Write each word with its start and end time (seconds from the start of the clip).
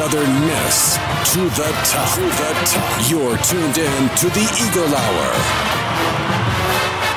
Southern 0.00 0.40
Miss 0.46 0.96
to 1.34 1.40
the 1.60 1.70
top. 1.84 2.14
To 2.14 2.22
the 2.22 2.54
top. 2.64 3.10
You're 3.10 3.36
tuned 3.44 3.76
in 3.76 4.08
to 4.16 4.30
the 4.30 4.40
Eagle 4.64 4.94
Hour. 4.96 5.28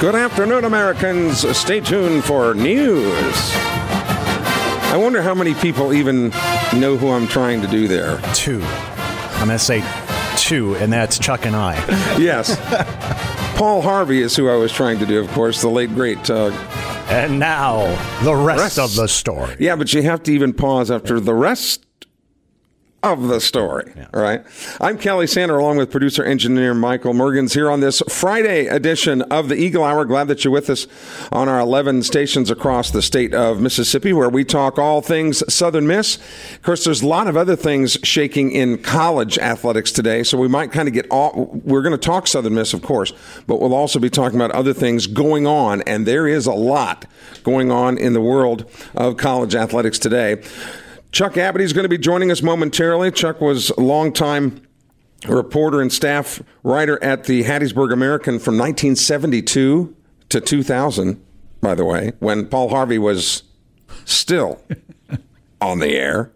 Good 0.01 0.15
afternoon, 0.15 0.65
Americans. 0.65 1.47
Stay 1.57 1.79
tuned 1.79 2.25
for 2.25 2.53
news. 2.53 3.15
I 4.91 4.97
wonder 5.01 5.21
how 5.21 5.33
many 5.33 5.53
people 5.53 5.93
even 5.93 6.31
know 6.75 6.97
who 6.97 7.09
I'm 7.11 7.25
trying 7.25 7.61
to 7.61 7.67
do 7.67 7.87
there. 7.87 8.19
two. 8.33 8.61
I'm 8.61 9.47
going 9.47 9.57
to 9.57 9.59
say 9.59 9.81
two, 10.35 10.75
and 10.75 10.91
that's 10.91 11.17
Chuck 11.17 11.45
and 11.45 11.55
I. 11.55 11.75
Yes. 12.19 12.57
Paul 13.57 13.81
Harvey 13.81 14.21
is 14.21 14.35
who 14.35 14.49
I 14.49 14.55
was 14.57 14.73
trying 14.73 14.99
to 14.99 15.05
do, 15.05 15.21
of 15.21 15.29
course, 15.31 15.61
the 15.61 15.69
late, 15.69 15.95
great. 15.95 16.29
Uh, 16.29 16.51
And 17.07 17.39
now, 17.39 17.85
the 18.25 18.35
rest, 18.35 18.59
Rest. 18.59 18.79
of 18.79 18.93
the 18.95 19.07
story. 19.07 19.55
yeah, 19.57 19.77
but 19.77 19.93
you 19.93 20.01
have 20.01 20.21
to 20.23 20.33
even 20.33 20.51
pause 20.51 20.91
after 20.91 21.21
the 21.21 21.33
rest 21.33 21.85
of 23.03 23.27
the 23.27 23.41
story. 23.41 23.91
All 24.13 24.21
right. 24.21 24.43
I'm 24.79 24.97
Kelly 24.97 25.27
Sander, 25.27 25.57
along 25.57 25.75
with 25.75 25.91
producer 25.91 26.23
engineer 26.23 26.73
Michael 26.73 27.13
Mergens, 27.13 27.53
here 27.53 27.69
on 27.69 27.81
this 27.81 28.01
Friday 28.07 28.67
edition 28.67 29.21
of 29.23 29.49
the 29.49 29.55
Eagle 29.55 29.83
Hour. 29.83 30.05
Glad 30.05 30.29
that 30.29 30.45
you're 30.45 30.53
with 30.53 30.69
us 30.69 30.87
on 31.29 31.49
our 31.49 31.59
11 31.59 32.03
stations 32.03 32.49
across 32.49 32.91
the 32.91 33.01
state 33.01 33.33
of 33.33 33.59
Mississippi, 33.59 34.13
where 34.13 34.29
we 34.29 34.45
talk 34.45 34.79
all 34.79 35.01
things 35.01 35.43
Southern 35.53 35.85
Miss. 35.85 36.15
Of 36.55 36.61
course, 36.63 36.85
there's 36.85 37.01
a 37.01 37.07
lot 37.07 37.27
of 37.27 37.35
other 37.35 37.57
things 37.57 37.97
shaking 38.03 38.51
in 38.53 38.81
college 38.81 39.37
athletics 39.37 39.91
today, 39.91 40.23
so 40.23 40.37
we 40.37 40.47
might 40.47 40.71
kind 40.71 40.87
of 40.87 40.93
get 40.93 41.05
all. 41.11 41.61
We're 41.65 41.81
going 41.81 41.91
to 41.91 41.97
talk 41.97 42.25
Southern 42.25 42.55
Miss, 42.55 42.73
of 42.73 42.81
course, 42.81 43.11
but 43.47 43.59
we'll 43.59 43.73
also 43.73 43.99
be 43.99 44.09
talking 44.09 44.39
about 44.39 44.51
other 44.51 44.73
things 44.73 45.07
going 45.07 45.45
on, 45.45 45.81
and 45.81 46.05
there 46.05 46.25
is 46.25 46.45
a 46.45 46.53
lot 46.53 47.05
going 47.43 47.69
on 47.69 47.97
in 47.97 48.13
the 48.13 48.21
world 48.21 48.63
of 48.95 49.17
college 49.17 49.55
athletics 49.55 49.99
today. 49.99 50.41
Chuck 51.13 51.33
Abadie 51.33 51.61
is 51.61 51.73
going 51.73 51.83
to 51.83 51.89
be 51.89 51.99
joining 51.99 52.31
us 52.31 52.41
momentarily. 52.41 53.11
Chuck 53.11 53.39
was 53.39 53.69
a 53.69 53.79
longtime 53.79 54.63
reporter 55.27 55.79
and 55.79 55.93
staff 55.93 56.41
writer 56.63 57.01
at 57.03 57.25
the 57.25 57.43
Hattiesburg 57.43 57.93
American 57.93 58.39
from 58.39 58.57
1972 58.57 59.95
to 60.29 60.41
2000, 60.41 61.23
by 61.61 61.75
the 61.75 61.85
way, 61.85 62.13
when 62.17 62.47
Paul 62.47 62.69
Harvey 62.69 62.97
was 62.97 63.43
still 64.05 64.59
on 65.61 65.77
the 65.77 65.95
air. 65.95 66.31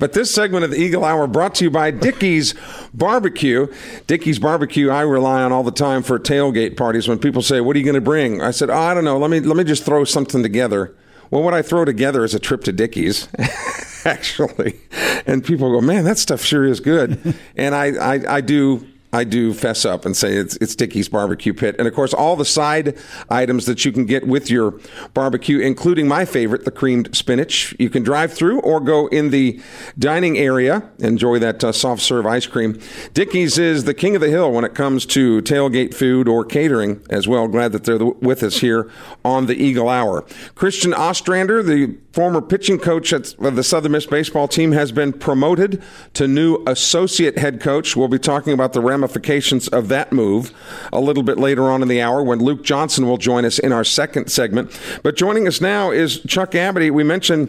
But 0.00 0.14
this 0.14 0.34
segment 0.34 0.64
of 0.64 0.72
the 0.72 0.78
Eagle 0.78 1.04
Hour 1.04 1.28
brought 1.28 1.54
to 1.56 1.64
you 1.64 1.70
by 1.70 1.92
Dickey's 1.92 2.56
Barbecue. 2.92 3.68
Dickey's 4.08 4.40
Barbecue 4.40 4.90
I 4.90 5.02
rely 5.02 5.44
on 5.44 5.52
all 5.52 5.62
the 5.62 5.70
time 5.70 6.02
for 6.02 6.18
tailgate 6.18 6.76
parties 6.76 7.06
when 7.06 7.20
people 7.20 7.42
say, 7.42 7.60
"What 7.60 7.76
are 7.76 7.78
you 7.78 7.84
going 7.84 7.94
to 7.94 8.00
bring?" 8.00 8.42
I 8.42 8.50
said, 8.50 8.68
oh, 8.68 8.76
"I 8.76 8.94
don't 8.94 9.04
know. 9.04 9.16
Let 9.16 9.30
me 9.30 9.38
let 9.38 9.56
me 9.56 9.62
just 9.62 9.84
throw 9.84 10.02
something 10.02 10.42
together." 10.42 10.96
Well, 11.30 11.42
what 11.42 11.54
I 11.54 11.62
throw 11.62 11.84
together 11.84 12.24
is 12.24 12.34
a 12.34 12.38
trip 12.38 12.64
to 12.64 12.72
Dickey's, 12.72 13.28
actually. 14.04 14.80
And 15.26 15.44
people 15.44 15.70
go, 15.72 15.80
"Man, 15.80 16.04
that 16.04 16.18
stuff 16.18 16.42
sure 16.42 16.64
is 16.64 16.80
good." 16.80 17.34
and 17.56 17.74
I, 17.74 18.14
I 18.14 18.36
I 18.36 18.40
do 18.40 18.86
I 19.12 19.24
do 19.24 19.54
fess 19.54 19.84
up 19.84 20.04
and 20.04 20.16
say 20.16 20.34
it's 20.34 20.56
it's 20.56 20.74
Dickey's 20.74 21.08
barbecue 21.08 21.54
pit, 21.54 21.76
and 21.78 21.88
of 21.88 21.94
course 21.94 22.12
all 22.12 22.36
the 22.36 22.44
side 22.44 22.96
items 23.30 23.66
that 23.66 23.84
you 23.84 23.92
can 23.92 24.04
get 24.04 24.26
with 24.26 24.50
your 24.50 24.78
barbecue, 25.14 25.60
including 25.60 26.06
my 26.06 26.24
favorite, 26.24 26.64
the 26.64 26.70
creamed 26.70 27.16
spinach. 27.16 27.74
You 27.78 27.88
can 27.88 28.02
drive 28.02 28.32
through 28.34 28.60
or 28.60 28.80
go 28.80 29.06
in 29.06 29.30
the 29.30 29.60
dining 29.98 30.36
area, 30.38 30.88
enjoy 30.98 31.38
that 31.38 31.64
uh, 31.64 31.72
soft 31.72 32.02
serve 32.02 32.26
ice 32.26 32.46
cream. 32.46 32.78
Dickey's 33.14 33.58
is 33.58 33.84
the 33.84 33.94
king 33.94 34.14
of 34.14 34.20
the 34.20 34.28
hill 34.28 34.52
when 34.52 34.64
it 34.64 34.74
comes 34.74 35.06
to 35.06 35.40
tailgate 35.42 35.94
food 35.94 36.28
or 36.28 36.44
catering 36.44 37.02
as 37.08 37.26
well. 37.26 37.48
Glad 37.48 37.72
that 37.72 37.84
they're 37.84 37.98
the- 37.98 38.06
with 38.20 38.42
us 38.42 38.58
here 38.58 38.90
on 39.24 39.46
the 39.46 39.54
Eagle 39.54 39.88
Hour. 39.88 40.22
Christian 40.54 40.92
Ostrander, 40.92 41.62
the 41.62 41.96
former 42.12 42.42
pitching 42.42 42.78
coach 42.78 43.12
at, 43.12 43.34
of 43.38 43.56
the 43.56 43.62
Southern 43.62 43.92
Miss 43.92 44.06
baseball 44.06 44.48
team, 44.48 44.72
has 44.72 44.92
been 44.92 45.12
promoted 45.12 45.82
to 46.14 46.26
new 46.28 46.62
associate 46.66 47.38
head 47.38 47.60
coach. 47.60 47.96
We'll 47.96 48.08
be 48.08 48.18
talking 48.18 48.52
about 48.52 48.72
the 48.72 48.80
ramifications 48.98 49.68
of 49.68 49.88
that 49.88 50.12
move 50.12 50.52
a 50.92 51.00
little 51.00 51.22
bit 51.22 51.38
later 51.38 51.70
on 51.70 51.82
in 51.82 51.88
the 51.88 52.00
hour 52.00 52.22
when 52.22 52.40
Luke 52.40 52.64
Johnson 52.64 53.06
will 53.06 53.16
join 53.16 53.44
us 53.44 53.58
in 53.58 53.72
our 53.72 53.84
second 53.84 54.30
segment. 54.30 54.78
But 55.02 55.16
joining 55.16 55.46
us 55.46 55.60
now 55.60 55.90
is 55.90 56.20
Chuck 56.20 56.52
Abadie. 56.52 56.90
We 56.90 57.04
mentioned 57.04 57.48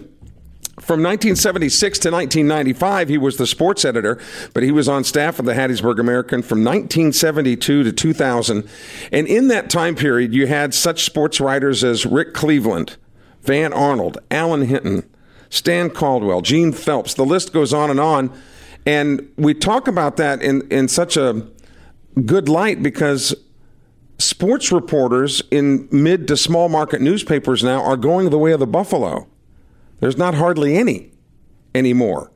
from 0.80 1.04
1976 1.04 2.00
to 2.00 2.12
1995, 2.12 3.10
he 3.10 3.18
was 3.18 3.38
the 3.38 3.48
sports 3.48 3.84
editor, 3.84 4.22
but 4.54 4.64
he 4.64 4.72
was 4.72 4.88
on 4.88 5.04
staff 5.04 5.40
of 5.40 5.46
the 5.46 5.54
Hattiesburg 5.54 6.00
American 6.00 6.42
from 6.42 6.64
1972 6.64 7.84
to 7.84 7.92
2000. 7.92 8.70
And 9.12 9.28
in 9.28 9.48
that 9.50 9.70
time 9.70 9.96
period, 9.96 10.34
you 10.34 10.48
had 10.48 10.74
such 10.74 11.04
sports 11.04 11.42
writers 11.42 11.84
as 11.84 12.06
Rick 12.06 12.34
Cleveland, 12.34 12.96
Van 13.42 13.74
Arnold, 13.74 14.20
Alan 14.32 14.68
Hinton, 14.68 15.10
Stan 15.50 15.90
Caldwell, 15.90 16.42
Gene 16.42 16.72
Phelps. 16.72 17.14
The 17.14 17.26
list 17.26 17.52
goes 17.52 17.74
on 17.74 17.90
and 17.90 18.00
on. 18.00 18.32
And 18.90 19.32
we 19.38 19.54
talk 19.54 19.88
about 19.88 20.18
that 20.18 20.42
in, 20.42 20.68
in 20.72 20.88
such 20.88 21.16
a 21.16 21.46
good 22.26 22.50
light 22.50 22.82
because 22.82 23.36
sports 24.18 24.72
reporters 24.72 25.44
in 25.52 25.88
mid 25.92 26.28
to 26.28 26.36
small 26.36 26.70
market 26.70 27.00
newspapers 27.00 27.64
now 27.64 27.84
are 27.84 27.96
going 27.96 28.32
the 28.32 28.40
way 28.40 28.52
of 28.52 28.60
the 28.60 28.66
buffalo. 28.66 29.28
There's 30.00 30.18
not 30.18 30.34
hardly 30.34 30.76
any 30.76 31.12
anymore. 31.76 32.32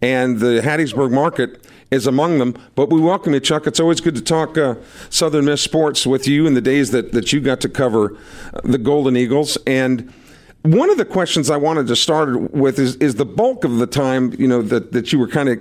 And 0.00 0.38
the 0.38 0.60
Hattiesburg 0.62 1.10
market 1.10 1.66
is 1.90 2.06
among 2.06 2.38
them. 2.38 2.54
But 2.76 2.90
we 2.90 3.00
welcome 3.00 3.34
you, 3.34 3.40
Chuck. 3.40 3.66
It's 3.66 3.80
always 3.80 4.00
good 4.00 4.14
to 4.14 4.22
talk 4.22 4.56
uh, 4.56 4.76
Southern 5.10 5.46
Miss 5.46 5.62
sports 5.62 6.06
with 6.06 6.28
you 6.28 6.46
in 6.46 6.54
the 6.54 6.60
days 6.60 6.92
that, 6.92 7.10
that 7.10 7.32
you 7.32 7.40
got 7.40 7.60
to 7.62 7.68
cover 7.68 8.16
uh, 8.54 8.60
the 8.62 8.78
Golden 8.78 9.16
Eagles. 9.16 9.58
And 9.66 10.14
one 10.62 10.90
of 10.90 10.96
the 10.96 11.04
questions 11.04 11.50
I 11.50 11.56
wanted 11.56 11.88
to 11.88 11.96
start 11.96 12.52
with 12.52 12.78
is, 12.78 12.94
is 12.96 13.16
the 13.16 13.26
bulk 13.26 13.64
of 13.64 13.78
the 13.78 13.86
time, 13.88 14.32
you 14.38 14.46
know, 14.46 14.62
that, 14.62 14.92
that 14.92 15.12
you 15.12 15.18
were 15.18 15.26
kind 15.26 15.48
of 15.48 15.58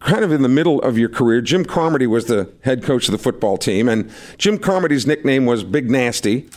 kind 0.00 0.24
of 0.24 0.32
in 0.32 0.42
the 0.42 0.48
middle 0.48 0.80
of 0.82 0.98
your 0.98 1.08
career. 1.08 1.40
Jim 1.40 1.64
Carmody 1.64 2.06
was 2.06 2.26
the 2.26 2.52
head 2.62 2.82
coach 2.82 3.08
of 3.08 3.12
the 3.12 3.18
football 3.18 3.56
team, 3.56 3.88
and 3.88 4.10
Jim 4.38 4.58
Carmody's 4.58 5.06
nickname 5.06 5.46
was 5.46 5.64
Big 5.64 5.90
Nasty. 5.90 6.48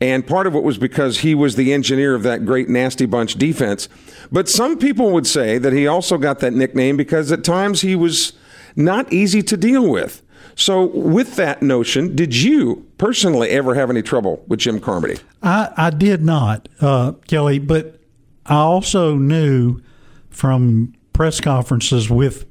And 0.00 0.26
part 0.26 0.46
of 0.46 0.54
it 0.54 0.62
was 0.62 0.76
because 0.76 1.20
he 1.20 1.34
was 1.34 1.56
the 1.56 1.72
engineer 1.72 2.14
of 2.14 2.22
that 2.22 2.44
great 2.44 2.68
nasty 2.68 3.06
bunch 3.06 3.36
defense. 3.36 3.88
But 4.30 4.46
some 4.46 4.78
people 4.78 5.10
would 5.12 5.26
say 5.26 5.56
that 5.56 5.72
he 5.72 5.86
also 5.86 6.18
got 6.18 6.40
that 6.40 6.52
nickname 6.52 6.98
because 6.98 7.32
at 7.32 7.44
times 7.44 7.80
he 7.80 7.96
was 7.96 8.34
not 8.74 9.10
easy 9.10 9.42
to 9.44 9.56
deal 9.56 9.88
with. 9.88 10.22
So, 10.54 10.86
with 10.86 11.36
that 11.36 11.60
notion, 11.62 12.16
did 12.16 12.34
you 12.34 12.86
personally 12.96 13.50
ever 13.50 13.74
have 13.74 13.90
any 13.90 14.00
trouble 14.00 14.42
with 14.46 14.60
Jim 14.60 14.80
Carmody? 14.80 15.18
I, 15.42 15.70
I 15.76 15.90
did 15.90 16.22
not, 16.22 16.68
uh, 16.80 17.12
Kelly, 17.26 17.58
but 17.58 18.00
I 18.46 18.56
also 18.56 19.16
knew 19.16 19.82
from 20.30 20.94
press 21.12 21.40
conferences 21.40 22.08
with 22.08 22.46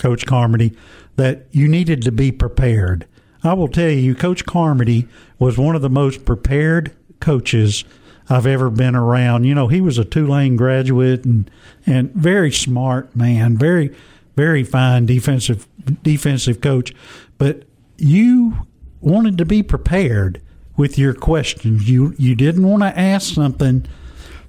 Coach 0.00 0.26
Carmody 0.26 0.74
that 1.16 1.46
you 1.52 1.68
needed 1.68 2.02
to 2.02 2.10
be 2.10 2.32
prepared. 2.32 3.06
I 3.44 3.52
will 3.52 3.68
tell 3.68 3.90
you, 3.90 4.14
Coach 4.14 4.44
Carmody 4.44 5.06
was 5.38 5.56
one 5.56 5.76
of 5.76 5.82
the 5.82 5.90
most 5.90 6.24
prepared 6.24 6.92
coaches 7.20 7.84
I've 8.28 8.46
ever 8.46 8.70
been 8.70 8.96
around. 8.96 9.44
You 9.44 9.54
know, 9.54 9.68
he 9.68 9.80
was 9.80 9.98
a 9.98 10.04
Tulane 10.04 10.56
graduate 10.56 11.24
and 11.24 11.50
and 11.86 12.12
very 12.12 12.50
smart 12.50 13.14
man, 13.14 13.56
very 13.56 13.94
very 14.36 14.64
fine 14.64 15.06
defensive 15.06 15.68
defensive 16.02 16.60
coach. 16.60 16.94
But 17.38 17.64
you 17.98 18.66
wanted 19.00 19.38
to 19.38 19.44
be 19.44 19.62
prepared 19.62 20.40
with 20.76 20.98
your 20.98 21.14
questions. 21.14 21.88
You 21.88 22.14
you 22.18 22.34
didn't 22.34 22.66
want 22.66 22.82
to 22.82 22.98
ask 22.98 23.34
something 23.34 23.86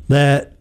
that 0.07 0.53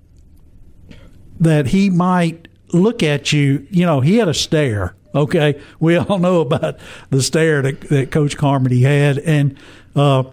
that 1.38 1.68
he 1.68 1.90
might 1.90 2.48
look 2.72 3.02
at 3.02 3.32
you. 3.32 3.66
You 3.70 3.86
know, 3.86 4.00
he 4.00 4.16
had 4.16 4.28
a 4.28 4.34
stare. 4.34 4.94
Okay, 5.14 5.60
we 5.80 5.96
all 5.96 6.18
know 6.18 6.40
about 6.40 6.78
the 7.10 7.22
stare 7.22 7.62
that, 7.62 7.80
that 7.88 8.10
Coach 8.10 8.36
Carmody 8.36 8.82
had, 8.82 9.18
and 9.18 9.58
uh, 9.96 10.24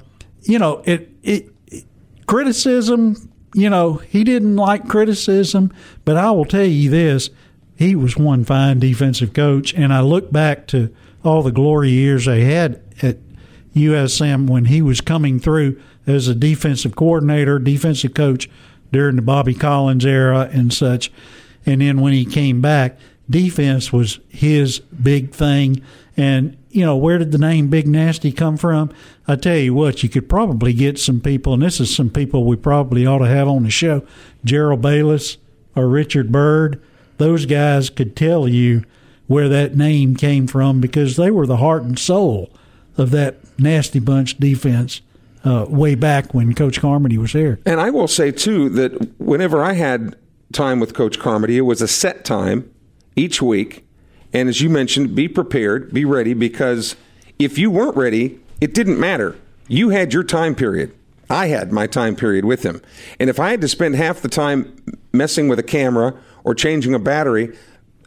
you 0.44 0.60
know 0.60 0.84
it, 0.86 1.10
it. 1.24 1.50
Criticism, 2.28 3.32
you 3.54 3.70
know, 3.70 3.94
he 3.94 4.24
didn't 4.24 4.56
like 4.56 4.88
criticism, 4.88 5.74
but 6.06 6.18
I 6.18 6.30
will 6.32 6.46
tell 6.46 6.66
you 6.66 6.90
this: 6.90 7.30
he 7.76 7.96
was 7.96 8.18
one 8.18 8.44
fine 8.44 8.80
defensive 8.80 9.34
coach, 9.34 9.74
and 9.74 9.92
I 9.92 10.02
look 10.02 10.32
back 10.32 10.68
to 10.68 10.94
all 11.24 11.42
the 11.42 11.52
glory 11.52 11.90
years 11.90 12.26
they 12.26 12.42
had 12.42 12.82
at 13.02 13.18
USM 13.76 14.48
when 14.48 14.66
he 14.66 14.82
was 14.82 15.02
coming 15.02 15.40
through 15.40 15.80
as 16.06 16.28
a 16.28 16.36
defensive 16.36 16.96
coordinator, 16.96 17.60
defensive 17.60 18.14
coach. 18.14 18.50
during 18.92 19.18
the 19.18 19.22
Bobby 19.22 19.54
Collins 19.54 20.06
era 20.06 20.50
and 20.54 20.72
such. 20.74 21.12
And 21.68 21.82
then 21.82 22.02
when 22.02 22.14
he 22.14 22.26
came 22.26 22.62
back, 22.62 22.98
defense 23.30 23.94
was 23.94 24.20
his 24.30 24.80
big 24.80 25.32
thing. 25.32 25.84
And, 26.16 26.58
you 26.72 26.84
know, 26.84 26.96
where 26.98 27.18
did 27.18 27.32
the 27.32 27.38
name 27.38 27.68
Big 27.68 27.88
Nasty 27.88 28.32
come 28.32 28.58
from? 28.58 28.90
I 29.28 29.36
tell 29.36 29.58
you 29.58 29.74
what, 29.74 30.02
you 30.02 30.10
could 30.10 30.30
probably 30.30 30.74
get 30.74 30.98
some 30.98 31.20
people, 31.20 31.54
and 31.54 31.62
this 31.62 31.80
is 31.80 31.94
some 31.94 32.10
people 32.10 32.46
we 32.46 32.56
probably 32.56 33.06
ought 33.06 33.20
to 33.20 33.28
have 33.28 33.48
on 33.48 33.64
the 33.64 33.70
show 33.70 34.04
Gerald 34.44 34.82
Bayless 34.82 35.38
or 35.76 35.88
Richard 35.88 36.32
Byrd. 36.32 36.82
Those 37.18 37.46
guys 37.46 37.90
could 37.90 38.16
tell 38.16 38.48
you 38.48 38.84
where 39.28 39.50
that 39.50 39.76
name 39.76 40.16
came 40.16 40.48
from 40.48 40.80
because 40.80 41.18
they 41.18 41.30
were 41.30 41.46
the 41.46 41.58
heart 41.58 41.84
and 41.84 42.00
soul 42.00 42.50
of 42.98 43.12
that 43.12 43.38
nasty 43.60 44.00
bunch 44.00 44.38
defense 44.38 45.02
uh, 45.44 45.66
way 45.68 45.96
back 45.96 46.34
when 46.34 46.54
Coach 46.54 46.80
Carmody 46.80 47.18
was 47.18 47.34
there. 47.34 47.60
And 47.66 47.80
I 47.80 47.90
will 47.90 48.08
say, 48.08 48.32
too, 48.32 48.70
that 48.70 49.20
whenever 49.20 49.64
I 49.64 49.74
had 49.74 50.16
time 50.54 50.80
with 50.80 50.94
Coach 50.94 51.20
Carmody, 51.20 51.58
it 51.58 51.62
was 51.62 51.82
a 51.82 51.88
set 51.88 52.26
time 52.26 52.72
each 53.16 53.42
week. 53.42 53.86
And 54.34 54.50
as 54.50 54.62
you 54.62 54.70
mentioned, 54.70 55.16
be 55.16 55.28
prepared, 55.28 55.94
be 55.94 56.06
ready, 56.06 56.34
because 56.34 56.96
if 57.40 57.58
you 57.58 57.72
weren't 57.72 57.96
ready, 57.96 58.40
it 58.60 58.74
didn't 58.74 59.00
matter. 59.00 59.36
You 59.68 59.90
had 59.90 60.14
your 60.14 60.24
time 60.24 60.56
period. 60.56 60.94
I 61.30 61.48
had 61.48 61.72
my 61.72 61.88
time 61.88 62.16
period 62.16 62.46
with 62.46 62.64
him. 62.64 62.82
And 63.20 63.30
if 63.30 63.40
I 63.40 63.52
had 63.52 63.62
to 63.62 63.68
spend 63.68 63.96
half 63.96 64.22
the 64.22 64.30
time 64.30 64.82
messing 65.12 65.48
with 65.48 65.60
a 65.60 65.64
camera 65.64 66.14
or 66.44 66.56
changing 66.56 66.94
a 66.94 67.00
battery, 67.00 67.56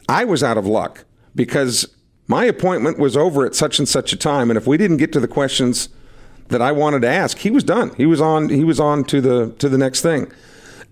I 0.08 0.24
was 0.24 0.42
out 0.42 0.56
of 0.56 0.66
luck 0.66 1.04
because 1.34 1.86
my 2.26 2.44
appointment 2.44 2.98
was 2.98 3.16
over 3.16 3.44
at 3.44 3.54
such 3.54 3.78
and 3.78 3.88
such 3.88 4.12
a 4.12 4.16
time. 4.16 4.50
And 4.50 4.56
if 4.56 4.66
we 4.66 4.76
didn't 4.76 4.96
get 4.96 5.12
to 5.12 5.20
the 5.20 5.28
questions 5.28 5.88
that 6.48 6.62
I 6.62 6.72
wanted 6.72 7.02
to 7.02 7.08
ask, 7.08 7.38
he 7.38 7.50
was 7.50 7.64
done. 7.64 7.94
He 7.96 8.06
was 8.06 8.20
on 8.20 8.48
he 8.48 8.64
was 8.64 8.80
on 8.80 9.04
to 9.04 9.20
the 9.20 9.52
to 9.58 9.68
the 9.68 9.78
next 9.78 10.00
thing. 10.00 10.32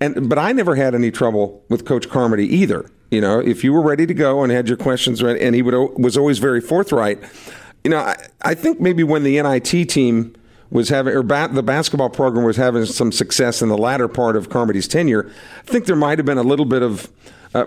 And 0.00 0.28
but 0.28 0.38
I 0.38 0.52
never 0.52 0.76
had 0.76 0.94
any 0.94 1.10
trouble 1.10 1.64
with 1.68 1.84
Coach 1.84 2.08
Carmody 2.08 2.46
either. 2.46 2.90
You 3.10 3.20
know, 3.20 3.40
if 3.40 3.64
you 3.64 3.72
were 3.72 3.82
ready 3.82 4.06
to 4.06 4.14
go 4.14 4.42
and 4.42 4.52
had 4.52 4.68
your 4.68 4.76
questions 4.76 5.22
ready, 5.22 5.40
and 5.40 5.54
he 5.54 5.62
would 5.62 5.74
was 5.98 6.16
always 6.16 6.38
very 6.38 6.60
forthright. 6.60 7.18
You 7.84 7.90
know, 7.90 7.98
I, 7.98 8.16
I 8.42 8.54
think 8.54 8.80
maybe 8.80 9.02
when 9.02 9.22
the 9.22 9.40
NIT 9.40 9.88
team 9.88 10.34
was 10.70 10.88
having, 10.90 11.14
or 11.14 11.22
ba- 11.22 11.48
the 11.50 11.62
basketball 11.62 12.10
program 12.10 12.44
was 12.44 12.56
having 12.56 12.84
some 12.84 13.12
success 13.12 13.62
in 13.62 13.68
the 13.68 13.78
latter 13.78 14.08
part 14.08 14.36
of 14.36 14.50
Carmody's 14.50 14.86
tenure, 14.86 15.30
I 15.60 15.70
think 15.70 15.86
there 15.86 15.96
might 15.96 16.18
have 16.18 16.26
been 16.26 16.38
a 16.38 16.42
little 16.42 16.66
bit 16.66 16.82
of, 16.82 17.08
uh, 17.54 17.64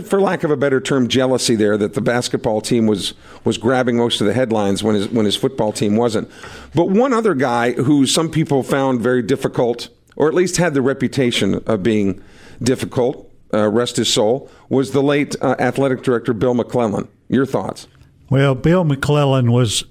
for 0.00 0.20
lack 0.20 0.44
of 0.44 0.52
a 0.52 0.56
better 0.56 0.80
term, 0.80 1.08
jealousy 1.08 1.56
there 1.56 1.76
that 1.76 1.94
the 1.94 2.00
basketball 2.00 2.60
team 2.60 2.86
was 2.86 3.14
was 3.42 3.58
grabbing 3.58 3.96
most 3.96 4.20
of 4.20 4.26
the 4.28 4.32
headlines 4.32 4.84
when 4.84 4.94
his 4.94 5.08
when 5.08 5.24
his 5.24 5.34
football 5.34 5.72
team 5.72 5.96
wasn't. 5.96 6.30
But 6.74 6.90
one 6.90 7.12
other 7.12 7.34
guy 7.34 7.72
who 7.72 8.06
some 8.06 8.30
people 8.30 8.62
found 8.62 9.00
very 9.00 9.22
difficult, 9.22 9.88
or 10.16 10.28
at 10.28 10.34
least 10.34 10.56
had 10.56 10.74
the 10.74 10.82
reputation 10.82 11.62
of 11.66 11.82
being 11.82 12.22
difficult, 12.62 13.30
uh, 13.52 13.68
rest 13.68 13.96
his 13.96 14.12
soul, 14.12 14.50
was 14.68 14.92
the 14.92 15.02
late 15.02 15.36
uh, 15.40 15.56
athletic 15.58 16.02
director 16.02 16.32
Bill 16.32 16.54
McClellan. 16.54 17.08
Your 17.28 17.46
thoughts? 17.46 17.86
Well, 18.30 18.54
Bill 18.54 18.84
McClellan 18.84 19.52
was 19.52 19.84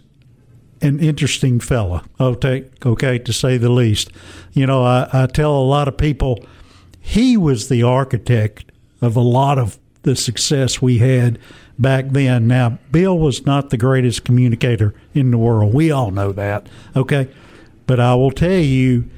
an 0.82 1.00
interesting 1.00 1.60
fella. 1.60 2.04
Okay, 2.20 2.70
okay, 2.86 3.18
to 3.20 3.34
say 3.34 3.58
the 3.58 3.70
least. 3.70 4.12
You 4.52 4.66
know, 4.66 4.84
I, 4.84 5.08
I 5.14 5.28
tell 5.28 5.56
a 5.56 5.64
lot 5.64 5.88
of 5.88 5.98
people 5.98 6.46
he 7.00 7.38
was 7.38 7.70
the 7.70 7.84
architect 7.84 8.66
of 9.02 9.16
a 9.16 9.22
lot 9.22 9.58
of 9.58 9.78
the 10.04 10.16
success 10.16 10.82
we 10.82 11.00
had 11.00 11.40
back 11.80 12.10
then. 12.10 12.48
Now, 12.48 12.80
Bill 12.92 13.18
was 13.18 13.46
not 13.46 13.70
the 13.70 13.78
greatest 13.78 14.24
communicator 14.24 14.94
in 15.14 15.32
the 15.32 15.38
world. 15.38 15.74
We 15.74 15.92
all 15.92 16.12
know 16.12 16.32
that. 16.34 16.68
Okay, 16.96 17.30
but 17.88 18.00
I 18.00 18.16
will 18.16 18.32
tell 18.32 18.52
you, 18.52 19.10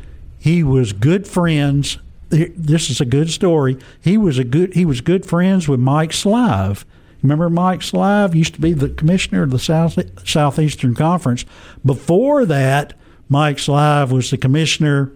he 0.46 0.62
was 0.62 0.94
good 0.94 1.28
friends 1.28 1.98
this 2.30 2.90
is 2.90 3.02
a 3.02 3.06
good 3.06 3.30
story. 3.30 3.78
He 4.02 4.18
was 4.18 4.38
a 4.38 4.44
good 4.44 4.74
he 4.74 4.86
was 4.86 5.02
good 5.02 5.26
friends 5.26 5.68
with 5.68 5.80
Mike 5.80 6.12
Slive. 6.12 6.86
Remember 7.22 7.50
Mike 7.50 7.80
Slive 7.80 8.36
used 8.36 8.54
to 8.56 8.62
be 8.62 8.74
the 8.74 8.90
commissioner 8.90 9.44
of 9.44 9.52
the 9.52 9.60
South 9.60 9.98
Southeastern 10.28 10.94
Conference. 10.94 11.46
Before 11.84 12.46
that, 12.46 12.94
Mike 13.28 13.58
Slive 13.58 14.12
was 14.12 14.30
the 14.30 14.38
commissioner 14.38 15.12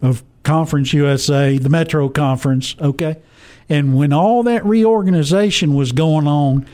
of 0.00 0.22
Conference 0.42 0.92
USA, 0.92 1.58
the 1.58 1.68
Metro 1.68 2.08
Conference, 2.08 2.74
okay? 2.80 3.16
And 3.68 3.96
when 3.96 4.12
all 4.12 4.42
that 4.44 4.64
reorganization 4.64 5.74
was 5.74 5.92
going 5.92 6.26
on, 6.26 6.66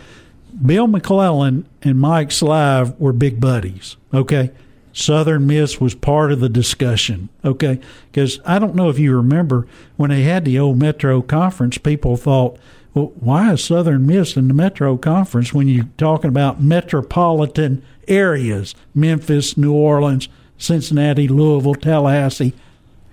Bill 0.65 0.87
McClellan 0.87 1.69
and 1.83 1.99
Mike 1.99 2.31
Slive 2.31 2.99
were 2.99 3.13
big 3.13 3.41
buddies, 3.41 3.97
okay? 4.15 4.51
Southern 4.93 5.47
Miss 5.47 5.81
was 5.81 5.95
part 5.95 6.33
of 6.33 6.41
the 6.41 6.49
discussion, 6.49 7.29
okay? 7.45 7.81
Because 8.11 8.41
I 8.45 8.59
don't 8.59 8.75
know 8.75 8.89
if 8.89 8.99
you 8.99 9.15
remember 9.17 9.67
when 9.97 10.11
they 10.11 10.23
had 10.23 10.45
the 10.45 10.59
old 10.59 10.79
Metro 10.79 11.23
Conference, 11.23 11.79
people 11.79 12.17
thought, 12.17 12.59
well, 12.93 13.13
why 13.21 13.53
is 13.53 13.63
Southern 13.63 14.07
Miss 14.07 14.37
in 14.37 14.49
the 14.49 14.55
Metro 14.55 14.97
Conference 14.97 15.55
when 15.55 15.69
you're 15.69 15.89
talking 15.97 16.29
about 16.29 16.61
metropolitan 16.61 17.85
areas? 18.09 18.75
Memphis, 18.95 19.57
New 19.57 19.73
Orleans, 19.73 20.29
Cincinnati, 20.59 21.29
Louisville, 21.29 21.77
Tallahassee, 21.77 22.53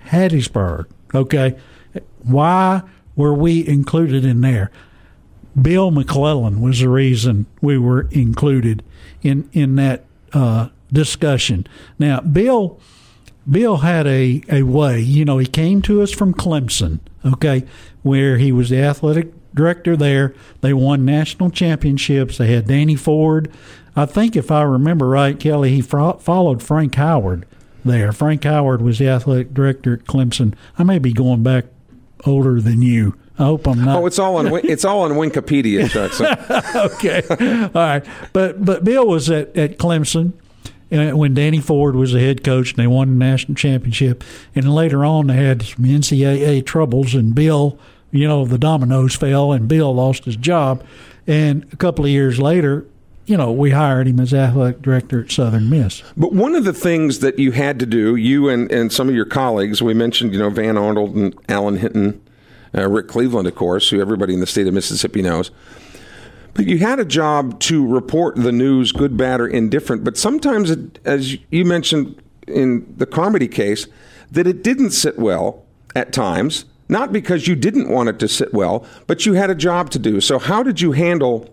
Hattiesburg, 0.07 0.87
okay? 1.13 1.57
Why 2.23 2.81
were 3.15 3.33
we 3.33 3.67
included 3.67 4.25
in 4.25 4.41
there? 4.41 4.71
Bill 5.59 5.91
McClellan 5.91 6.61
was 6.61 6.79
the 6.79 6.89
reason 6.89 7.45
we 7.61 7.77
were 7.77 8.07
included 8.11 8.83
in, 9.21 9.49
in 9.53 9.75
that 9.75 10.05
uh, 10.33 10.69
discussion. 10.91 11.67
Now, 11.99 12.21
Bill 12.21 12.79
Bill 13.49 13.77
had 13.77 14.05
a, 14.07 14.41
a 14.49 14.63
way, 14.63 14.99
you 14.99 15.23
know, 15.23 15.37
he 15.37 15.45
came 15.45 15.81
to 15.83 16.01
us 16.01 16.11
from 16.11 16.33
Clemson, 16.33 16.99
okay, 17.25 17.63
where 18.03 18.37
he 18.37 18.51
was 18.51 18.69
the 18.69 18.81
athletic 18.81 19.31
director 19.53 19.95
there. 19.95 20.35
They 20.59 20.73
won 20.73 21.05
national 21.05 21.51
championships. 21.51 22.37
They 22.37 22.53
had 22.53 22.67
Danny 22.67 22.95
Ford. 22.95 23.49
I 23.95 24.05
think, 24.05 24.35
if 24.35 24.51
I 24.51 24.63
remember 24.63 25.07
right, 25.07 25.39
Kelly, 25.39 25.71
he 25.71 25.81
fo- 25.81 26.17
followed 26.17 26.61
Frank 26.61 26.95
Howard 26.95 27.45
there. 27.85 28.11
Frank 28.11 28.43
Howard 28.43 28.81
was 28.81 28.99
the 28.99 29.07
athletic 29.07 29.53
director 29.53 29.93
at 29.93 30.03
Clemson. 30.03 30.53
I 30.77 30.83
may 30.83 30.99
be 30.99 31.13
going 31.13 31.41
back 31.41 31.65
older 32.25 32.59
than 32.59 32.81
you. 32.81 33.15
I 33.39 33.45
hope 33.45 33.67
I'm 33.67 33.83
not. 33.83 33.97
Oh, 34.01 34.05
it's 34.07 34.19
all 34.19 34.35
on 34.37 34.47
it's 34.65 34.83
all 34.83 35.01
on 35.03 35.11
Wikipedia, 35.11 35.89
Chuck. 35.89 36.11
Okay, 36.93 37.21
all 37.29 37.69
right. 37.73 38.05
But 38.33 38.65
but 38.65 38.83
Bill 38.83 39.07
was 39.07 39.29
at, 39.29 39.55
at 39.55 39.77
Clemson, 39.77 40.33
when 40.89 41.33
Danny 41.33 41.59
Ford 41.59 41.95
was 41.95 42.13
the 42.13 42.19
head 42.19 42.43
coach 42.43 42.71
and 42.71 42.79
they 42.79 42.87
won 42.87 43.09
the 43.09 43.25
national 43.25 43.55
championship. 43.55 44.23
And 44.55 44.73
later 44.73 45.03
on, 45.03 45.27
they 45.27 45.35
had 45.35 45.61
some 45.63 45.85
NCAA 45.85 46.65
troubles, 46.65 47.13
and 47.13 47.35
Bill, 47.35 47.77
you 48.11 48.27
know, 48.27 48.45
the 48.45 48.57
dominoes 48.57 49.15
fell, 49.15 49.51
and 49.51 49.67
Bill 49.67 49.93
lost 49.93 50.25
his 50.25 50.35
job. 50.35 50.83
And 51.25 51.67
a 51.73 51.75
couple 51.75 52.05
of 52.05 52.11
years 52.11 52.39
later, 52.39 52.85
you 53.25 53.35
know, 53.35 53.51
we 53.51 53.71
hired 53.71 54.07
him 54.07 54.21
as 54.21 54.33
athletic 54.33 54.81
director 54.81 55.21
at 55.21 55.31
Southern 55.31 55.69
Miss. 55.69 56.01
But 56.15 56.31
one 56.31 56.55
of 56.55 56.63
the 56.63 56.73
things 56.73 57.19
that 57.19 57.37
you 57.37 57.51
had 57.51 57.77
to 57.79 57.85
do, 57.85 58.15
you 58.15 58.47
and, 58.47 58.71
and 58.71 58.91
some 58.91 59.09
of 59.09 59.15
your 59.15 59.25
colleagues, 59.25 59.81
we 59.81 59.93
mentioned, 59.93 60.31
you 60.31 60.39
know, 60.39 60.49
Van 60.49 60.77
Arnold 60.77 61.15
and 61.15 61.37
Alan 61.49 61.77
Hinton, 61.77 62.21
uh, 62.73 62.87
Rick 62.87 63.09
Cleveland, 63.09 63.47
of 63.47 63.55
course, 63.55 63.89
who 63.89 63.99
everybody 63.99 64.33
in 64.33 64.39
the 64.39 64.47
state 64.47 64.67
of 64.67 64.73
Mississippi 64.73 65.21
knows 65.21 65.51
you 66.65 66.79
had 66.79 66.99
a 66.99 67.05
job 67.05 67.59
to 67.61 67.85
report 67.85 68.35
the 68.35 68.51
news, 68.51 68.91
good, 68.91 69.17
bad, 69.17 69.39
or 69.39 69.47
indifferent. 69.47 70.03
But 70.03 70.17
sometimes, 70.17 70.71
it, 70.71 70.99
as 71.05 71.37
you 71.51 71.65
mentioned 71.65 72.21
in 72.47 72.91
the 72.97 73.05
Carmody 73.05 73.47
case, 73.47 73.87
that 74.31 74.47
it 74.47 74.63
didn't 74.63 74.91
sit 74.91 75.19
well 75.19 75.63
at 75.95 76.11
times, 76.11 76.65
not 76.89 77.11
because 77.11 77.47
you 77.47 77.55
didn't 77.55 77.89
want 77.89 78.09
it 78.09 78.19
to 78.19 78.27
sit 78.27 78.53
well, 78.53 78.85
but 79.07 79.25
you 79.25 79.33
had 79.33 79.49
a 79.49 79.55
job 79.55 79.89
to 79.91 79.99
do. 79.99 80.21
So, 80.21 80.39
how 80.39 80.63
did 80.63 80.81
you 80.81 80.93
handle 80.93 81.49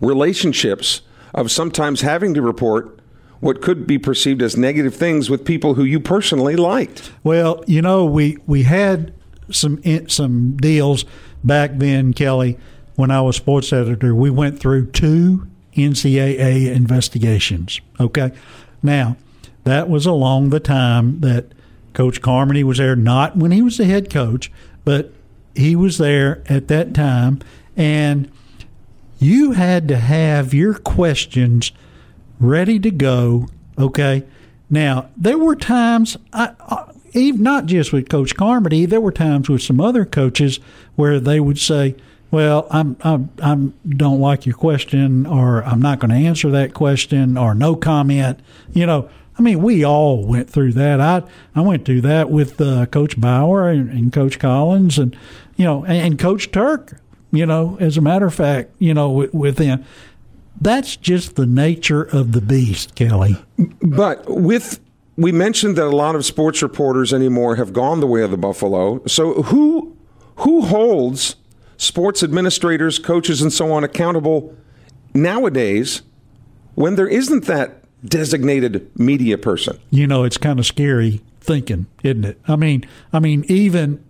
relationships 0.00 1.02
of 1.34 1.50
sometimes 1.50 2.02
having 2.02 2.34
to 2.34 2.42
report 2.42 3.00
what 3.40 3.60
could 3.60 3.86
be 3.86 3.98
perceived 3.98 4.40
as 4.40 4.56
negative 4.56 4.94
things 4.94 5.28
with 5.28 5.44
people 5.44 5.74
who 5.74 5.84
you 5.84 5.98
personally 5.98 6.54
liked? 6.54 7.10
Well, 7.24 7.64
you 7.66 7.82
know, 7.82 8.04
we 8.04 8.38
we 8.46 8.62
had 8.62 9.12
some 9.50 9.80
some 10.08 10.56
deals 10.56 11.04
back 11.42 11.72
then, 11.74 12.12
Kelly, 12.12 12.58
when 12.96 13.10
I 13.10 13.20
was 13.20 13.36
sports 13.36 13.72
editor, 13.72 14.14
we 14.14 14.30
went 14.30 14.58
through 14.58 14.90
two 14.90 15.46
NCAA 15.74 16.74
investigations. 16.74 17.80
Okay. 17.98 18.32
Now, 18.82 19.16
that 19.64 19.88
was 19.88 20.06
along 20.06 20.50
the 20.50 20.60
time 20.60 21.20
that 21.20 21.46
Coach 21.94 22.20
Carmody 22.20 22.64
was 22.64 22.78
there, 22.78 22.96
not 22.96 23.36
when 23.36 23.52
he 23.52 23.62
was 23.62 23.78
the 23.78 23.84
head 23.84 24.10
coach, 24.10 24.50
but 24.84 25.12
he 25.54 25.76
was 25.76 25.98
there 25.98 26.42
at 26.46 26.68
that 26.68 26.94
time. 26.94 27.40
And 27.76 28.30
you 29.18 29.52
had 29.52 29.88
to 29.88 29.96
have 29.96 30.52
your 30.52 30.74
questions 30.74 31.72
ready 32.40 32.78
to 32.80 32.90
go. 32.90 33.48
Okay. 33.78 34.24
Now, 34.68 35.08
there 35.16 35.38
were 35.38 35.54
times, 35.54 36.16
I, 36.32 36.54
I, 36.60 36.92
even 37.12 37.42
not 37.42 37.66
just 37.66 37.92
with 37.92 38.08
Coach 38.08 38.34
Carmody, 38.34 38.86
there 38.86 39.00
were 39.00 39.12
times 39.12 39.48
with 39.48 39.62
some 39.62 39.80
other 39.80 40.04
coaches 40.04 40.60
where 40.96 41.20
they 41.20 41.40
would 41.40 41.58
say, 41.58 41.94
well, 42.32 42.66
I'm, 42.70 42.96
I'm, 43.02 43.30
I'm 43.40 43.74
don't 43.86 44.18
like 44.18 44.46
your 44.46 44.56
question, 44.56 45.26
or 45.26 45.62
I'm 45.64 45.82
not 45.82 46.00
going 46.00 46.10
to 46.10 46.16
answer 46.16 46.50
that 46.52 46.72
question, 46.72 47.36
or 47.36 47.54
no 47.54 47.76
comment. 47.76 48.40
You 48.72 48.86
know, 48.86 49.10
I 49.38 49.42
mean, 49.42 49.62
we 49.62 49.84
all 49.84 50.24
went 50.24 50.48
through 50.48 50.72
that. 50.72 50.98
I 50.98 51.22
I 51.54 51.60
went 51.60 51.84
through 51.84 52.00
that 52.00 52.30
with 52.30 52.58
uh, 52.58 52.86
Coach 52.86 53.20
Bower 53.20 53.68
and, 53.68 53.90
and, 53.90 54.12
Coach 54.12 54.38
Collins, 54.38 54.98
and 54.98 55.14
you 55.56 55.66
know, 55.66 55.84
and, 55.84 56.06
and, 56.06 56.18
Coach 56.18 56.50
Turk. 56.50 56.98
You 57.32 57.44
know, 57.44 57.76
as 57.80 57.98
a 57.98 58.00
matter 58.00 58.26
of 58.26 58.34
fact, 58.34 58.70
you 58.78 58.94
know, 58.94 59.10
with, 59.10 59.34
with 59.34 59.56
them, 59.56 59.84
that's 60.58 60.96
just 60.96 61.36
the 61.36 61.46
nature 61.46 62.02
of 62.02 62.32
the 62.32 62.40
beast, 62.40 62.94
Kelly. 62.94 63.36
But 63.82 64.24
with 64.26 64.80
we 65.16 65.32
mentioned 65.32 65.76
that 65.76 65.84
a 65.84 65.96
lot 65.96 66.14
of 66.14 66.24
sports 66.24 66.62
reporters 66.62 67.12
anymore 67.12 67.56
have 67.56 67.74
gone 67.74 68.00
the 68.00 68.06
way 68.06 68.22
of 68.22 68.30
the 68.30 68.38
buffalo. 68.38 69.02
So 69.06 69.42
who 69.42 69.94
who 70.36 70.62
holds 70.62 71.36
sports 71.82 72.22
administrators, 72.22 72.98
coaches, 72.98 73.42
and 73.42 73.52
so 73.52 73.72
on 73.72 73.84
accountable 73.84 74.54
nowadays 75.14 76.02
when 76.74 76.94
there 76.94 77.08
isn't 77.08 77.44
that 77.46 77.82
designated 78.04 78.90
media 78.98 79.36
person. 79.36 79.78
You 79.90 80.06
know, 80.06 80.24
it's 80.24 80.38
kind 80.38 80.58
of 80.58 80.66
scary 80.66 81.20
thinking, 81.40 81.86
isn't 82.02 82.24
it? 82.24 82.38
I 82.46 82.56
mean, 82.56 82.84
I 83.12 83.18
mean, 83.18 83.44
even 83.48 84.02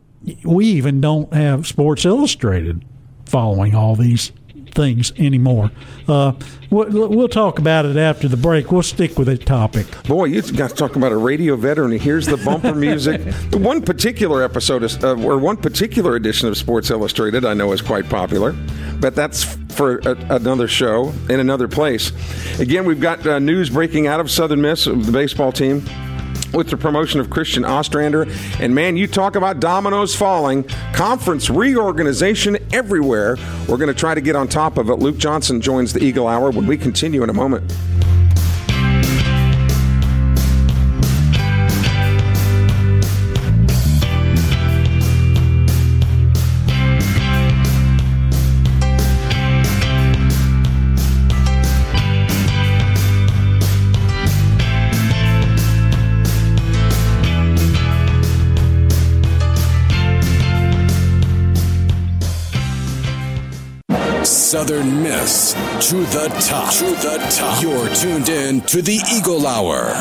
we 0.45 0.67
even 0.67 1.01
don't 1.01 1.33
have 1.33 1.67
Sports 1.67 2.05
Illustrated 2.05 2.85
following 3.27 3.75
all 3.75 3.97
these 3.97 4.31
things 4.73 5.13
anymore. 5.19 5.71
Uh, 6.09 6.33
we'll, 6.71 7.09
we'll, 7.09 7.29
talk 7.29 7.59
about 7.59 7.87
it 7.87 7.97
after 7.97 8.29
the 8.29 8.37
break. 8.37 8.73
We'll 8.73 8.83
stick 8.83 9.19
with 9.19 9.29
the 9.29 9.39
topic. 9.39 9.87
Boy, 10.05 10.27
you 10.27 10.43
got 10.43 10.71
to 10.71 10.77
talk 10.77 10.97
about 10.97 11.13
a 11.13 11.17
radio 11.17 11.57
veteran. 11.57 11.93
Here's 11.93 12.27
the 12.27 12.37
bumper 12.39 12.75
music. 12.75 13.21
one 13.53 13.83
particular 13.83 14.43
episode 14.43 14.83
of, 14.83 15.05
uh, 15.05 15.15
or 15.15 15.39
one 15.39 15.57
particular 15.57 16.17
edition 16.17 16.49
of 16.49 16.57
Sports 16.57 16.91
Illustrated 16.91 17.45
I 17.45 17.55
know 17.55 17.73
is 17.73 17.81
quite 17.81 18.09
popular, 18.09 18.53
but 19.01 19.15
that's 19.15 19.45
for 19.75 19.99
a, 19.99 20.17
another 20.35 20.69
show 20.69 21.13
in 21.29 21.41
another 21.41 21.69
place. 21.69 22.13
Again, 22.59 22.85
we've 22.85 23.01
got 23.01 23.27
uh, 23.27 23.39
news 23.39 23.71
breaking 23.71 24.07
out 24.07 24.21
of 24.21 24.31
Southern 24.31 24.61
Miss, 24.61 24.87
of 24.87 25.07
the 25.07 25.13
baseball 25.13 25.53
team 25.53 25.83
with 26.53 26.69
the 26.71 26.77
promotion 26.77 27.21
of 27.21 27.31
Christian 27.31 27.65
Ostrander. 27.65 28.27
And 28.61 28.75
man, 28.75 28.97
you 28.97 29.07
talk 29.07 29.37
about 29.37 29.61
dominoes 29.61 30.15
falling, 30.15 30.65
conference 30.93 31.51
reorganization 31.51 32.59
everywhere. 32.73 33.37
We're 33.69 33.79
going 33.79 33.89
to 33.89 33.95
try 33.95 34.15
to 34.15 34.21
get 34.21 34.37
on 34.37 34.49
top 34.49 34.79
of 34.79 34.91
it. 34.91 34.95
Luke 34.95 35.19
Johnson 35.19 35.61
joins 35.61 35.93
the 35.93 36.03
Eagle 36.03 36.27
Hour 36.27 36.51
when 36.51 36.67
we 36.67 36.77
continue 36.77 37.23
in 37.23 37.31
a 37.31 37.35
moment. 37.35 37.73
Southern 64.53 65.03
Miss 65.03 65.55
to 65.89 65.97
the 65.97 66.29
top. 66.47 66.75
To 66.75 66.85
the 66.85 67.27
top. 67.35 67.63
You're 67.63 67.89
tuned 67.95 68.29
in 68.29 68.61
to 68.67 68.83
the 68.83 69.01
Eagle 69.11 69.47
Hour. 69.47 69.95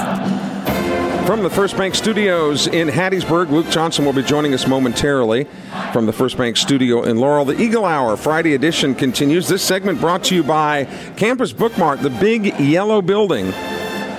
From 1.25 1.41
the 1.41 1.49
First 1.49 1.77
Bank 1.77 1.95
Studios 1.95 2.67
in 2.67 2.89
Hattiesburg, 2.89 3.49
Luke 3.49 3.69
Johnson 3.69 4.03
will 4.03 4.11
be 4.11 4.23
joining 4.23 4.53
us 4.53 4.67
momentarily 4.67 5.47
from 5.93 6.05
the 6.05 6.11
First 6.11 6.37
Bank 6.37 6.57
Studio 6.57 7.03
in 7.03 7.15
Laurel. 7.15 7.45
The 7.45 7.61
Eagle 7.61 7.85
Hour 7.85 8.17
Friday 8.17 8.53
edition 8.53 8.93
continues. 8.93 9.47
This 9.47 9.63
segment 9.63 10.01
brought 10.01 10.25
to 10.25 10.35
you 10.35 10.43
by 10.43 10.83
Campus 11.15 11.53
Bookmart, 11.53 12.01
the 12.01 12.09
big 12.09 12.59
yellow 12.59 13.01
building 13.01 13.53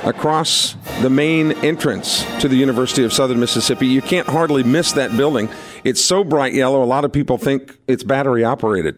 across 0.03 0.77
the 1.03 1.11
main 1.11 1.53
entrance 1.63 2.25
to 2.41 2.49
the 2.49 2.57
University 2.57 3.05
of 3.05 3.13
Southern 3.13 3.39
Mississippi. 3.39 3.87
You 3.87 4.01
can't 4.01 4.29
hardly 4.29 4.63
miss 4.63 4.93
that 4.93 5.15
building. 5.15 5.51
It's 5.85 6.03
so 6.03 6.25
bright 6.25 6.55
yellow, 6.55 6.83
a 6.83 6.87
lot 6.87 7.05
of 7.05 7.13
people 7.13 7.37
think 7.37 7.77
it's 7.87 8.03
battery 8.03 8.45
operated 8.45 8.97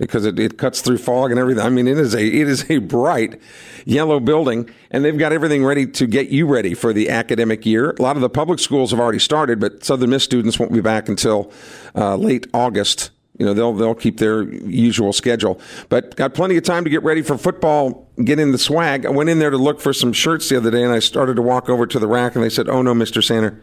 because 0.00 0.24
it, 0.24 0.38
it 0.38 0.56
cuts 0.56 0.80
through 0.80 0.98
fog 0.98 1.30
and 1.30 1.38
everything. 1.38 1.64
I 1.64 1.68
mean, 1.68 1.86
it 1.86 1.98
is 1.98 2.14
a 2.14 2.24
it 2.24 2.48
is 2.48 2.68
a 2.70 2.78
bright 2.78 3.40
yellow 3.84 4.18
building, 4.18 4.68
and 4.90 5.04
they've 5.04 5.16
got 5.16 5.32
everything 5.32 5.64
ready 5.64 5.86
to 5.86 6.06
get 6.06 6.30
you 6.30 6.46
ready 6.46 6.74
for 6.74 6.92
the 6.92 7.10
academic 7.10 7.64
year. 7.66 7.90
A 7.98 8.02
lot 8.02 8.16
of 8.16 8.22
the 8.22 8.30
public 8.30 8.58
schools 8.58 8.90
have 8.90 8.98
already 8.98 9.18
started, 9.18 9.60
but 9.60 9.84
Southern 9.84 10.10
Miss 10.10 10.24
students 10.24 10.58
won't 10.58 10.72
be 10.72 10.80
back 10.80 11.08
until 11.08 11.52
uh, 11.94 12.16
late 12.16 12.46
August. 12.54 13.10
You 13.38 13.46
know, 13.46 13.54
they'll 13.54 13.74
they'll 13.74 13.94
keep 13.94 14.18
their 14.18 14.42
usual 14.42 15.12
schedule, 15.12 15.60
but 15.90 16.16
got 16.16 16.34
plenty 16.34 16.56
of 16.56 16.64
time 16.64 16.84
to 16.84 16.90
get 16.90 17.02
ready 17.02 17.22
for 17.22 17.36
football. 17.36 18.08
Get 18.24 18.38
in 18.38 18.52
the 18.52 18.58
swag. 18.58 19.04
I 19.04 19.10
went 19.10 19.28
in 19.28 19.38
there 19.38 19.50
to 19.50 19.58
look 19.58 19.80
for 19.80 19.92
some 19.92 20.14
shirts 20.14 20.48
the 20.48 20.56
other 20.56 20.70
day, 20.70 20.82
and 20.82 20.92
I 20.92 20.98
started 20.98 21.36
to 21.36 21.42
walk 21.42 21.68
over 21.68 21.86
to 21.86 21.98
the 21.98 22.06
rack, 22.06 22.34
and 22.34 22.42
they 22.42 22.50
said, 22.50 22.68
"Oh 22.68 22.82
no, 22.82 22.94
Mister 22.94 23.20
Sander." 23.20 23.60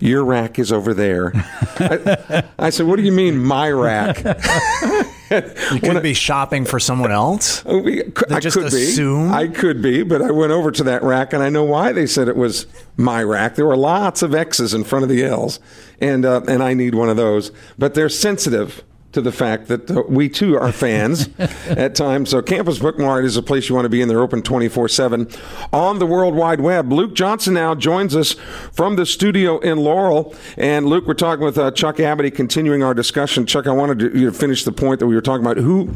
Your 0.00 0.24
rack 0.24 0.60
is 0.60 0.70
over 0.70 0.94
there. 0.94 1.32
I, 1.34 2.44
I 2.56 2.70
said, 2.70 2.86
"What 2.86 2.96
do 2.96 3.02
you 3.02 3.12
mean, 3.12 3.42
my 3.42 3.70
rack?" 3.70 4.22
you 5.30 5.80
could 5.80 6.02
be 6.02 6.14
shopping 6.14 6.64
for 6.64 6.78
someone 6.80 7.12
else. 7.12 7.62
Oh, 7.66 7.86
I 8.30 8.40
just 8.40 8.56
could 8.56 8.66
assume? 8.66 9.28
be. 9.28 9.34
I 9.34 9.48
could 9.48 9.82
be, 9.82 10.02
but 10.02 10.22
I 10.22 10.30
went 10.30 10.52
over 10.52 10.70
to 10.72 10.84
that 10.84 11.02
rack, 11.02 11.32
and 11.32 11.42
I 11.42 11.48
know 11.48 11.64
why 11.64 11.92
they 11.92 12.06
said 12.06 12.28
it 12.28 12.36
was 12.36 12.66
my 12.96 13.22
rack. 13.22 13.54
There 13.54 13.66
were 13.66 13.76
lots 13.76 14.22
of 14.22 14.34
X's 14.34 14.74
in 14.74 14.84
front 14.84 15.02
of 15.02 15.08
the 15.08 15.24
L's, 15.24 15.60
and 16.00 16.24
uh, 16.24 16.42
and 16.48 16.62
I 16.62 16.74
need 16.74 16.94
one 16.94 17.08
of 17.08 17.16
those. 17.16 17.52
But 17.78 17.94
they're 17.94 18.08
sensitive 18.08 18.82
to 19.12 19.22
the 19.22 19.32
fact 19.32 19.68
that 19.68 19.90
uh, 19.90 20.02
we 20.06 20.28
too 20.28 20.56
are 20.58 20.70
fans 20.70 21.28
at 21.68 21.94
times. 21.94 22.30
So 22.30 22.42
Campus 22.42 22.78
Bookmart 22.78 23.24
is 23.24 23.36
a 23.36 23.42
place 23.42 23.68
you 23.68 23.74
want 23.74 23.86
to 23.86 23.90
be 23.90 24.02
in. 24.02 24.08
They're 24.08 24.20
open 24.20 24.42
24 24.42 24.88
7 24.88 25.28
on 25.72 25.98
the 25.98 26.06
World 26.06 26.34
Wide 26.34 26.60
Web. 26.60 26.92
Luke 26.92 27.14
Johnson 27.14 27.54
now 27.54 27.74
joins 27.74 28.14
us 28.14 28.34
from 28.72 28.96
the 28.96 29.06
studio 29.06 29.58
in 29.60 29.78
Laurel. 29.78 30.34
And 30.56 30.86
Luke, 30.86 31.06
we're 31.06 31.14
talking 31.14 31.44
with 31.44 31.56
uh, 31.56 31.70
Chuck 31.70 31.96
Abadie, 31.96 32.34
continuing 32.34 32.82
our 32.82 32.94
discussion. 32.94 33.46
Chuck, 33.46 33.66
I 33.66 33.72
wanted 33.72 33.98
to 34.00 34.18
you 34.18 34.26
know, 34.26 34.32
finish 34.32 34.64
the 34.64 34.72
point 34.72 35.00
that 35.00 35.06
we 35.06 35.14
were 35.14 35.22
talking 35.22 35.44
about. 35.44 35.56
Who, 35.56 35.94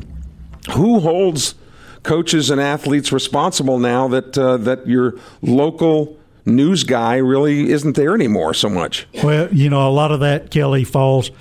who 0.70 1.00
holds 1.00 1.54
coaches 2.02 2.50
and 2.50 2.60
athletes 2.60 3.12
responsible 3.12 3.78
now 3.78 4.08
that, 4.08 4.36
uh, 4.38 4.56
that 4.56 4.86
your 4.86 5.14
local 5.42 6.16
news 6.44 6.82
guy 6.82 7.16
really 7.16 7.70
isn't 7.70 7.94
there 7.94 8.14
anymore 8.14 8.54
so 8.54 8.70
much? 8.70 9.06
Well, 9.22 9.52
you 9.52 9.68
know, 9.68 9.86
a 9.86 9.92
lot 9.92 10.12
of 10.12 10.20
that, 10.20 10.50
Kelly, 10.50 10.84
falls– 10.84 11.30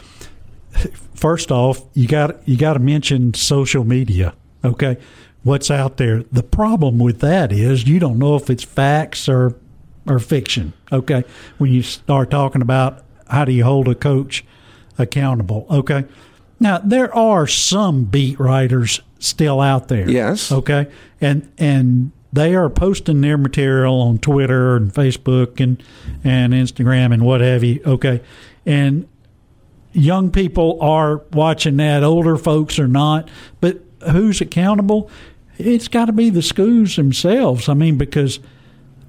first 1.21 1.51
off, 1.51 1.83
you 1.93 2.07
got 2.07 2.45
you 2.47 2.57
got 2.57 2.73
to 2.73 2.79
mention 2.79 3.33
social 3.33 3.85
media. 3.85 4.33
Okay, 4.65 4.97
what's 5.43 5.71
out 5.71 5.97
there? 5.97 6.23
The 6.31 6.43
problem 6.43 6.99
with 6.99 7.19
that 7.21 7.53
is 7.53 7.87
you 7.87 7.99
don't 7.99 8.19
know 8.19 8.35
if 8.35 8.49
it's 8.49 8.63
facts 8.63 9.29
or 9.29 9.55
or 10.07 10.19
fiction. 10.19 10.73
Okay, 10.91 11.23
when 11.57 11.71
you 11.71 11.83
start 11.83 12.31
talking 12.31 12.61
about 12.61 13.05
how 13.29 13.45
do 13.45 13.53
you 13.53 13.63
hold 13.63 13.87
a 13.87 13.95
coach 13.95 14.43
accountable? 14.97 15.65
Okay, 15.69 16.05
now 16.59 16.79
there 16.79 17.15
are 17.15 17.47
some 17.47 18.03
beat 18.03 18.39
writers 18.39 19.01
still 19.19 19.61
out 19.61 19.87
there. 19.87 20.09
Yes. 20.09 20.51
Okay, 20.51 20.87
and 21.21 21.49
and 21.57 22.11
they 22.33 22.55
are 22.55 22.69
posting 22.69 23.21
their 23.21 23.37
material 23.37 24.01
on 24.01 24.17
Twitter 24.17 24.75
and 24.75 24.93
Facebook 24.93 25.59
and 25.59 25.81
and 26.23 26.53
Instagram 26.53 27.13
and 27.13 27.23
what 27.23 27.41
have 27.41 27.63
you. 27.63 27.81
Okay, 27.85 28.21
and 28.65 29.07
young 29.93 30.31
people 30.31 30.77
are 30.81 31.17
watching 31.33 31.77
that, 31.77 32.03
older 32.03 32.37
folks 32.37 32.79
are 32.79 32.87
not. 32.87 33.29
But 33.59 33.81
who's 34.09 34.41
accountable? 34.41 35.09
It's 35.57 35.87
got 35.87 36.05
to 36.05 36.13
be 36.13 36.29
the 36.29 36.41
schools 36.41 36.95
themselves. 36.95 37.69
I 37.69 37.73
mean, 37.73 37.97
because 37.97 38.39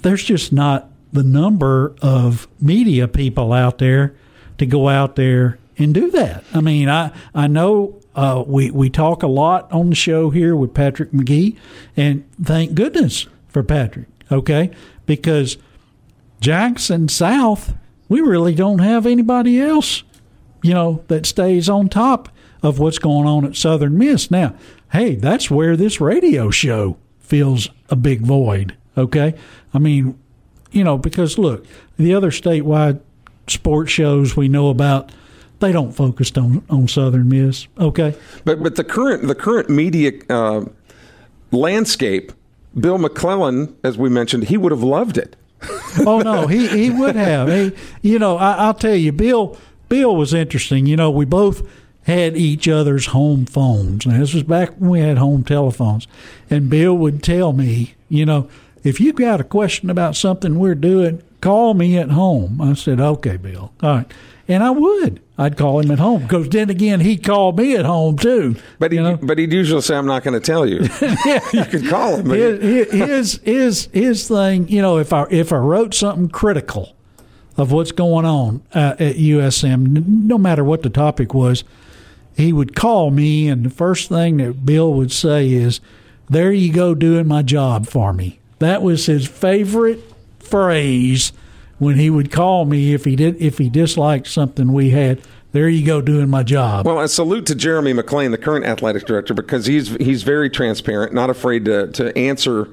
there's 0.02 0.24
just 0.24 0.52
not 0.52 0.88
the 1.12 1.22
number 1.22 1.94
of 2.02 2.48
media 2.60 3.06
people 3.08 3.52
out 3.52 3.78
there 3.78 4.14
to 4.58 4.66
go 4.66 4.88
out 4.88 5.16
there 5.16 5.58
and 5.78 5.94
do 5.94 6.10
that. 6.10 6.44
I 6.52 6.60
mean, 6.60 6.88
I 6.88 7.12
I 7.34 7.46
know 7.46 8.00
uh, 8.14 8.44
we 8.46 8.70
we 8.70 8.90
talk 8.90 9.22
a 9.22 9.28
lot 9.28 9.70
on 9.72 9.90
the 9.90 9.94
show 9.94 10.30
here 10.30 10.54
with 10.54 10.74
Patrick 10.74 11.12
Magee, 11.12 11.56
and 11.96 12.24
thank 12.42 12.74
goodness 12.74 13.26
for 13.48 13.62
Patrick. 13.62 14.06
Okay, 14.30 14.70
because 15.06 15.58
Jackson 16.40 17.08
South, 17.08 17.74
we 18.08 18.20
really 18.20 18.54
don't 18.54 18.80
have 18.80 19.06
anybody 19.06 19.60
else 19.60 20.02
you 20.62 20.72
know, 20.72 21.04
that 21.08 21.26
stays 21.26 21.68
on 21.68 21.88
top 21.88 22.28
of 22.62 22.78
what's 22.78 22.98
going 22.98 23.26
on 23.26 23.44
at 23.44 23.56
Southern 23.56 23.98
Miss. 23.98 24.30
Now, 24.30 24.54
hey, 24.92 25.16
that's 25.16 25.50
where 25.50 25.76
this 25.76 26.00
radio 26.00 26.50
show 26.50 26.96
fills 27.18 27.68
a 27.90 27.96
big 27.96 28.20
void. 28.20 28.76
Okay. 28.96 29.34
I 29.74 29.78
mean, 29.78 30.18
you 30.70 30.84
know, 30.84 30.96
because 30.96 31.38
look, 31.38 31.66
the 31.96 32.14
other 32.14 32.30
statewide 32.30 33.00
sports 33.46 33.90
shows 33.90 34.36
we 34.36 34.48
know 34.48 34.68
about, 34.68 35.12
they 35.58 35.72
don't 35.72 35.92
focus 35.92 36.32
on, 36.36 36.64
on 36.70 36.88
Southern 36.88 37.28
Miss. 37.28 37.66
Okay. 37.78 38.14
But 38.44 38.62
but 38.62 38.76
the 38.76 38.84
current 38.84 39.26
the 39.26 39.34
current 39.34 39.70
media 39.70 40.12
uh, 40.28 40.64
landscape, 41.50 42.32
Bill 42.78 42.98
McClellan, 42.98 43.76
as 43.84 43.96
we 43.96 44.08
mentioned, 44.08 44.44
he 44.44 44.56
would 44.56 44.72
have 44.72 44.82
loved 44.82 45.18
it. 45.18 45.36
oh 46.04 46.20
no, 46.20 46.48
he 46.48 46.66
he 46.66 46.90
would 46.90 47.14
have. 47.14 47.48
He, 47.48 48.10
you 48.10 48.18
know, 48.18 48.36
I, 48.36 48.54
I'll 48.54 48.74
tell 48.74 48.96
you, 48.96 49.12
Bill 49.12 49.56
Bill 49.92 50.16
was 50.16 50.32
interesting. 50.32 50.86
You 50.86 50.96
know, 50.96 51.10
we 51.10 51.26
both 51.26 51.68
had 52.04 52.34
each 52.34 52.66
other's 52.66 53.08
home 53.08 53.44
phones. 53.44 54.06
Now, 54.06 54.20
this 54.20 54.32
was 54.32 54.42
back 54.42 54.70
when 54.78 54.88
we 54.88 55.00
had 55.00 55.18
home 55.18 55.44
telephones. 55.44 56.08
And 56.48 56.70
Bill 56.70 56.96
would 56.96 57.22
tell 57.22 57.52
me, 57.52 57.94
you 58.08 58.24
know, 58.24 58.48
if 58.82 59.02
you 59.02 59.12
got 59.12 59.42
a 59.42 59.44
question 59.44 59.90
about 59.90 60.16
something 60.16 60.58
we're 60.58 60.76
doing, 60.76 61.22
call 61.42 61.74
me 61.74 61.98
at 61.98 62.08
home. 62.08 62.58
I 62.58 62.72
said, 62.72 63.00
okay, 63.00 63.36
Bill. 63.36 63.70
All 63.82 63.96
right. 63.96 64.10
And 64.48 64.62
I 64.62 64.70
would. 64.70 65.20
I'd 65.36 65.58
call 65.58 65.80
him 65.80 65.90
at 65.90 65.98
home 65.98 66.22
because 66.22 66.48
then 66.48 66.70
again 66.70 67.00
he'd 67.00 67.22
call 67.22 67.52
me 67.52 67.76
at 67.76 67.84
home 67.84 68.16
too. 68.16 68.56
But 68.78 68.92
he, 68.92 68.96
you 68.96 69.04
know? 69.04 69.18
but 69.20 69.36
he'd 69.36 69.52
usually 69.52 69.82
say, 69.82 69.96
"I'm 69.96 70.06
not 70.06 70.22
going 70.22 70.40
to 70.40 70.44
tell 70.44 70.66
you." 70.66 70.80
you 71.52 71.64
could 71.64 71.88
call 71.88 72.16
him. 72.16 72.30
His, 72.30 72.92
his 72.92 73.40
his 73.42 73.88
his 73.92 74.28
thing, 74.28 74.68
you 74.68 74.82
know, 74.82 74.98
if 74.98 75.12
I 75.12 75.26
if 75.30 75.52
I 75.52 75.56
wrote 75.56 75.94
something 75.94 76.28
critical 76.28 76.94
of 77.56 77.72
what's 77.72 77.92
going 77.92 78.24
on 78.24 78.62
uh, 78.74 78.94
at 78.98 79.16
USM, 79.16 80.06
no 80.06 80.38
matter 80.38 80.64
what 80.64 80.82
the 80.82 80.90
topic 80.90 81.34
was, 81.34 81.64
he 82.36 82.52
would 82.52 82.74
call 82.74 83.10
me, 83.10 83.48
and 83.48 83.64
the 83.64 83.70
first 83.70 84.08
thing 84.08 84.38
that 84.38 84.64
Bill 84.64 84.92
would 84.94 85.12
say 85.12 85.50
is, 85.50 85.80
"There 86.30 86.52
you 86.52 86.72
go, 86.72 86.94
doing 86.94 87.26
my 87.26 87.42
job 87.42 87.86
for 87.86 88.12
me." 88.12 88.38
That 88.58 88.82
was 88.82 89.06
his 89.06 89.26
favorite 89.26 90.00
phrase 90.38 91.32
when 91.78 91.96
he 91.96 92.08
would 92.08 92.30
call 92.30 92.64
me 92.64 92.94
if 92.94 93.04
he 93.04 93.16
did 93.16 93.40
if 93.40 93.58
he 93.58 93.68
disliked 93.68 94.28
something 94.28 94.72
we 94.72 94.90
had. 94.90 95.20
There 95.52 95.68
you 95.68 95.84
go, 95.84 96.00
doing 96.00 96.30
my 96.30 96.42
job. 96.42 96.86
Well, 96.86 97.00
a 97.00 97.08
salute 97.08 97.44
to 97.46 97.54
Jeremy 97.54 97.92
McClain, 97.92 98.30
the 98.30 98.38
current 98.38 98.64
athletic 98.64 99.04
director, 99.04 99.34
because 99.34 99.66
he's 99.66 99.88
he's 99.96 100.22
very 100.22 100.48
transparent, 100.48 101.12
not 101.12 101.28
afraid 101.28 101.66
to 101.66 101.88
to 101.88 102.16
answer 102.16 102.68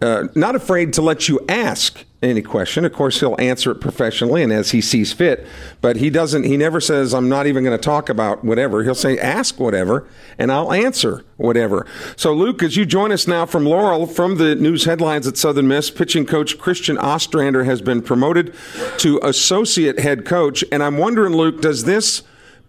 uh, 0.00 0.28
not 0.34 0.54
afraid 0.54 0.92
to 0.94 1.02
let 1.02 1.28
you 1.28 1.40
ask 1.48 2.04
any 2.22 2.42
question. 2.42 2.84
Of 2.84 2.92
course, 2.92 3.20
he'll 3.20 3.36
answer 3.38 3.70
it 3.70 3.76
professionally 3.76 4.42
and 4.42 4.52
as 4.52 4.70
he 4.70 4.80
sees 4.80 5.12
fit. 5.12 5.46
But 5.80 5.96
he 5.96 6.10
doesn't. 6.10 6.44
He 6.44 6.56
never 6.56 6.80
says, 6.80 7.14
"I'm 7.14 7.28
not 7.28 7.46
even 7.46 7.64
going 7.64 7.76
to 7.76 7.82
talk 7.82 8.08
about 8.08 8.44
whatever." 8.44 8.82
He'll 8.82 8.94
say, 8.94 9.18
"Ask 9.18 9.60
whatever, 9.60 10.06
and 10.38 10.50
I'll 10.50 10.72
answer 10.72 11.24
whatever." 11.36 11.86
So, 12.16 12.32
Luke, 12.32 12.62
as 12.62 12.76
you 12.76 12.86
join 12.86 13.12
us 13.12 13.28
now 13.28 13.46
from 13.46 13.64
Laurel, 13.64 14.06
from 14.06 14.38
the 14.38 14.54
news 14.54 14.84
headlines 14.84 15.26
at 15.26 15.36
Southern 15.36 15.68
Miss, 15.68 15.90
pitching 15.90 16.26
coach 16.26 16.58
Christian 16.58 16.98
Ostrander 16.98 17.64
has 17.64 17.80
been 17.80 18.02
promoted 18.02 18.54
to 18.98 19.20
associate 19.22 19.98
head 19.98 20.24
coach, 20.24 20.64
and 20.72 20.82
I'm 20.82 20.98
wondering, 20.98 21.34
Luke, 21.34 21.60
does 21.60 21.84
this 21.84 22.22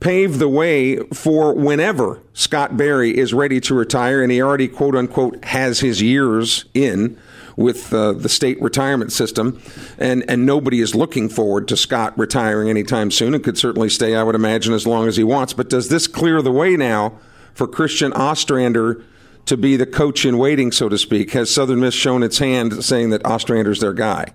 pave 0.05 0.37
the 0.37 0.47
way 0.47 0.97
for 1.15 1.51
whenever 1.55 2.21
Scott 2.33 2.77
Berry 2.77 3.17
is 3.17 3.33
ready 3.33 3.59
to 3.61 3.73
retire, 3.73 4.21
and 4.21 4.31
he 4.31 4.39
already, 4.39 4.67
quote 4.67 4.95
unquote, 4.95 5.43
has 5.45 5.79
his 5.79 5.99
years 5.99 6.65
in 6.75 7.17
with 7.57 7.91
uh, 7.91 8.13
the 8.13 8.29
state 8.29 8.61
retirement 8.61 9.11
system, 9.11 9.59
and, 9.97 10.23
and 10.29 10.45
nobody 10.45 10.79
is 10.79 10.93
looking 10.93 11.27
forward 11.27 11.67
to 11.69 11.75
Scott 11.75 12.15
retiring 12.19 12.69
anytime 12.69 13.09
soon. 13.09 13.33
It 13.33 13.43
could 13.43 13.57
certainly 13.57 13.89
stay, 13.89 14.15
I 14.15 14.21
would 14.21 14.35
imagine, 14.35 14.75
as 14.75 14.85
long 14.85 15.07
as 15.07 15.17
he 15.17 15.23
wants. 15.23 15.53
But 15.53 15.71
does 15.71 15.89
this 15.89 16.05
clear 16.05 16.43
the 16.43 16.51
way 16.51 16.77
now 16.77 17.17
for 17.55 17.67
Christian 17.67 18.13
Ostrander 18.13 19.03
to 19.47 19.57
be 19.57 19.75
the 19.75 19.87
coach 19.87 20.23
in 20.23 20.37
waiting, 20.37 20.71
so 20.71 20.87
to 20.87 20.99
speak? 20.99 21.31
Has 21.31 21.49
Southern 21.49 21.79
Miss 21.79 21.95
shown 21.95 22.21
its 22.21 22.37
hand 22.37 22.83
saying 22.83 23.09
that 23.09 23.25
Ostrander's 23.25 23.79
their 23.79 23.93
guy? 23.93 24.33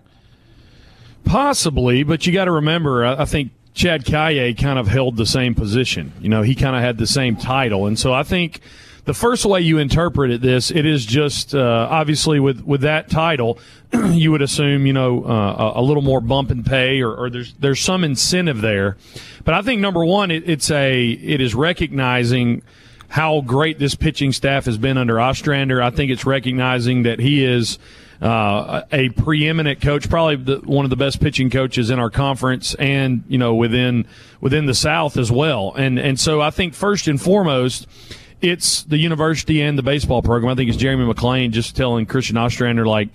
Possibly, 1.24 2.02
but 2.02 2.26
you 2.26 2.32
got 2.32 2.46
to 2.46 2.52
remember, 2.52 3.06
I 3.06 3.24
think 3.24 3.52
Chad 3.80 4.04
Caillet 4.04 4.58
kind 4.58 4.78
of 4.78 4.88
held 4.88 5.16
the 5.16 5.25
same 5.25 5.54
position. 5.54 6.12
You 6.20 6.28
know, 6.28 6.42
he 6.42 6.54
kind 6.54 6.76
of 6.76 6.82
had 6.82 6.99
the 6.99 7.06
same 7.06 7.34
title. 7.34 7.87
And 7.87 7.99
so 7.99 8.12
I 8.12 8.25
think 8.25 8.60
the 9.06 9.14
first 9.14 9.46
way 9.46 9.62
you 9.62 9.78
interpreted 9.78 10.42
this, 10.42 10.70
it 10.70 10.84
is 10.84 11.06
just 11.06 11.54
uh, 11.54 11.88
obviously 11.90 12.40
with, 12.40 12.60
with 12.60 12.82
that 12.82 13.08
title, 13.08 13.58
you 14.10 14.32
would 14.32 14.42
assume 14.42 14.84
you 14.84 14.92
know 14.92 15.25
uh, 15.25 15.72
a 15.76 15.80
little 15.80 16.02
more 16.02 16.20
bump 16.20 16.50
in 16.50 16.62
pay, 16.62 17.00
or, 17.00 17.14
or, 17.14 17.30
there's 17.30 17.54
there's 17.54 17.80
some 17.80 18.04
incentive 18.04 18.60
there. 18.60 18.99
But 19.44 19.54
I 19.54 19.62
think 19.62 19.80
number 19.80 20.04
one, 20.04 20.30
it, 20.30 20.46
it's 20.46 20.70
a 20.70 21.08
it 21.12 21.40
is 21.40 21.54
recognizing 21.54 22.60
how 23.10 23.40
great 23.40 23.80
this 23.80 23.96
pitching 23.96 24.32
staff 24.32 24.66
has 24.66 24.78
been 24.78 24.96
under 24.96 25.20
Ostrander. 25.20 25.82
I 25.82 25.90
think 25.90 26.12
it's 26.12 26.24
recognizing 26.24 27.02
that 27.02 27.18
he 27.18 27.44
is 27.44 27.76
uh, 28.22 28.82
a 28.92 29.08
preeminent 29.10 29.80
coach, 29.80 30.08
probably 30.08 30.36
the, 30.36 30.58
one 30.58 30.84
of 30.84 30.90
the 30.90 30.96
best 30.96 31.20
pitching 31.20 31.50
coaches 31.50 31.90
in 31.90 31.98
our 31.98 32.08
conference, 32.08 32.74
and 32.76 33.24
you 33.28 33.36
know 33.36 33.54
within 33.54 34.06
within 34.40 34.66
the 34.66 34.74
South 34.74 35.16
as 35.16 35.30
well. 35.32 35.74
And 35.74 35.98
and 35.98 36.20
so 36.20 36.40
I 36.40 36.50
think 36.50 36.72
first 36.72 37.08
and 37.08 37.20
foremost, 37.20 37.88
it's 38.40 38.84
the 38.84 38.99
university 38.99 39.60
and 39.60 39.76
the 39.76 39.82
baseball 39.82 40.23
program. 40.23 40.52
I 40.52 40.54
think 40.54 40.68
it's 40.68 40.78
Jeremy 40.78 41.12
McClain 41.12 41.50
just 41.50 41.75
telling 41.75 42.06
Christian 42.06 42.36
Ostrander 42.36 42.86
like 42.86 43.08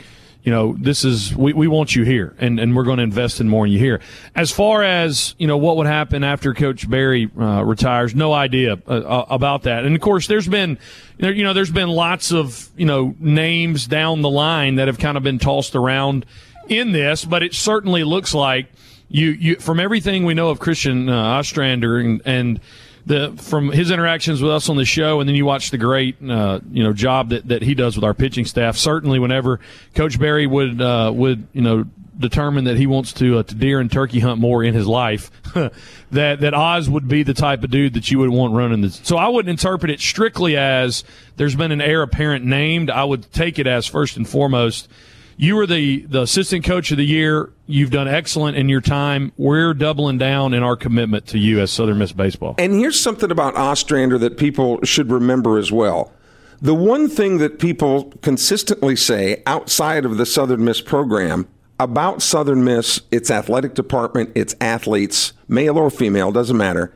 you 0.45 0.51
know, 0.51 0.75
this 0.79 1.03
is 1.03 1.36
we, 1.36 1.53
we 1.53 1.67
want 1.67 1.95
you 1.95 2.03
here, 2.03 2.36
and, 2.38 2.60
and 2.60 2.75
we're 2.75 2.84
going 2.84 2.97
to 2.97 3.03
invest 3.03 3.41
in 3.41 3.49
more 3.49 3.65
in 3.65 3.71
you 3.71 3.79
here. 3.79 3.99
As 4.36 4.51
far 4.51 4.84
as 4.84 5.34
you 5.39 5.47
know, 5.47 5.58
what 5.58 5.75
would 5.77 5.88
happen 5.88 6.23
after 6.23 6.53
Coach 6.53 6.88
Berry 6.88 7.31
uh, 7.36 7.63
retires, 7.63 8.13
no 8.13 8.31
idea 8.31 8.73
uh, 8.88 8.91
uh, 8.91 9.25
about 9.27 9.63
that. 9.63 9.86
And 9.86 9.95
of 9.95 10.01
course, 10.01 10.27
there's 10.27 10.47
been 10.47 10.77
you 11.17 11.43
know, 11.43 11.53
there's 11.53 11.71
been 11.71 11.89
lots 11.89 12.31
of 12.31 12.69
you 12.77 12.86
know 12.86 13.15
names 13.19 13.88
down 13.88 14.21
the 14.21 14.29
line 14.29 14.75
that 14.75 14.88
have 14.88 14.99
kind 14.99 15.17
of 15.17 15.23
been 15.23 15.39
tossed 15.39 15.75
around 15.75 16.27
in 16.69 16.91
this, 16.91 17.25
but 17.25 17.41
it 17.41 17.55
certainly 17.55 18.03
looks 18.03 18.36
like 18.36 18.67
you 19.10 19.31
you 19.31 19.55
from 19.55 19.79
everything 19.79 20.25
we 20.25 20.36
know 20.36 20.49
of 20.49 20.60
Christian 20.60 21.10
uh, 21.10 21.39
Ostrander 21.39 21.97
and, 21.97 22.21
and 22.23 22.60
the 23.06 23.34
from 23.38 23.72
his 23.72 23.91
interactions 23.91 24.41
with 24.41 24.52
us 24.52 24.70
on 24.70 24.78
the 24.78 24.86
show, 24.86 25.20
and 25.20 25.30
then 25.30 25.36
you 25.36 25.46
watch 25.46 25.72
the 25.72 25.78
great 25.78 26.18
uh, 26.28 26.60
you 26.72 26.84
know 26.84 26.94
job 26.94 27.30
that, 27.30 27.48
that 27.48 27.62
he 27.62 27.76
does 27.76 27.96
with 27.96 28.04
our 28.04 28.13
pitching 28.13 28.46
staff. 28.46 28.78
Certainly, 28.78 29.20
whenever 29.20 29.60
Coach 29.94 30.20
Berry 30.20 30.48
would 30.48 30.82
uh, 30.82 31.12
would 31.13 31.48
you 31.54 31.62
know 31.62 31.86
determine 32.18 32.63
that 32.63 32.78
he 32.78 32.88
wants 32.88 33.13
to 33.13 33.39
uh, 33.39 33.44
to 33.44 33.56
deer 33.56 33.80
and 33.80 33.91
turkey 33.91 34.20
hunt 34.20 34.39
more 34.39 34.63
in 34.63 34.74
his 34.74 34.88
life, 34.88 35.30
that 36.12 36.39
that 36.39 36.54
Oz 36.54 36.89
would 36.89 37.08
be 37.08 37.24
the 37.24 37.34
type 37.34 37.63
of 37.63 37.70
dude 37.70 37.94
that 37.94 38.10
you 38.10 38.20
would 38.20 38.30
want 38.30 38.54
running 38.54 38.82
this. 38.82 39.00
So 39.04 39.18
I 39.18 39.28
wouldn't 39.28 39.52
interpret 39.52 39.91
it 39.91 40.00
strictly 40.00 40.58
as 40.58 41.04
there's 41.36 41.56
been 41.56 41.72
an 41.72 41.82
heir 41.82 42.02
apparent 42.02 42.44
named. 42.44 42.89
I 42.89 43.04
would 43.04 43.32
take 43.32 43.60
it 43.60 43.68
as 43.68 43.86
first 43.86 44.18
and 44.18 44.28
foremost 44.28 44.89
you 45.38 45.56
were 45.56 45.67
the, 45.67 46.02
the 46.06 46.21
assistant 46.21 46.63
coach 46.63 46.91
of 46.91 46.98
the 46.98 47.06
year. 47.06 47.52
You've 47.67 47.91
done 47.91 48.08
excellent 48.08 48.58
in 48.58 48.69
your 48.69 48.82
time. 48.82 49.32
We're 49.38 49.74
doubling 49.74 50.17
down 50.17 50.54
in 50.54 50.63
our 50.63 50.76
commitment 50.76 51.28
to 51.28 51.39
you 51.39 51.60
as 51.60 51.71
Southern 51.71 51.98
Miss 51.98 52.12
baseball. 52.12 52.56
And 52.58 52.74
here's 52.74 53.00
something 53.00 53.32
about 53.32 53.56
Ostrander 53.56 54.17
that 54.19 54.38
people 54.38 54.80
should 54.84 55.12
remember 55.12 55.58
as 55.58 55.71
well. 55.71 56.13
The 56.62 56.76
one 56.76 57.10
thing 57.10 57.39
that 57.39 57.60
people 57.60 58.13
consistently 58.21 58.95
say 58.95 59.43
outside 59.45 60.06
of 60.06 60.17
the 60.17 60.26
Southern 60.26 60.63
Miss 60.63 60.80
program 60.80 61.48
about 61.80 62.21
Southern 62.21 62.63
Miss, 62.63 63.02
its 63.12 63.30
athletic 63.30 63.74
department, 63.74 64.32
its 64.36 64.56
athletes, 64.62 65.34
male 65.50 65.78
or 65.78 65.89
female, 65.89 66.32
doesn't 66.32 66.56
matter, 66.56 66.93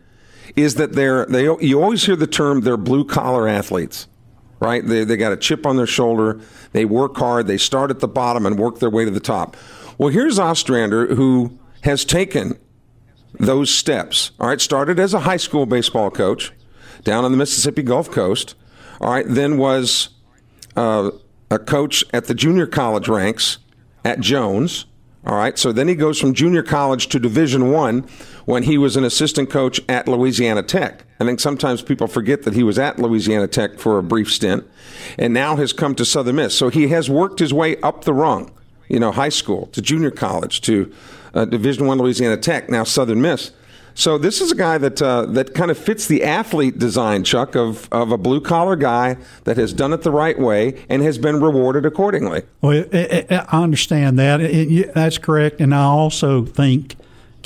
is 0.55 0.75
that 0.75 0.93
they're 0.93 1.25
they 1.25 1.43
you 1.43 1.81
always 1.81 2.05
hear 2.05 2.15
the 2.15 2.25
term 2.25 2.61
they're 2.61 2.77
blue 2.77 3.03
collar 3.05 3.47
athletes 3.47 4.07
right? 4.59 4.85
They, 4.85 5.03
they 5.03 5.17
got 5.17 5.31
a 5.31 5.37
chip 5.37 5.65
on 5.65 5.77
their 5.77 5.87
shoulder. 5.87 6.39
They 6.71 6.85
work 6.85 7.17
hard. 7.17 7.47
They 7.47 7.57
start 7.57 7.91
at 7.91 7.99
the 7.99 8.07
bottom 8.07 8.45
and 8.45 8.57
work 8.57 8.79
their 8.79 8.89
way 8.89 9.05
to 9.05 9.11
the 9.11 9.19
top. 9.19 9.55
Well, 9.97 10.09
here's 10.09 10.39
Ostrander 10.39 11.15
who 11.15 11.57
has 11.81 12.05
taken 12.05 12.57
those 13.39 13.69
steps. 13.69 14.31
All 14.39 14.47
right, 14.47 14.61
started 14.61 14.99
as 14.99 15.13
a 15.13 15.21
high 15.21 15.37
school 15.37 15.65
baseball 15.65 16.11
coach 16.11 16.51
down 17.03 17.25
on 17.25 17.31
the 17.31 17.37
Mississippi 17.37 17.83
Gulf 17.83 18.11
Coast. 18.11 18.55
All 19.01 19.11
right, 19.11 19.25
then 19.27 19.57
was 19.57 20.09
uh, 20.75 21.11
a 21.49 21.59
coach 21.59 22.03
at 22.13 22.25
the 22.25 22.33
junior 22.33 22.67
college 22.67 23.07
ranks 23.07 23.59
at 24.03 24.19
Jones. 24.19 24.85
All 25.25 25.35
right, 25.35 25.57
so 25.57 25.71
then 25.71 25.87
he 25.87 25.95
goes 25.95 26.19
from 26.19 26.33
junior 26.33 26.63
college 26.63 27.07
to 27.09 27.19
Division 27.19 27.71
One 27.71 28.07
when 28.49 28.63
he 28.63 28.79
was 28.79 28.95
an 28.95 29.03
assistant 29.03 29.47
coach 29.47 29.79
at 29.87 30.07
Louisiana 30.07 30.63
Tech. 30.63 31.03
I 31.19 31.23
think 31.23 31.39
sometimes 31.39 31.83
people 31.83 32.07
forget 32.07 32.41
that 32.43 32.55
he 32.55 32.63
was 32.63 32.79
at 32.79 32.97
Louisiana 32.97 33.47
Tech 33.47 33.77
for 33.77 33.99
a 33.99 34.03
brief 34.03 34.33
stint 34.33 34.67
and 35.19 35.35
now 35.35 35.55
has 35.57 35.71
come 35.71 35.93
to 35.93 36.03
Southern 36.03 36.37
Miss. 36.37 36.57
So 36.57 36.69
he 36.69 36.87
has 36.87 37.11
worked 37.11 37.37
his 37.37 37.53
way 37.53 37.79
up 37.81 38.05
the 38.05 38.13
rung, 38.13 38.51
you 38.87 38.99
know, 38.99 39.11
high 39.11 39.29
school 39.29 39.67
to 39.67 39.83
junior 39.83 40.09
college 40.09 40.61
to 40.61 40.91
uh, 41.35 41.45
Division 41.45 41.85
One 41.85 41.99
Louisiana 41.99 42.37
Tech, 42.37 42.69
now 42.69 42.83
Southern 42.83 43.21
Miss. 43.21 43.51
So 43.93 44.17
this 44.17 44.41
is 44.41 44.51
a 44.51 44.55
guy 44.55 44.79
that 44.79 44.99
uh, 44.99 45.27
that 45.27 45.53
kind 45.53 45.69
of 45.69 45.77
fits 45.77 46.07
the 46.07 46.23
athlete 46.23 46.79
design, 46.79 47.23
Chuck, 47.23 47.55
of 47.55 47.87
of 47.91 48.11
a 48.11 48.17
blue 48.17 48.41
collar 48.41 48.75
guy 48.75 49.17
that 49.43 49.57
has 49.57 49.73
done 49.73 49.93
it 49.93 50.01
the 50.01 50.11
right 50.11 50.39
way 50.39 50.83
and 50.89 51.03
has 51.03 51.19
been 51.19 51.39
rewarded 51.39 51.85
accordingly. 51.85 52.43
Well, 52.61 52.85
I 52.91 53.45
understand 53.51 54.17
that. 54.17 54.91
That's 54.95 55.19
correct, 55.19 55.59
and 55.59 55.75
I 55.75 55.83
also 55.83 56.45
think 56.45 56.95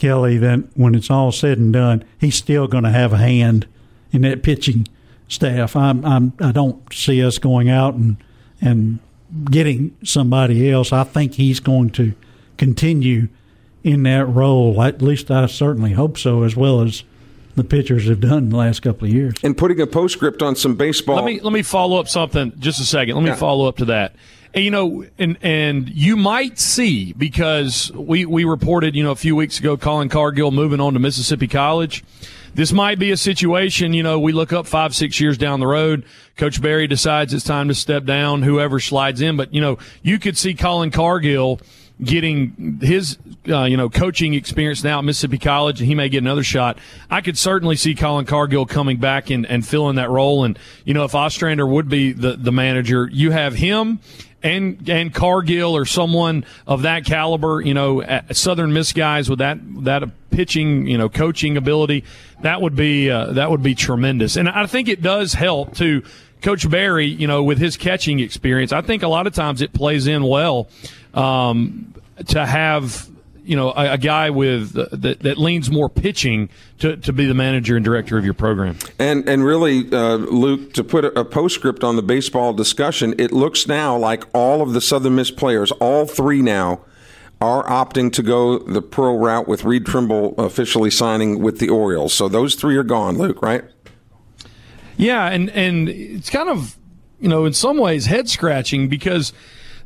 Kelly 0.03 0.37
that 0.37 0.59
when 0.75 0.95
it's 0.95 1.09
all 1.09 1.31
said 1.31 1.57
and 1.57 1.71
done, 1.71 2.03
he's 2.19 2.35
still 2.35 2.67
going 2.67 2.83
to 2.83 2.89
have 2.89 3.13
a 3.13 3.17
hand 3.17 3.65
in 4.11 4.23
that 4.23 4.43
pitching 4.43 4.85
staff. 5.29 5.77
I'm, 5.77 6.03
I'm 6.03 6.33
I 6.41 6.51
don't 6.51 6.93
see 6.93 7.23
us 7.23 7.37
going 7.37 7.69
out 7.69 7.93
and 7.93 8.17
and 8.59 8.99
getting 9.45 9.95
somebody 10.03 10.69
else. 10.69 10.91
I 10.91 11.05
think 11.05 11.35
he's 11.35 11.61
going 11.61 11.91
to 11.91 12.13
continue 12.57 13.29
in 13.81 14.03
that 14.03 14.25
role. 14.25 14.81
At 14.81 15.01
least 15.01 15.31
I 15.31 15.45
certainly 15.45 15.93
hope 15.93 16.17
so, 16.17 16.43
as 16.43 16.53
well 16.53 16.81
as 16.81 17.05
the 17.55 17.63
pitchers 17.63 18.09
have 18.09 18.19
done 18.19 18.49
the 18.49 18.57
last 18.57 18.81
couple 18.81 19.07
of 19.07 19.13
years. 19.13 19.35
And 19.41 19.57
putting 19.57 19.79
a 19.79 19.87
postscript 19.87 20.41
on 20.41 20.57
some 20.57 20.75
baseball. 20.75 21.15
Let 21.15 21.23
me 21.23 21.39
let 21.39 21.53
me 21.53 21.61
follow 21.61 21.97
up 21.97 22.09
something 22.09 22.51
just 22.59 22.81
a 22.81 22.85
second. 22.85 23.15
Let 23.15 23.21
me 23.21 23.29
yeah. 23.29 23.35
follow 23.35 23.69
up 23.69 23.77
to 23.77 23.85
that. 23.85 24.17
And, 24.53 24.63
you 24.63 24.71
know, 24.71 25.05
and 25.17 25.37
and 25.41 25.89
you 25.89 26.15
might 26.15 26.59
see 26.59 27.13
because 27.13 27.91
we 27.93 28.25
we 28.25 28.43
reported, 28.43 28.95
you 28.95 29.03
know, 29.03 29.11
a 29.11 29.15
few 29.15 29.35
weeks 29.35 29.59
ago, 29.59 29.77
Colin 29.77 30.09
Cargill 30.09 30.51
moving 30.51 30.79
on 30.79 30.93
to 30.93 30.99
Mississippi 30.99 31.47
College. 31.47 32.03
This 32.55 32.71
might 32.71 32.99
be 32.99 33.09
a 33.09 33.17
situation, 33.17 33.93
you 33.93 34.03
know, 34.03 34.19
we 34.19 34.31
look 34.31 34.53
up 34.53 34.67
five, 34.67 34.93
six 34.93 35.19
years 35.19 35.39
down 35.39 35.59
the 35.59 35.65
road. 35.65 36.05
Coach 36.37 36.61
Berry 36.61 36.85
decides 36.85 37.33
it's 37.33 37.43
time 37.43 37.67
to 37.67 37.73
step 37.73 38.05
down, 38.05 38.43
whoever 38.43 38.79
slides 38.79 39.21
in. 39.21 39.37
But, 39.37 39.55
you 39.55 39.59
know, 39.59 39.79
you 40.03 40.19
could 40.19 40.37
see 40.37 40.53
Colin 40.53 40.91
Cargill 40.91 41.59
getting 42.01 42.79
his 42.81 43.17
uh, 43.47 43.63
you 43.63 43.77
know 43.77 43.89
coaching 43.89 44.33
experience 44.33 44.83
now 44.83 44.99
at 44.99 45.05
Mississippi 45.05 45.37
College, 45.37 45.79
and 45.79 45.87
he 45.87 45.95
may 45.95 46.09
get 46.09 46.19
another 46.19 46.43
shot. 46.43 46.77
I 47.09 47.21
could 47.21 47.37
certainly 47.37 47.75
see 47.75 47.95
Colin 47.95 48.25
Cargill 48.25 48.65
coming 48.65 48.97
back 48.97 49.29
and, 49.29 49.45
and 49.45 49.65
filling 49.65 49.95
that 49.95 50.09
role. 50.09 50.43
And 50.43 50.57
you 50.85 50.93
know, 50.93 51.03
if 51.03 51.15
Ostrander 51.15 51.65
would 51.65 51.89
be 51.89 52.11
the 52.11 52.35
the 52.35 52.51
manager, 52.51 53.09
you 53.11 53.31
have 53.31 53.55
him 53.55 53.99
and 54.43 54.89
and 54.89 55.13
Cargill 55.13 55.75
or 55.75 55.85
someone 55.85 56.45
of 56.67 56.81
that 56.83 57.05
caliber, 57.05 57.61
you 57.61 57.73
know, 57.73 58.03
Southern 58.31 58.73
Miss 58.73 58.91
guys 58.93 59.29
with 59.29 59.39
that 59.39 59.57
that 59.83 60.03
pitching, 60.29 60.87
you 60.87 60.97
know, 60.97 61.09
coaching 61.09 61.57
ability, 61.57 62.03
that 62.41 62.61
would 62.61 62.75
be 62.75 63.09
uh, 63.09 63.33
that 63.33 63.49
would 63.49 63.63
be 63.63 63.73
tremendous. 63.73 64.35
And 64.35 64.49
I 64.49 64.65
think 64.65 64.89
it 64.89 65.01
does 65.01 65.33
help 65.33 65.75
to 65.77 66.03
Coach 66.41 66.69
Berry, 66.69 67.07
you 67.07 67.25
know, 67.25 67.43
with 67.43 67.57
his 67.57 67.77
catching 67.77 68.19
experience. 68.19 68.73
I 68.73 68.81
think 68.81 69.01
a 69.01 69.07
lot 69.07 69.27
of 69.27 69.33
times 69.33 69.61
it 69.61 69.71
plays 69.73 70.07
in 70.07 70.23
well 70.23 70.67
um, 71.13 71.93
to 72.27 72.45
have 72.45 73.09
you 73.43 73.55
know 73.55 73.71
a, 73.71 73.93
a 73.93 73.97
guy 73.97 74.29
with 74.29 74.77
uh, 74.77 74.87
that, 74.91 75.19
that 75.21 75.37
leans 75.37 75.69
more 75.69 75.89
pitching 75.89 76.49
to, 76.79 76.97
to 76.97 77.13
be 77.13 77.25
the 77.25 77.33
manager 77.33 77.75
and 77.75 77.83
director 77.83 78.17
of 78.17 78.25
your 78.25 78.33
program. 78.33 78.77
And 78.99 79.27
and 79.27 79.43
really, 79.43 79.91
uh, 79.91 80.15
Luke, 80.15 80.73
to 80.73 80.83
put 80.83 81.05
a, 81.05 81.19
a, 81.19 81.25
postscript 81.25 81.83
on 81.83 81.95
the 81.95 82.01
baseball 82.01 82.53
discussion, 82.53 83.13
it 83.17 83.31
looks 83.31 83.67
now 83.67 83.97
like 83.97 84.23
all 84.33 84.61
of 84.61 84.73
the 84.73 84.81
Southern 84.81 85.15
Miss 85.15 85.31
players, 85.31 85.71
all 85.73 86.05
three 86.05 86.41
now. 86.41 86.81
Are 87.41 87.65
opting 87.65 88.13
to 88.13 88.23
go 88.23 88.57
the 88.57 88.81
pro 88.81 89.17
route 89.17 89.49
with 89.49 89.65
Reed 89.65 89.85
Trimble 89.85 90.33
officially 90.37 90.89
signing 90.89 91.41
with 91.41 91.59
the 91.59 91.67
Orioles. 91.67 92.13
So 92.13 92.29
those 92.29 92.55
three 92.55 92.77
are 92.77 92.83
gone, 92.83 93.17
Luke, 93.17 93.41
right? 93.41 93.65
Yeah, 94.95 95.27
and 95.27 95.49
and 95.49 95.89
it's 95.89 96.29
kind 96.29 96.47
of 96.47 96.77
you 97.19 97.27
know 97.27 97.43
in 97.43 97.51
some 97.51 97.77
ways 97.77 98.05
head 98.05 98.29
scratching 98.29 98.87
because 98.87 99.33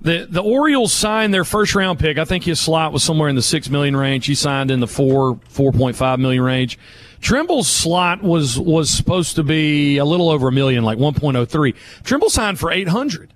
the 0.01 0.27
the 0.29 0.41
Orioles 0.41 0.93
signed 0.93 1.33
their 1.33 1.45
first 1.45 1.75
round 1.75 1.99
pick. 1.99 2.17
I 2.17 2.25
think 2.25 2.43
his 2.43 2.59
slot 2.59 2.93
was 2.93 3.03
somewhere 3.03 3.29
in 3.29 3.35
the 3.35 3.41
six 3.41 3.69
million 3.69 3.95
range. 3.95 4.25
He 4.25 4.35
signed 4.35 4.71
in 4.71 4.79
the 4.79 4.87
four 4.87 5.39
four 5.49 5.71
point 5.71 5.95
five 5.95 6.19
million 6.19 6.43
range. 6.43 6.77
Trimble's 7.19 7.67
slot 7.67 8.21
was 8.21 8.59
was 8.59 8.89
supposed 8.89 9.35
to 9.35 9.43
be 9.43 9.97
a 9.97 10.05
little 10.05 10.29
over 10.29 10.47
a 10.47 10.51
million, 10.51 10.83
like 10.83 10.97
one 10.97 11.13
point 11.13 11.37
oh 11.37 11.45
three. 11.45 11.73
Trimble 12.03 12.29
signed 12.29 12.59
for 12.59 12.71
eight 12.71 12.87
hundred. 12.87 13.33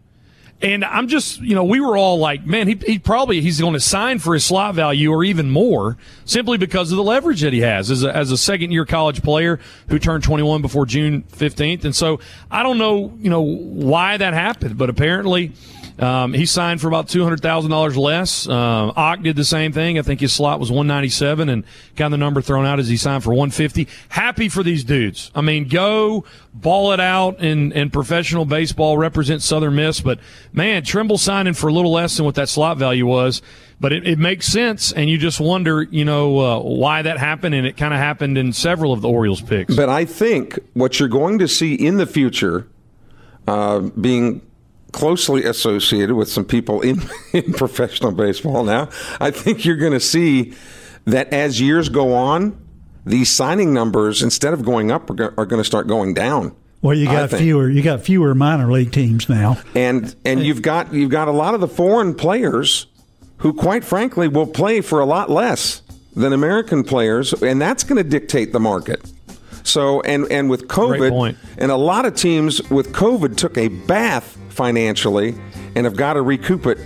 And 0.63 0.85
I'm 0.85 1.07
just, 1.07 1.41
you 1.41 1.55
know, 1.55 1.63
we 1.63 1.79
were 1.79 1.97
all 1.97 2.19
like, 2.19 2.45
man, 2.45 2.67
he, 2.67 2.75
he 2.75 2.99
probably 2.99 3.41
he's 3.41 3.59
going 3.59 3.73
to 3.73 3.79
sign 3.79 4.19
for 4.19 4.35
his 4.35 4.45
slot 4.45 4.75
value 4.75 5.11
or 5.11 5.23
even 5.23 5.49
more, 5.49 5.97
simply 6.25 6.59
because 6.59 6.91
of 6.91 6.97
the 6.97 7.03
leverage 7.03 7.41
that 7.41 7.51
he 7.51 7.61
has 7.61 7.89
as 7.89 8.03
a, 8.03 8.15
as 8.15 8.29
a 8.29 8.37
second 8.37 8.71
year 8.71 8.85
college 8.85 9.23
player 9.23 9.59
who 9.89 9.97
turned 9.97 10.23
21 10.23 10.61
before 10.61 10.85
June 10.85 11.23
15th. 11.31 11.83
And 11.83 11.95
so 11.95 12.19
I 12.51 12.61
don't 12.61 12.77
know, 12.77 13.11
you 13.17 13.31
know, 13.31 13.41
why 13.41 14.17
that 14.17 14.35
happened, 14.35 14.77
but 14.77 14.91
apparently 14.91 15.51
um, 15.99 16.33
he 16.33 16.45
signed 16.45 16.81
for 16.81 16.87
about 16.87 17.09
two 17.09 17.23
hundred 17.23 17.41
thousand 17.41 17.71
dollars 17.71 17.97
less. 17.97 18.47
Uh, 18.47 18.91
Ock 18.95 19.21
did 19.21 19.35
the 19.35 19.45
same 19.45 19.71
thing. 19.71 19.99
I 19.99 20.01
think 20.01 20.19
his 20.19 20.33
slot 20.33 20.59
was 20.59 20.71
one 20.71 20.87
ninety 20.87 21.09
seven, 21.09 21.49
and 21.49 21.63
got 21.95 22.09
the 22.09 22.17
number 22.17 22.41
thrown 22.41 22.65
out 22.65 22.79
as 22.79 22.87
he 22.87 22.97
signed 22.97 23.23
for 23.23 23.33
one 23.33 23.51
fifty. 23.51 23.87
Happy 24.09 24.49
for 24.49 24.63
these 24.63 24.83
dudes. 24.83 25.31
I 25.35 25.41
mean, 25.41 25.67
go 25.67 26.25
ball 26.53 26.91
it 26.91 26.99
out 26.99 27.39
in 27.39 27.71
in 27.71 27.89
professional 27.89 28.45
baseball. 28.45 28.97
Represent 28.97 29.41
Southern 29.41 29.75
Miss, 29.75 30.01
but 30.01 30.19
man, 30.53 30.83
Trimble 30.83 31.17
signing 31.17 31.53
for 31.53 31.67
a 31.67 31.73
little 31.73 31.91
less 31.91 32.17
than 32.17 32.25
what 32.25 32.35
that 32.35 32.49
slot 32.49 32.77
value 32.77 33.05
was. 33.05 33.41
But 33.79 33.93
it, 33.93 34.07
it 34.07 34.19
makes 34.19 34.45
sense, 34.45 34.91
and 34.91 35.09
you 35.09 35.17
just 35.17 35.39
wonder, 35.39 35.81
you 35.81 36.05
know, 36.05 36.39
uh, 36.39 36.59
why 36.59 37.01
that 37.01 37.17
happened, 37.17 37.55
and 37.55 37.65
it 37.65 37.77
kind 37.77 37.95
of 37.95 37.99
happened 37.99 38.37
in 38.37 38.53
several 38.53 38.93
of 38.93 39.01
the 39.01 39.09
Orioles 39.09 39.41
picks. 39.41 39.75
But 39.75 39.89
I 39.89 40.05
think 40.05 40.59
what 40.73 40.99
you're 40.99 41.09
going 41.09 41.39
to 41.39 41.47
see 41.47 41.73
in 41.73 41.97
the 41.97 42.05
future, 42.05 42.67
uh, 43.47 43.79
being 43.79 44.43
closely 44.91 45.43
associated 45.45 46.15
with 46.15 46.29
some 46.29 46.45
people 46.45 46.81
in, 46.81 47.01
in 47.33 47.53
professional 47.53 48.11
baseball 48.11 48.63
now. 48.63 48.89
I 49.19 49.31
think 49.31 49.65
you're 49.65 49.77
going 49.77 49.93
to 49.93 49.99
see 49.99 50.53
that 51.05 51.31
as 51.33 51.59
years 51.59 51.89
go 51.89 52.13
on, 52.13 52.57
these 53.05 53.29
signing 53.29 53.73
numbers, 53.73 54.21
instead 54.21 54.53
of 54.53 54.63
going 54.63 54.91
up, 54.91 55.09
are, 55.09 55.33
are 55.37 55.45
going 55.45 55.61
to 55.61 55.65
start 55.65 55.87
going 55.87 56.13
down. 56.13 56.55
Well, 56.81 56.95
you 56.95 57.05
got 57.05 57.29
fewer. 57.29 57.69
You 57.69 57.83
got 57.83 58.01
fewer 58.01 58.33
minor 58.33 58.71
league 58.71 58.91
teams 58.91 59.29
now, 59.29 59.59
and 59.75 60.15
and 60.25 60.43
you've 60.43 60.63
got 60.63 60.91
you've 60.91 61.11
got 61.11 61.27
a 61.27 61.31
lot 61.31 61.53
of 61.53 61.61
the 61.61 61.67
foreign 61.67 62.15
players 62.15 62.87
who, 63.37 63.53
quite 63.53 63.83
frankly, 63.83 64.27
will 64.27 64.47
play 64.47 64.81
for 64.81 64.99
a 64.99 65.05
lot 65.05 65.29
less 65.29 65.83
than 66.15 66.33
American 66.33 66.83
players, 66.83 67.33
and 67.33 67.61
that's 67.61 67.83
going 67.83 68.03
to 68.03 68.09
dictate 68.09 68.51
the 68.51 68.59
market. 68.59 68.99
So, 69.63 70.01
and 70.01 70.25
and 70.31 70.49
with 70.49 70.67
COVID, 70.67 71.37
and 71.59 71.71
a 71.71 71.75
lot 71.75 72.05
of 72.05 72.15
teams 72.15 72.67
with 72.71 72.93
COVID 72.93 73.37
took 73.37 73.59
a 73.59 73.67
bath 73.67 74.37
financially 74.51 75.35
and 75.75 75.85
have 75.85 75.95
got 75.95 76.13
to 76.13 76.21
recoup 76.21 76.65
it 76.65 76.77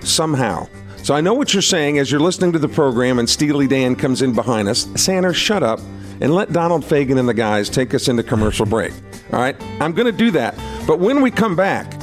somehow. 0.00 0.68
So 1.02 1.14
I 1.14 1.20
know 1.20 1.34
what 1.34 1.52
you're 1.52 1.62
saying 1.62 1.98
as 1.98 2.10
you're 2.10 2.20
listening 2.20 2.52
to 2.52 2.58
the 2.58 2.68
program 2.68 3.18
and 3.18 3.30
Steely 3.30 3.68
Dan 3.68 3.94
comes 3.94 4.22
in 4.22 4.34
behind 4.34 4.68
us. 4.68 4.88
Sanders, 4.96 5.36
shut 5.36 5.62
up 5.62 5.78
and 6.20 6.34
let 6.34 6.52
Donald 6.52 6.82
Fagen 6.82 7.18
and 7.18 7.28
the 7.28 7.34
guys 7.34 7.68
take 7.68 7.94
us 7.94 8.08
into 8.08 8.22
commercial 8.22 8.66
break. 8.66 8.92
All 9.32 9.38
right? 9.38 9.56
I'm 9.80 9.92
going 9.92 10.06
to 10.06 10.12
do 10.12 10.30
that. 10.32 10.58
But 10.86 10.98
when 10.98 11.22
we 11.22 11.30
come 11.30 11.54
back, 11.54 11.94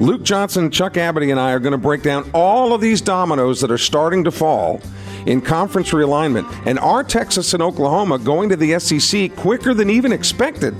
Luke 0.00 0.22
Johnson, 0.22 0.70
Chuck 0.70 0.94
Abadie, 0.94 1.30
and 1.30 1.40
I 1.40 1.52
are 1.52 1.58
going 1.58 1.72
to 1.72 1.78
break 1.78 2.02
down 2.02 2.30
all 2.34 2.72
of 2.72 2.80
these 2.80 3.00
dominoes 3.00 3.60
that 3.60 3.70
are 3.70 3.78
starting 3.78 4.24
to 4.24 4.30
fall 4.30 4.80
in 5.26 5.40
conference 5.40 5.90
realignment 5.90 6.50
and 6.66 6.78
are 6.78 7.04
Texas 7.04 7.54
and 7.54 7.62
Oklahoma 7.62 8.18
going 8.18 8.48
to 8.48 8.56
the 8.56 8.78
SEC 8.78 9.34
quicker 9.36 9.74
than 9.74 9.90
even 9.90 10.12
expected. 10.12 10.74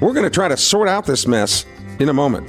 We're 0.00 0.12
going 0.12 0.24
to 0.24 0.30
try 0.30 0.48
to 0.48 0.56
sort 0.56 0.88
out 0.88 1.06
this 1.06 1.26
mess 1.26 1.64
in 2.00 2.08
a 2.08 2.14
moment. 2.14 2.48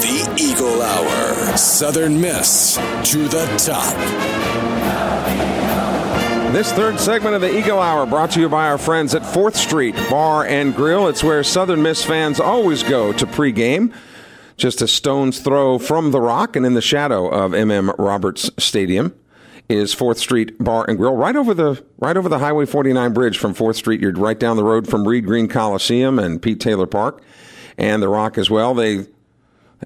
The 0.00 0.34
Eagle 0.38 0.82
Hour. 0.82 1.56
Southern 1.58 2.20
Miss 2.20 2.76
to 3.04 3.28
the 3.28 3.44
top. 3.58 3.94
This 6.52 6.72
third 6.72 6.98
segment 6.98 7.34
of 7.34 7.42
the 7.42 7.58
Eagle 7.58 7.78
Hour 7.78 8.06
brought 8.06 8.30
to 8.30 8.40
you 8.40 8.48
by 8.48 8.68
our 8.68 8.78
friends 8.78 9.14
at 9.14 9.20
4th 9.20 9.54
Street 9.54 9.94
Bar 10.08 10.46
and 10.46 10.74
Grill. 10.74 11.08
It's 11.08 11.22
where 11.22 11.44
Southern 11.44 11.82
Miss 11.82 12.02
fans 12.02 12.40
always 12.40 12.82
go 12.82 13.12
to 13.12 13.26
pregame 13.26 13.92
just 14.58 14.82
a 14.82 14.88
stone's 14.88 15.38
throw 15.38 15.78
from 15.78 16.10
the 16.10 16.20
rock 16.20 16.56
and 16.56 16.66
in 16.66 16.74
the 16.74 16.82
shadow 16.82 17.28
of 17.28 17.52
MM 17.52 17.94
Roberts 17.96 18.50
Stadium 18.58 19.14
is 19.68 19.94
4th 19.94 20.16
Street 20.16 20.58
Bar 20.58 20.84
and 20.88 20.98
Grill 20.98 21.14
right 21.14 21.36
over 21.36 21.54
the 21.54 21.82
right 21.98 22.16
over 22.16 22.28
the 22.28 22.40
Highway 22.40 22.66
49 22.66 23.12
bridge 23.12 23.38
from 23.38 23.54
4th 23.54 23.76
Street. 23.76 24.00
You're 24.00 24.12
right 24.12 24.38
down 24.38 24.56
the 24.56 24.64
road 24.64 24.88
from 24.88 25.06
Reed 25.06 25.26
Green 25.26 25.46
Coliseum 25.46 26.18
and 26.18 26.42
Pete 26.42 26.60
Taylor 26.60 26.86
Park 26.86 27.22
and 27.78 28.02
the 28.02 28.08
Rock 28.08 28.36
as 28.36 28.50
well. 28.50 28.74
They 28.74 29.06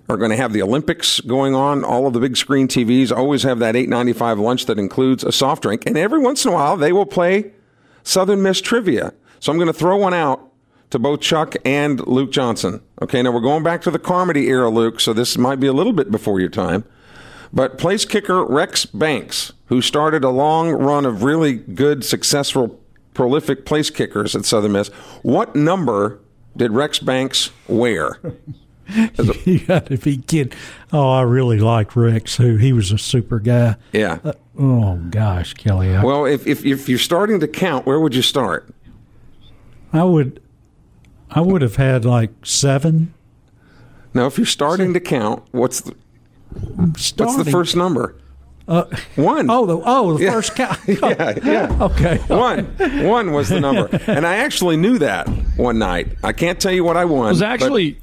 are 0.09 0.17
going 0.17 0.31
to 0.31 0.37
have 0.37 0.55
the 0.55 0.63
Olympics 0.63 1.21
going 1.21 1.55
on. 1.55 1.85
All 1.85 2.07
of 2.07 2.15
the 2.15 2.21
big 2.21 2.39
screen 2.39 2.67
TVs 2.67 3.15
always 3.15 3.43
have 3.43 3.59
that 3.59 3.75
8.95 3.75 4.41
lunch 4.41 4.67
that 4.67 4.79
includes 4.79 5.23
a 5.23 5.33
soft 5.33 5.63
drink, 5.63 5.85
and 5.85 5.99
every 5.99 6.19
once 6.19 6.47
in 6.47 6.51
a 6.51 6.55
while 6.55 6.79
they 6.79 6.93
will 6.93 7.05
play 7.05 7.53
Southern 8.03 8.43
Miss 8.43 8.63
trivia. 8.63 9.13
So 9.39 9.53
I'm 9.53 9.59
going 9.59 9.67
to 9.67 9.75
throw 9.75 9.99
one 9.99 10.15
out 10.15 10.52
to 10.93 10.99
both 10.99 11.21
Chuck 11.21 11.57
and 11.65 12.07
Luke 12.07 12.31
Johnson. 12.31 12.83
Okay, 13.01 13.23
now 13.23 13.33
we're 13.33 13.41
going 13.41 13.63
back 13.63 13.81
to 13.83 13.91
the 13.91 13.99
Carmody 13.99 14.49
era, 14.49 14.69
Luke, 14.69 15.01
so 15.01 15.15
this 15.15 15.39
might 15.39 15.59
be 15.59 15.67
a 15.67 15.73
little 15.73 15.95
bit 15.95 16.11
before 16.11 16.39
your 16.39 16.51
time. 16.51 16.85
But 17.51 17.79
place 17.79 18.05
kicker 18.05 18.45
Rex 18.45 18.85
Banks, 18.85 19.55
who 19.67 19.81
started 19.81 20.23
a 20.23 20.29
long 20.29 20.71
run 20.71 21.07
of 21.07 21.23
really 21.23 21.55
good, 21.55 22.05
successful, 22.05 22.79
prolific 23.15 23.65
place 23.65 23.89
kickers 23.89 24.37
at 24.37 24.45
Southern 24.45 24.73
Miss, 24.73 24.89
what 25.23 25.57
number 25.57 26.21
did 26.59 26.73
Rex 26.73 26.99
Banks 26.99 27.51
wear? 27.69 28.21
you 29.45 29.61
got 29.61 29.87
to 29.87 29.97
be 29.97 30.19
kidding. 30.19 30.53
Oh, 30.93 31.11
I 31.11 31.23
really 31.23 31.59
liked 31.59 31.97
Rex, 31.97 32.37
who 32.37 32.57
he 32.59 32.75
was 32.75 32.93
a 32.93 32.99
super 32.99 33.39
guy. 33.41 33.77
Yeah. 33.93 34.19
Uh, 34.23 34.33
oh 34.59 34.97
gosh, 35.09 35.55
Kelly. 35.55 35.97
I, 35.97 36.05
well, 36.05 36.27
if, 36.27 36.47
if 36.47 36.67
if 36.67 36.87
you're 36.87 36.99
starting 36.99 37.41
to 37.41 37.49
count, 37.49 37.87
where 37.87 37.99
would 37.99 38.15
you 38.15 38.21
start? 38.21 38.69
I 39.95 40.05
would 40.05 40.42
I 41.33 41.41
would 41.41 41.63
have 41.63 41.77
had 41.77 42.05
like 42.05 42.31
seven. 42.45 43.15
Now, 44.15 44.27
if 44.27 44.37
you're 44.37 44.47
starting 44.47 44.93
to 44.95 45.01
count, 45.01 45.45
what's 45.53 45.81
the 45.81 45.95
what's 46.51 47.13
the 47.13 47.49
first 47.51 47.75
number? 47.77 48.17
Uh, 48.69 48.85
one. 49.17 49.51
Oh, 49.51 49.67
the 49.67 49.81
oh 49.85 50.17
the 50.17 50.25
yeah. 50.25 50.33
first 50.33 50.55
count. 50.55 50.79
yeah, 50.87 51.39
yeah. 51.43 51.79
Okay. 51.81 52.19
One. 52.29 52.65
One 53.05 53.33
was 53.33 53.49
the 53.49 53.61
number, 53.61 53.89
and 54.07 54.27
I 54.27 54.37
actually 54.37 54.77
knew 54.77 54.99
that 54.99 55.29
one 55.57 55.79
night. 55.79 56.17
I 56.23 56.33
can't 56.33 56.61
tell 56.61 56.73
you 56.73 56.85
what 56.85 56.97
I 56.97 57.05
won. 57.05 57.27
It 57.27 57.31
was 57.31 57.43
actually. 57.43 57.99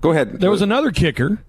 Go 0.00 0.12
ahead. 0.12 0.40
There 0.40 0.50
was 0.50 0.62
another 0.62 0.90
kicker 0.90 1.42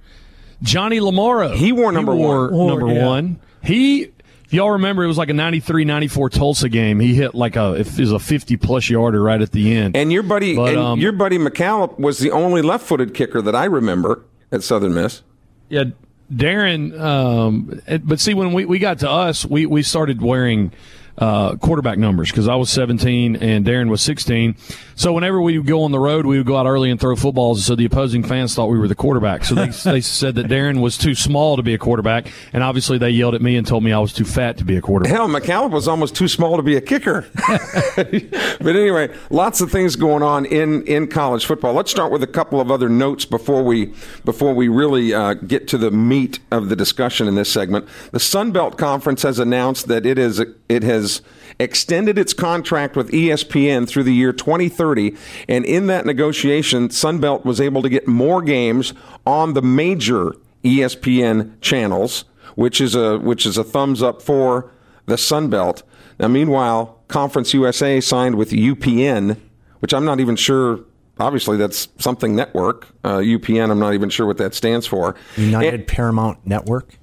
Johnny 0.61 0.99
Lamaro. 0.99 1.55
He 1.55 1.71
wore 1.71 1.91
number 1.91 2.15
wore 2.15 2.51
one. 2.51 2.67
Number 2.67 2.93
yeah. 2.93 3.05
one. 3.05 3.39
He, 3.63 4.11
if 4.45 4.53
y'all 4.53 4.71
remember, 4.71 5.03
it 5.03 5.07
was 5.07 5.17
like 5.17 5.29
a 5.29 5.33
93-94 5.33 6.31
Tulsa 6.31 6.69
game. 6.69 6.99
He 6.99 7.15
hit 7.15 7.33
like 7.35 7.55
a 7.55 7.73
it 7.73 7.97
was 7.97 8.11
a 8.11 8.19
fifty 8.19 8.57
plus 8.57 8.89
yarder 8.89 9.21
right 9.21 9.41
at 9.41 9.51
the 9.51 9.75
end. 9.75 9.97
And 9.97 10.11
your 10.11 10.23
buddy, 10.23 10.55
But, 10.55 10.69
and 10.69 10.77
um, 10.77 10.99
your 10.99 11.11
buddy 11.11 11.37
McCallum 11.37 11.97
was 11.99 12.19
the 12.19 12.31
only 12.31 12.61
left-footed 12.61 13.13
kicker 13.13 13.41
that 13.41 13.55
I 13.55 13.65
remember 13.65 14.23
at 14.51 14.63
Southern 14.63 14.93
Miss. 14.93 15.23
Yeah, 15.69 15.85
Darren. 16.31 16.99
Um, 16.99 17.81
but 18.03 18.19
see, 18.19 18.33
when 18.33 18.53
we, 18.53 18.65
we 18.65 18.79
got 18.79 18.99
to 18.99 19.09
us, 19.09 19.45
we, 19.45 19.65
we 19.65 19.81
started 19.83 20.21
wearing 20.21 20.71
uh, 21.17 21.55
quarterback 21.55 21.97
numbers 21.97 22.29
because 22.29 22.47
I 22.47 22.55
was 22.55 22.69
17 22.69 23.37
and 23.37 23.65
Darren 23.65 23.89
was 23.89 24.01
16. 24.01 24.55
So 24.95 25.13
whenever 25.13 25.41
we 25.41 25.57
would 25.57 25.67
go 25.67 25.83
on 25.83 25.91
the 25.91 25.99
road, 25.99 26.25
we 26.25 26.37
would 26.37 26.47
go 26.47 26.57
out 26.57 26.65
early 26.65 26.89
and 26.89 26.99
throw 26.99 27.15
footballs. 27.15 27.65
So 27.65 27.75
the 27.75 27.85
opposing 27.85 28.23
fans 28.23 28.55
thought 28.55 28.67
we 28.67 28.79
were 28.79 28.87
the 28.87 28.95
quarterback. 28.95 29.43
So 29.43 29.55
they, 29.55 29.67
they 29.91 30.01
said 30.01 30.35
that 30.35 30.47
Darren 30.47 30.81
was 30.81 30.97
too 30.97 31.15
small 31.15 31.57
to 31.57 31.63
be 31.63 31.73
a 31.73 31.77
quarterback, 31.77 32.27
and 32.53 32.63
obviously 32.63 32.97
they 32.97 33.09
yelled 33.09 33.35
at 33.35 33.41
me 33.41 33.55
and 33.57 33.65
told 33.67 33.83
me 33.83 33.91
I 33.91 33.99
was 33.99 34.13
too 34.13 34.25
fat 34.25 34.57
to 34.57 34.65
be 34.65 34.77
a 34.77 34.81
quarterback. 34.81 35.13
Hell, 35.13 35.27
McCallum 35.27 35.71
was 35.71 35.87
almost 35.87 36.15
too 36.15 36.27
small 36.27 36.57
to 36.57 36.63
be 36.63 36.75
a 36.75 36.81
kicker. 36.81 37.25
but 37.97 38.75
anyway, 38.75 39.13
lots 39.29 39.61
of 39.61 39.71
things 39.71 39.95
going 39.95 40.23
on 40.23 40.45
in, 40.45 40.83
in 40.83 41.07
college 41.07 41.45
football. 41.45 41.73
Let's 41.73 41.91
start 41.91 42.11
with 42.11 42.23
a 42.23 42.27
couple 42.27 42.59
of 42.59 42.71
other 42.71 42.89
notes 42.89 43.25
before 43.25 43.63
we 43.63 43.93
before 44.23 44.53
we 44.53 44.67
really 44.67 45.13
uh, 45.13 45.33
get 45.33 45.67
to 45.69 45.77
the 45.77 45.91
meat 45.91 46.39
of 46.51 46.69
the 46.69 46.75
discussion 46.75 47.27
in 47.27 47.35
this 47.35 47.51
segment. 47.51 47.87
The 48.11 48.19
Sun 48.19 48.51
Belt 48.51 48.77
Conference 48.77 49.21
has 49.23 49.39
announced 49.39 49.87
that 49.87 50.05
it 50.05 50.17
is 50.17 50.41
it 50.69 50.83
has 50.83 51.04
extended 51.59 52.17
its 52.17 52.33
contract 52.33 52.95
with 52.95 53.11
ESPN 53.11 53.87
through 53.87 54.03
the 54.03 54.13
year 54.13 54.33
2030, 54.33 55.15
and 55.47 55.65
in 55.65 55.87
that 55.87 56.05
negotiation, 56.05 56.89
Sun 56.89 57.19
Belt 57.19 57.45
was 57.45 57.61
able 57.61 57.81
to 57.81 57.89
get 57.89 58.07
more 58.07 58.41
games 58.41 58.93
on 59.25 59.53
the 59.53 59.61
major 59.61 60.35
ESPN 60.63 61.59
channels, 61.61 62.25
which 62.55 62.81
is 62.81 62.95
a 62.95 63.19
which 63.19 63.45
is 63.45 63.57
a 63.57 63.63
thumbs 63.63 64.01
up 64.01 64.21
for 64.21 64.71
the 65.05 65.17
Sun 65.17 65.49
Belt. 65.49 65.83
Now, 66.19 66.27
meanwhile, 66.27 67.01
Conference 67.07 67.53
USA 67.53 68.01
signed 68.01 68.35
with 68.35 68.51
UPN, 68.51 69.37
which 69.79 69.93
I'm 69.93 70.05
not 70.05 70.19
even 70.19 70.35
sure. 70.35 70.79
Obviously, 71.17 71.55
that's 71.55 71.87
something 71.97 72.35
network. 72.35 72.87
Uh, 73.03 73.19
UPN, 73.19 73.71
I'm 73.71 73.79
not 73.79 73.93
even 73.93 74.09
sure 74.09 74.25
what 74.25 74.37
that 74.37 74.53
stands 74.53 74.85
for. 74.85 75.15
United 75.37 75.73
And 75.73 75.87
Paramount 75.87 76.45
Network. 76.45 76.97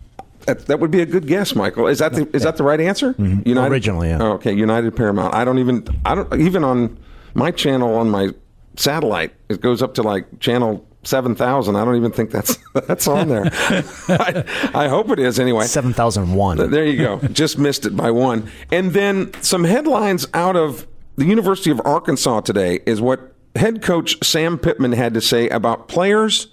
That, 0.47 0.67
that 0.67 0.81
would 0.81 0.91
be 0.91 1.01
a 1.01 1.07
good 1.07 1.27
guess, 1.27 1.55
Michael. 1.55 1.87
Is 1.87 1.99
that 1.99 2.13
the, 2.13 2.29
is 2.35 2.43
that 2.43 2.57
the 2.57 2.65
right 2.65 2.81
answer? 2.81 3.15
Mm-hmm. 3.15 3.49
United 3.49 3.73
Originally, 3.73 4.09
yeah. 4.09 4.19
Oh, 4.21 4.33
okay, 4.33 4.53
United 4.53 4.97
Paramount. 4.97 5.35
I 5.35 5.45
don't 5.45 5.59
even 5.59 5.87
I 6.05 6.15
don't 6.15 6.41
even 6.41 6.65
on 6.65 6.99
my 7.35 7.51
channel 7.51 7.95
on 7.95 8.11
my 8.11 8.31
satellite. 8.77 9.35
It 9.49 9.61
goes 9.61 9.83
up 9.83 9.95
to 9.95 10.03
like 10.03 10.41
channel 10.41 10.87
seven 11.05 11.35
thousand. 11.35 11.77
I 11.77 11.85
don't 11.85 11.97
even 11.97 12.13
think 12.13 12.31
that's 12.31 12.59
that's 12.87 13.07
on 13.07 13.29
there. 13.29 13.45
I, 13.53 14.71
I 14.75 14.89
hope 14.89 15.11
it 15.11 15.19
is 15.19 15.39
anyway. 15.39 15.65
7001. 15.67 16.71
There 16.71 16.85
you 16.85 16.99
go. 16.99 17.19
Just 17.29 17.59
missed 17.59 17.87
it 17.87 17.97
by 17.97 18.11
one. 18.11 18.51
And 18.71 18.93
then 18.93 19.33
some 19.43 19.65
headlines 19.65 20.27
out 20.35 20.57
of 20.57 20.87
the 21.17 21.25
University 21.25 21.71
of 21.71 21.81
Arkansas 21.85 22.41
today 22.41 22.81
is 22.87 23.01
what 23.01 23.35
head 23.57 23.83
coach 23.83 24.17
Sam 24.25 24.59
Pittman 24.59 24.93
had 24.93 25.15
to 25.15 25.21
say 25.21 25.49
about 25.49 25.89
players 25.89 26.49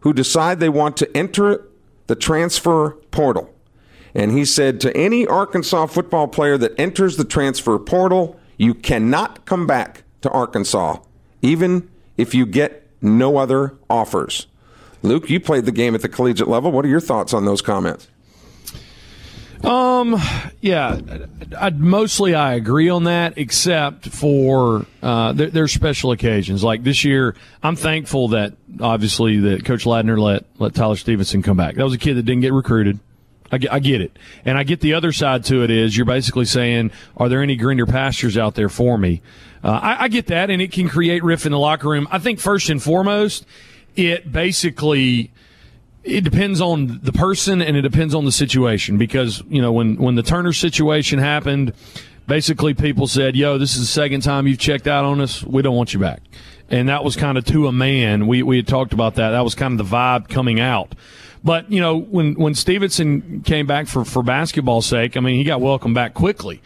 who 0.00 0.12
decide 0.12 0.60
they 0.60 0.68
want 0.68 0.96
to 0.98 1.16
enter 1.16 1.66
the 2.06 2.16
transfer 2.16 2.90
portal. 3.10 3.50
And 4.14 4.30
he 4.30 4.44
said 4.44 4.80
to 4.82 4.96
any 4.96 5.26
Arkansas 5.26 5.86
football 5.86 6.28
player 6.28 6.56
that 6.58 6.78
enters 6.78 7.16
the 7.16 7.24
transfer 7.24 7.78
portal, 7.78 8.38
you 8.56 8.74
cannot 8.74 9.44
come 9.44 9.66
back 9.66 10.04
to 10.20 10.30
Arkansas, 10.30 10.98
even 11.42 11.90
if 12.16 12.34
you 12.34 12.46
get 12.46 12.88
no 13.02 13.36
other 13.36 13.76
offers. 13.90 14.46
Luke, 15.02 15.28
you 15.28 15.40
played 15.40 15.66
the 15.66 15.72
game 15.72 15.94
at 15.94 16.00
the 16.00 16.08
collegiate 16.08 16.48
level. 16.48 16.72
What 16.72 16.84
are 16.84 16.88
your 16.88 17.00
thoughts 17.00 17.34
on 17.34 17.44
those 17.44 17.60
comments? 17.60 18.08
Um, 19.64 20.20
yeah, 20.60 21.00
I, 21.58 21.70
mostly 21.70 22.34
I 22.34 22.54
agree 22.54 22.90
on 22.90 23.04
that, 23.04 23.38
except 23.38 24.08
for 24.08 24.86
uh, 25.02 25.32
there, 25.32 25.48
there's 25.48 25.72
special 25.72 26.10
occasions. 26.12 26.62
Like 26.62 26.82
this 26.82 27.04
year, 27.04 27.34
I'm 27.62 27.76
thankful 27.76 28.28
that 28.28 28.54
obviously 28.80 29.38
that 29.40 29.64
Coach 29.64 29.84
Ladner 29.84 30.18
let 30.18 30.44
let 30.58 30.74
Tyler 30.74 30.96
Stevenson 30.96 31.42
come 31.42 31.56
back. 31.56 31.76
That 31.76 31.84
was 31.84 31.94
a 31.94 31.98
kid 31.98 32.14
that 32.14 32.24
didn't 32.24 32.42
get 32.42 32.52
recruited. 32.52 32.98
I 33.52 33.58
get, 33.58 33.72
I 33.72 33.78
get 33.78 34.00
it, 34.00 34.18
and 34.44 34.58
I 34.58 34.64
get 34.64 34.80
the 34.80 34.94
other 34.94 35.12
side 35.12 35.44
to 35.44 35.62
it 35.62 35.70
is 35.70 35.96
you're 35.96 36.06
basically 36.06 36.46
saying, 36.46 36.90
are 37.16 37.28
there 37.28 37.42
any 37.42 37.56
greener 37.56 37.86
pastures 37.86 38.36
out 38.36 38.54
there 38.54 38.68
for 38.68 38.98
me? 38.98 39.22
Uh, 39.62 39.78
I, 39.82 40.04
I 40.04 40.08
get 40.08 40.26
that, 40.26 40.50
and 40.50 40.60
it 40.60 40.72
can 40.72 40.88
create 40.88 41.22
riff 41.22 41.46
in 41.46 41.52
the 41.52 41.58
locker 41.58 41.88
room. 41.88 42.08
I 42.10 42.18
think 42.18 42.40
first 42.40 42.68
and 42.68 42.82
foremost, 42.82 43.46
it 43.96 44.30
basically 44.32 45.30
it 46.04 46.22
depends 46.22 46.60
on 46.60 47.00
the 47.02 47.12
person 47.12 47.62
and 47.62 47.76
it 47.76 47.82
depends 47.82 48.14
on 48.14 48.24
the 48.24 48.32
situation 48.32 48.98
because 48.98 49.42
you 49.48 49.60
know 49.60 49.72
when 49.72 49.96
when 49.96 50.14
the 50.14 50.22
Turner 50.22 50.52
situation 50.52 51.18
happened, 51.18 51.72
basically 52.26 52.74
people 52.74 53.06
said, 53.06 53.34
"Yo, 53.34 53.58
this 53.58 53.74
is 53.74 53.80
the 53.80 53.86
second 53.86 54.20
time 54.20 54.46
you've 54.46 54.58
checked 54.58 54.86
out 54.86 55.04
on 55.04 55.20
us. 55.20 55.42
We 55.42 55.62
don't 55.62 55.76
want 55.76 55.94
you 55.94 56.00
back." 56.00 56.20
And 56.70 56.88
that 56.88 57.04
was 57.04 57.16
kind 57.16 57.38
of 57.38 57.44
to 57.46 57.66
a 57.66 57.72
man. 57.72 58.26
We 58.26 58.42
we 58.42 58.56
had 58.56 58.66
talked 58.66 58.92
about 58.92 59.14
that. 59.16 59.30
That 59.30 59.44
was 59.44 59.54
kind 59.54 59.78
of 59.78 59.88
the 59.88 59.96
vibe 59.96 60.28
coming 60.28 60.60
out. 60.60 60.94
But 61.42 61.70
you 61.72 61.80
know 61.80 61.98
when 61.98 62.34
when 62.34 62.54
Stevenson 62.54 63.42
came 63.42 63.66
back 63.66 63.86
for 63.86 64.04
for 64.04 64.22
basketball's 64.22 64.86
sake, 64.86 65.16
I 65.16 65.20
mean 65.20 65.36
he 65.36 65.44
got 65.44 65.60
welcomed 65.60 65.94
back 65.94 66.12
quickly. 66.12 66.60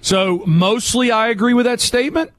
So 0.00 0.42
mostly 0.46 1.10
I 1.10 1.28
agree 1.28 1.54
with 1.54 1.66
that 1.66 1.80
statement. 1.80 2.30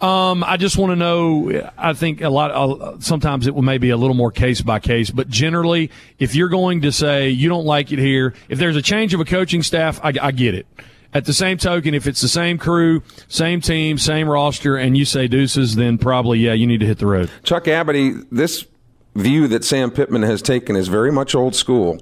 Um, 0.00 0.44
I 0.44 0.56
just 0.56 0.76
want 0.76 0.90
to 0.90 0.96
know. 0.96 1.70
I 1.78 1.92
think 1.92 2.20
a 2.20 2.28
lot. 2.28 2.50
Uh, 2.50 3.00
sometimes 3.00 3.46
it 3.46 3.54
will 3.54 3.62
maybe 3.62 3.90
a 3.90 3.96
little 3.96 4.16
more 4.16 4.30
case 4.30 4.60
by 4.60 4.78
case, 4.80 5.10
but 5.10 5.28
generally, 5.28 5.90
if 6.18 6.34
you're 6.34 6.48
going 6.48 6.82
to 6.82 6.92
say 6.92 7.30
you 7.30 7.48
don't 7.48 7.64
like 7.64 7.92
it 7.92 7.98
here, 7.98 8.34
if 8.48 8.58
there's 8.58 8.76
a 8.76 8.82
change 8.82 9.14
of 9.14 9.20
a 9.20 9.24
coaching 9.24 9.62
staff, 9.62 10.00
I, 10.02 10.12
I 10.20 10.30
get 10.32 10.54
it. 10.54 10.66
At 11.14 11.26
the 11.26 11.32
same 11.32 11.58
token, 11.58 11.94
if 11.94 12.08
it's 12.08 12.20
the 12.20 12.28
same 12.28 12.58
crew, 12.58 13.02
same 13.28 13.60
team, 13.60 13.98
same 13.98 14.28
roster, 14.28 14.76
and 14.76 14.96
you 14.96 15.04
say 15.04 15.28
deuces, 15.28 15.76
then 15.76 15.96
probably 15.96 16.40
yeah, 16.40 16.54
you 16.54 16.66
need 16.66 16.80
to 16.80 16.86
hit 16.86 16.98
the 16.98 17.06
road. 17.06 17.30
Chuck 17.44 17.64
Abadie, 17.64 18.26
this 18.32 18.66
view 19.14 19.46
that 19.48 19.64
Sam 19.64 19.92
Pittman 19.92 20.22
has 20.22 20.42
taken 20.42 20.74
is 20.74 20.88
very 20.88 21.12
much 21.12 21.36
old 21.36 21.54
school. 21.54 22.00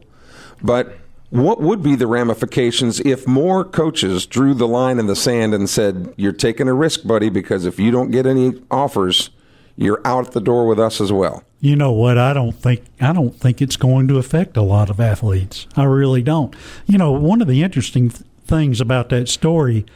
But 0.62 0.96
what 1.32 1.62
would 1.62 1.82
be 1.82 1.96
the 1.96 2.06
ramifications 2.06 3.00
if 3.00 3.26
more 3.26 3.64
coaches 3.64 4.26
drew 4.26 4.52
the 4.52 4.68
line 4.68 4.98
in 4.98 5.06
the 5.06 5.16
sand 5.16 5.54
and 5.54 5.68
said, 5.68 6.12
You're 6.18 6.30
taking 6.30 6.68
a 6.68 6.74
risk, 6.74 7.06
buddy, 7.06 7.30
because 7.30 7.64
if 7.64 7.80
you 7.80 7.90
don't 7.90 8.10
get 8.10 8.26
any 8.26 8.62
offers, 8.70 9.30
you're 9.74 10.02
out 10.04 10.32
the 10.32 10.42
door 10.42 10.66
with 10.66 10.78
us 10.78 11.00
as 11.00 11.10
well? 11.10 11.42
You 11.58 11.74
know 11.74 11.90
what? 11.90 12.18
I 12.18 12.34
don't 12.34 12.52
think 12.52 12.82
I 13.00 13.14
don't 13.14 13.34
think 13.34 13.62
it's 13.62 13.76
going 13.76 14.08
to 14.08 14.18
affect 14.18 14.58
a 14.58 14.62
lot 14.62 14.90
of 14.90 15.00
athletes. 15.00 15.66
I 15.74 15.84
really 15.84 16.20
don't. 16.20 16.54
You 16.86 16.98
know, 16.98 17.12
one 17.12 17.40
of 17.40 17.48
the 17.48 17.62
interesting 17.62 18.10
th- 18.10 18.24
things 18.44 18.78
about 18.78 19.08
that 19.08 19.30
story, 19.30 19.86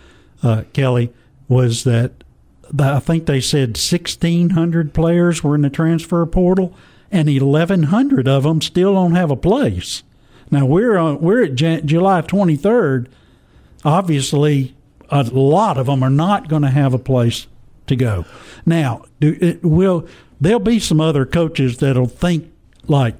uh, 0.42 0.62
Kelly, 0.72 1.12
was 1.49 1.85
that 1.85 2.25
the, 2.72 2.85
I 2.85 2.99
think 2.99 3.27
they 3.27 3.42
said 3.42 3.77
sixteen 3.77 4.51
hundred 4.51 4.94
players 4.94 5.44
were 5.44 5.55
in 5.55 5.61
the 5.61 5.68
transfer 5.68 6.25
portal, 6.25 6.75
and 7.12 7.29
eleven 7.29 7.83
hundred 7.85 8.27
of 8.27 8.44
them 8.44 8.62
still 8.62 8.94
don't 8.94 9.14
have 9.16 9.31
a 9.31 9.37
place. 9.37 10.03
Now 10.50 10.66
we're 10.66 10.96
on, 10.96 11.20
we're 11.20 11.44
at 11.44 11.54
Jan- 11.54 11.87
July 11.87 12.20
twenty 12.20 12.56
third. 12.56 13.09
Obviously, 13.85 14.74
a 15.11 15.22
lot 15.24 15.78
of 15.78 15.87
them 15.87 16.02
are 16.02 16.11
not 16.11 16.48
going 16.48 16.62
to 16.62 16.70
have 16.70 16.94
a 16.94 16.98
place 16.98 17.46
to 17.87 17.96
go. 17.96 18.24
Now, 18.64 19.04
do, 19.20 19.37
it 19.40 19.62
will 19.62 20.06
there'll 20.40 20.59
be 20.59 20.78
some 20.80 21.00
other 21.00 21.24
coaches 21.24 21.78
that'll 21.78 22.06
think 22.06 22.52
like 22.87 23.14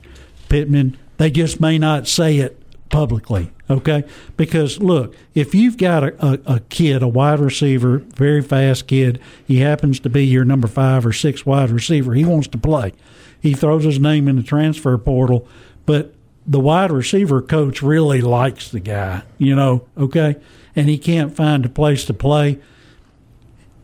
Pittman. 0.49 0.97
They 1.19 1.31
just 1.31 1.61
may 1.61 1.79
not 1.79 2.07
say 2.09 2.39
it 2.39 2.61
publicly. 2.89 3.53
Okay, 3.69 4.05
because 4.37 4.79
look, 4.79 5.17
if 5.35 5.53
you've 5.53 5.77
got 5.77 6.05
a, 6.05 6.25
a, 6.25 6.55
a 6.55 6.61
kid, 6.61 7.03
a 7.03 7.09
wide 7.09 7.41
receiver, 7.41 7.99
very 7.99 8.41
fast 8.41 8.87
kid, 8.87 9.21
he 9.45 9.59
happens 9.59 9.99
to 10.01 10.09
be 10.09 10.25
your 10.25 10.45
number 10.45 10.69
five 10.69 11.05
or 11.05 11.13
six 11.13 11.45
wide 11.45 11.71
receiver. 11.71 12.15
He 12.15 12.25
wants 12.25 12.47
to 12.49 12.59
play. 12.59 12.93
He 13.41 13.55
throws 13.55 13.83
his 13.83 13.99
name 13.99 14.29
in 14.29 14.37
the 14.37 14.45
transfer 14.45 14.97
portal, 14.99 15.49
but 15.85 16.15
the 16.47 16.61
wide 16.61 16.93
receiver 16.93 17.43
coach 17.43 17.83
really 17.83 18.21
likes 18.21 18.71
the 18.71 18.81
guy, 18.81 19.23
you 19.39 19.55
know, 19.55 19.87
okay? 19.99 20.37
And 20.75 20.89
he 20.89 20.99
can't 20.99 21.35
find 21.35 21.65
a 21.65 21.69
place 21.69 22.05
to 22.07 22.15
play. 22.15 22.59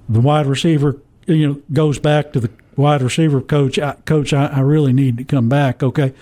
The 0.09 0.21
wide 0.21 0.47
receiver, 0.47 0.99
you 1.27 1.47
know, 1.47 1.63
goes 1.73 1.99
back 1.99 2.33
to 2.33 2.41
the 2.41 2.51
wide 2.77 3.03
receiver 3.03 3.41
coach, 3.41 3.79
I, 3.79 3.95
coach, 4.05 4.33
I, 4.33 4.47
I 4.47 4.61
really 4.61 4.93
need 4.93 5.19
to 5.19 5.25
come 5.25 5.49
back, 5.49 5.83
okay? 5.83 6.13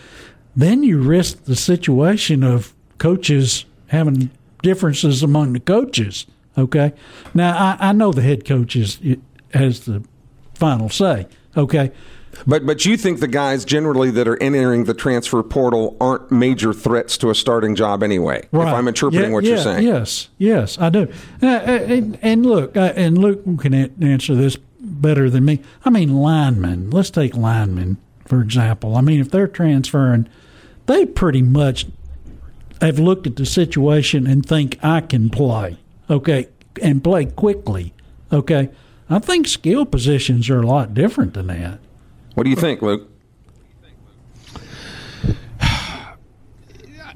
Then 0.57 0.83
you 0.83 1.01
risk 1.01 1.45
the 1.45 1.57
situation 1.57 2.43
of 2.43 2.75
coaches 2.99 3.67
having 3.89 4.31
differences 4.63 5.23
among 5.23 5.53
the 5.53 5.61
coaches, 5.61 6.27
okay? 6.57 6.93
Now, 7.35 7.57
I, 7.57 7.89
I 7.89 7.93
know 7.93 8.13
the 8.13 8.23
head 8.23 8.45
coach 8.45 8.77
is, 8.77 8.99
has 9.53 9.81
the 9.81 10.05
final 10.55 10.89
say, 10.89 11.27
okay? 11.57 11.93
But 12.47 12.65
but 12.65 12.85
you 12.85 12.97
think 12.97 13.21
the 13.21 13.29
guys 13.29 13.65
generally 13.65 14.11
that 14.13 14.27
are 14.27 14.41
entering 14.43 14.85
the 14.85 14.95
transfer 14.95 15.43
portal 15.43 15.97
aren't 16.01 16.31
major 16.31 16.73
threats 16.73 17.19
to 17.19 17.31
a 17.31 17.35
starting 17.35 17.75
job 17.75 18.03
anyway? 18.03 18.49
If 18.53 18.61
I'm 18.61 18.89
interpreting 18.89 19.31
Yeah, 19.31 19.35
what 19.35 19.45
yeah, 19.45 19.51
you're 19.51 19.59
saying. 19.59 19.87
Yes, 19.87 20.29
yes, 20.39 20.79
I 20.79 20.91
do. 20.91 21.09
Uh, 21.43 21.47
uh, 21.47 21.51
and, 21.51 22.19
and 22.23 22.47
look, 22.47 22.77
uh, 22.77 22.93
and 22.97 23.19
Luke 23.19 23.43
can 23.59 23.75
answer 24.03 24.35
this 24.35 24.57
better 24.81 25.29
than 25.29 25.45
me. 25.45 25.61
I 25.85 25.91
mean, 25.91 26.15
linemen. 26.15 26.91
Let's 26.91 27.11
take 27.11 27.35
linemen 27.35 27.99
for 28.31 28.41
example. 28.41 28.97
I 28.97 29.01
mean, 29.01 29.21
if 29.21 29.31
they're 29.33 29.49
transferring, 29.49 30.29
they 30.87 31.05
pretty 31.05 31.43
much 31.43 31.87
have 32.81 33.01
looked 33.01 33.27
at 33.27 33.35
the 33.35 33.45
situation 33.45 34.27
and 34.29 34.47
think 34.47 34.79
I 34.85 35.01
can 35.01 35.31
play, 35.31 35.79
okay, 36.09 36.49
and 36.81 37.03
play 37.03 37.27
quickly, 37.27 37.93
okay. 38.33 38.71
I 39.11 39.19
think 39.19 39.49
skill 39.49 39.85
positions 39.85 40.49
are 40.49 40.61
a 40.61 40.67
lot 40.67 40.95
different 40.95 41.35
than 41.35 41.49
that. 41.49 41.81
What 42.35 42.45
do 42.45 42.51
you 42.51 42.57
think, 42.57 42.83
Luke? 42.83 43.09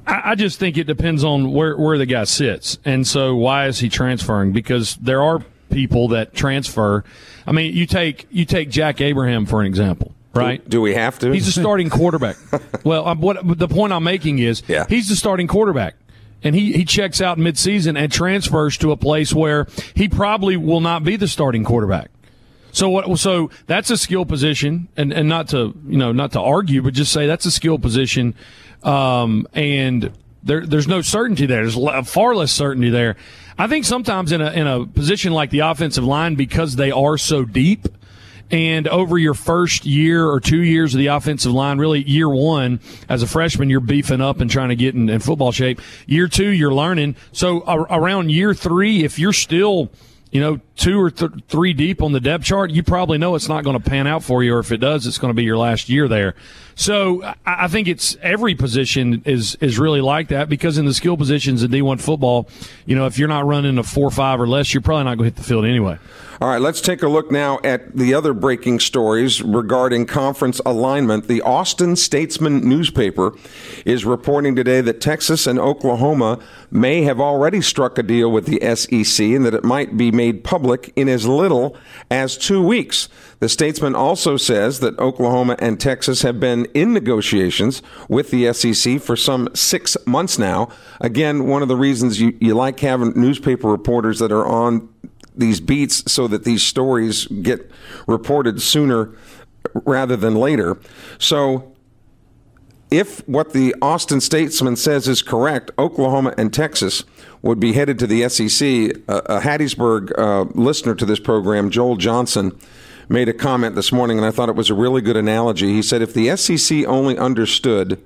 I 0.07 0.35
just 0.35 0.59
think 0.59 0.77
it 0.77 0.83
depends 0.85 1.23
on 1.23 1.51
where, 1.51 1.75
where 1.77 1.97
the 1.97 2.05
guy 2.05 2.25
sits. 2.25 2.77
And 2.85 3.07
so 3.07 3.35
why 3.35 3.67
is 3.67 3.79
he 3.79 3.89
transferring? 3.89 4.51
Because 4.51 4.95
there 4.97 5.21
are 5.21 5.43
people 5.71 6.09
that 6.09 6.33
transfer. 6.33 7.03
I 7.45 7.51
mean, 7.51 7.73
you 7.73 7.85
take 7.85 8.27
you 8.31 8.45
take 8.45 8.69
Jack 8.69 9.01
Abraham 9.01 9.45
for 9.45 9.61
an 9.61 9.67
example, 9.67 10.13
right? 10.33 10.63
Do, 10.63 10.69
do 10.69 10.81
we 10.81 10.93
have 10.93 11.19
to? 11.19 11.31
He's 11.31 11.47
a 11.47 11.51
starting 11.51 11.89
quarterback. 11.89 12.37
well, 12.83 13.07
um, 13.07 13.21
what 13.21 13.57
the 13.57 13.67
point 13.67 13.93
I'm 13.93 14.03
making 14.03 14.39
is 14.39 14.63
yeah. 14.67 14.85
he's 14.87 15.09
the 15.09 15.15
starting 15.15 15.47
quarterback. 15.47 15.95
And 16.43 16.53
he, 16.53 16.73
he 16.73 16.85
checks 16.85 17.21
out 17.21 17.39
midseason 17.39 17.97
and 17.97 18.11
transfers 18.11 18.77
to 18.77 18.91
a 18.91 18.97
place 18.97 19.33
where 19.33 19.65
he 19.95 20.07
probably 20.07 20.57
will 20.57 20.81
not 20.81 21.03
be 21.03 21.15
the 21.15 21.27
starting 21.27 21.63
quarterback. 21.63 22.11
So 22.75 22.89
what? 22.89 23.17
So 23.19 23.51
that's 23.67 23.89
a 23.89 23.97
skill 23.97 24.25
position, 24.25 24.89
and, 24.97 25.13
and 25.13 25.29
not 25.29 25.47
to 25.49 25.73
you 25.87 25.97
know 25.97 26.11
not 26.11 26.33
to 26.33 26.41
argue, 26.41 26.81
but 26.81 26.93
just 26.93 27.13
say 27.13 27.25
that's 27.25 27.45
a 27.45 27.51
skill 27.51 27.79
position, 27.79 28.35
um, 28.83 29.47
and 29.53 30.11
there, 30.43 30.65
there's 30.65 30.87
no 30.87 31.01
certainty 31.01 31.45
there. 31.45 31.65
There's 31.65 32.09
far 32.09 32.35
less 32.35 32.51
certainty 32.51 32.89
there. 32.89 33.15
I 33.57 33.67
think 33.67 33.85
sometimes 33.85 34.33
in 34.33 34.41
a 34.41 34.51
in 34.51 34.67
a 34.67 34.85
position 34.85 35.31
like 35.31 35.51
the 35.51 35.59
offensive 35.59 36.03
line, 36.03 36.35
because 36.35 36.75
they 36.75 36.91
are 36.91 37.17
so 37.17 37.45
deep, 37.45 37.87
and 38.51 38.89
over 38.89 39.17
your 39.17 39.35
first 39.35 39.85
year 39.85 40.27
or 40.27 40.41
two 40.41 40.61
years 40.61 40.93
of 40.93 40.97
the 40.97 41.07
offensive 41.07 41.53
line, 41.53 41.77
really 41.77 42.03
year 42.03 42.27
one 42.27 42.81
as 43.07 43.23
a 43.23 43.27
freshman, 43.27 43.69
you're 43.69 43.79
beefing 43.79 44.19
up 44.19 44.41
and 44.41 44.51
trying 44.51 44.69
to 44.69 44.75
get 44.75 44.95
in, 44.95 45.07
in 45.07 45.21
football 45.21 45.53
shape. 45.53 45.79
Year 46.07 46.27
two, 46.27 46.49
you're 46.49 46.73
learning. 46.73 47.15
So 47.31 47.63
around 47.63 48.31
year 48.31 48.53
three, 48.53 49.05
if 49.05 49.17
you're 49.17 49.31
still 49.31 49.89
you 50.31 50.41
know, 50.41 50.59
two 50.75 50.99
or 50.99 51.11
th- 51.11 51.31
three 51.47 51.73
deep 51.73 52.01
on 52.01 52.11
the 52.11 52.19
depth 52.19 52.43
chart, 52.43 52.71
you 52.71 52.83
probably 52.83 53.17
know 53.17 53.35
it's 53.35 53.47
not 53.47 53.63
going 53.63 53.79
to 53.79 53.89
pan 53.89 54.07
out 54.07 54.23
for 54.23 54.43
you, 54.43 54.53
or 54.53 54.59
if 54.59 54.71
it 54.71 54.77
does, 54.77 55.07
it's 55.07 55.17
going 55.17 55.29
to 55.29 55.35
be 55.35 55.43
your 55.43 55.57
last 55.57 55.87
year 55.87 56.07
there. 56.07 56.35
So 56.75 57.23
I, 57.23 57.35
I 57.45 57.67
think 57.67 57.87
it's 57.87 58.17
every 58.21 58.55
position 58.55 59.21
is 59.25 59.55
is 59.61 59.79
really 59.79 60.01
like 60.01 60.27
that 60.29 60.49
because 60.49 60.77
in 60.77 60.85
the 60.85 60.93
skill 60.93 61.15
positions 61.15 61.63
in 61.63 61.71
D1 61.71 62.01
football, 62.01 62.49
you 62.85 62.95
know, 62.95 63.05
if 63.05 63.17
you're 63.17 63.29
not 63.29 63.45
running 63.45 63.77
a 63.77 63.83
four 63.83 64.11
five 64.11 64.41
or 64.41 64.47
less, 64.47 64.73
you're 64.73 64.81
probably 64.81 65.05
not 65.05 65.17
going 65.17 65.29
to 65.29 65.35
hit 65.35 65.35
the 65.35 65.43
field 65.43 65.65
anyway. 65.65 65.97
All 66.41 66.49
right, 66.49 66.59
let's 66.59 66.81
take 66.81 67.01
a 67.01 67.07
look 67.07 67.31
now 67.31 67.59
at 67.63 67.95
the 67.95 68.13
other 68.13 68.33
breaking 68.33 68.81
stories 68.81 69.41
regarding 69.41 70.05
conference 70.05 70.59
alignment. 70.65 71.29
The 71.29 71.41
Austin 71.41 71.95
Statesman 71.95 72.67
newspaper 72.67 73.33
is 73.85 74.03
reporting 74.03 74.53
today 74.53 74.81
that 74.81 74.99
Texas 74.99 75.47
and 75.47 75.57
Oklahoma 75.57 76.39
may 76.69 77.03
have 77.03 77.21
already 77.21 77.61
struck 77.61 77.97
a 77.97 78.03
deal 78.03 78.29
with 78.29 78.47
the 78.47 78.59
SEC 78.75 79.25
and 79.25 79.45
that 79.45 79.53
it 79.53 79.63
might 79.63 79.95
be 79.95 80.11
made 80.11 80.43
public 80.43 80.91
in 80.97 81.07
as 81.07 81.25
little 81.25 81.77
as 82.11 82.37
two 82.37 82.61
weeks. 82.61 83.07
The 83.39 83.47
Statesman 83.47 83.95
also 83.95 84.35
says 84.35 84.81
that 84.81 84.99
Oklahoma 84.99 85.55
and 85.59 85.79
Texas 85.79 86.23
have 86.23 86.41
been 86.41 86.65
in 86.73 86.91
negotiations 86.93 87.81
with 88.09 88.31
the 88.31 88.51
SEC 88.51 88.99
for 88.99 89.15
some 89.15 89.47
six 89.53 89.95
months 90.05 90.37
now. 90.37 90.67
Again, 90.99 91.45
one 91.47 91.61
of 91.61 91.69
the 91.69 91.77
reasons 91.77 92.19
you, 92.19 92.35
you 92.41 92.55
like 92.55 92.81
having 92.81 93.13
newspaper 93.15 93.69
reporters 93.69 94.19
that 94.19 94.33
are 94.33 94.45
on 94.45 94.89
these 95.37 95.59
beats 95.59 96.11
so 96.11 96.27
that 96.27 96.43
these 96.43 96.63
stories 96.63 97.27
get 97.27 97.69
reported 98.07 98.61
sooner 98.61 99.15
rather 99.73 100.15
than 100.15 100.35
later. 100.35 100.77
So, 101.17 101.71
if 102.91 103.27
what 103.27 103.53
the 103.53 103.75
Austin 103.81 104.21
Statesman 104.21 104.75
says 104.75 105.07
is 105.07 105.21
correct, 105.21 105.71
Oklahoma 105.77 106.33
and 106.37 106.53
Texas 106.53 107.03
would 107.41 107.59
be 107.59 107.73
headed 107.73 107.99
to 107.99 108.07
the 108.07 108.27
SEC. 108.29 109.01
Uh, 109.07 109.21
a 109.25 109.39
Hattiesburg 109.39 110.17
uh, 110.17 110.43
listener 110.53 110.95
to 110.95 111.05
this 111.05 111.19
program, 111.19 111.69
Joel 111.69 111.95
Johnson, 111.95 112.57
made 113.09 113.29
a 113.29 113.33
comment 113.33 113.75
this 113.75 113.91
morning, 113.91 114.17
and 114.17 114.25
I 114.25 114.31
thought 114.31 114.49
it 114.49 114.55
was 114.55 114.69
a 114.69 114.73
really 114.73 115.01
good 115.01 115.17
analogy. 115.17 115.73
He 115.73 115.81
said, 115.81 116.01
if 116.01 116.13
the 116.13 116.35
SEC 116.37 116.85
only 116.85 117.17
understood 117.17 118.01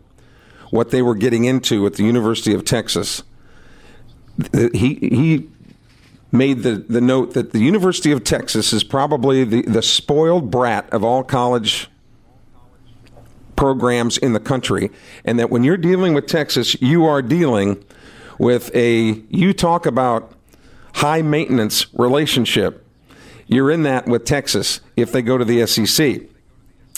what 0.71 0.91
they 0.91 1.01
were 1.01 1.15
getting 1.15 1.45
into 1.45 1.85
at 1.85 1.93
the 1.93 2.03
University 2.03 2.53
of 2.53 2.65
Texas, 2.65 3.23
he, 4.73 4.95
he 4.95 5.49
made 6.31 6.63
the, 6.63 6.75
the 6.75 7.01
note 7.01 7.33
that 7.33 7.51
the 7.51 7.59
University 7.59 8.11
of 8.11 8.23
Texas 8.23 8.71
is 8.73 8.83
probably 8.83 9.43
the, 9.43 9.61
the 9.63 9.81
spoiled 9.81 10.51
brat 10.51 10.87
of 10.91 11.03
all 11.03 11.23
college 11.23 11.89
programs 13.55 14.17
in 14.17 14.33
the 14.33 14.39
country, 14.39 14.89
and 15.25 15.39
that 15.39 15.49
when 15.49 15.63
you're 15.63 15.77
dealing 15.77 16.13
with 16.13 16.27
Texas, 16.27 16.81
you 16.81 17.05
are 17.05 17.21
dealing 17.21 17.83
with 18.37 18.73
a, 18.73 19.21
you 19.29 19.53
talk 19.53 19.85
about 19.85 20.31
high 20.95 21.21
maintenance 21.21 21.87
relationship. 21.93 22.85
You're 23.47 23.71
in 23.71 23.83
that 23.83 24.05
with 24.05 24.25
Texas 24.25 24.79
if 24.95 25.11
they 25.11 25.21
go 25.21 25.37
to 25.37 25.43
the 25.43 25.65
SEC. 25.65 26.21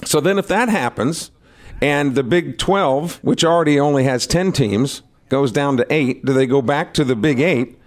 So 0.04 0.20
then, 0.20 0.38
if 0.38 0.48
that 0.48 0.70
happens, 0.70 1.32
and 1.82 2.14
the 2.16 2.24
Big 2.24 2.58
12, 2.58 3.24
which 3.24 3.44
already 3.44 3.80
only 3.80 4.04
has 4.04 4.28
10 4.28 4.52
teams, 4.52 5.02
goes 5.30 5.52
down 5.52 5.78
to 5.78 5.88
eight, 5.90 6.26
do 6.26 6.34
they 6.34 6.46
go 6.46 6.62
back 6.62 6.94
to 6.94 7.04
the 7.04 7.16
Big 7.16 7.40
Eight? 7.40 7.80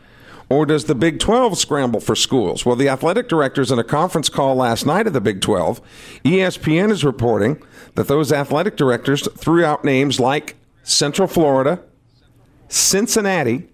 Or 0.51 0.67
does 0.67 0.85
the 0.85 0.95
Big 0.95 1.21
12 1.21 1.57
scramble 1.57 2.01
for 2.01 2.15
schools? 2.15 2.67
Well, 2.67 2.77
the 2.77 2.89
athletic 2.89 3.29
directors 3.29 3.71
in 3.71 3.79
a 3.79 3.85
conference 3.85 4.29
call 4.29 4.57
last 4.57 4.85
night 4.85 5.07
of 5.07 5.13
the 5.13 5.21
Big 5.21 5.41
12, 5.41 5.81
ESPN 6.25 6.91
is 6.91 7.05
reporting 7.05 7.63
that 7.95 8.09
those 8.09 8.33
athletic 8.33 8.77
directors 8.77 9.27
threw 9.37 9.65
out 9.65 9.85
names 9.85 10.21
like 10.21 10.57
Central 10.83 11.27
Florida, 11.27 11.83
Cincinnati, 12.69 13.69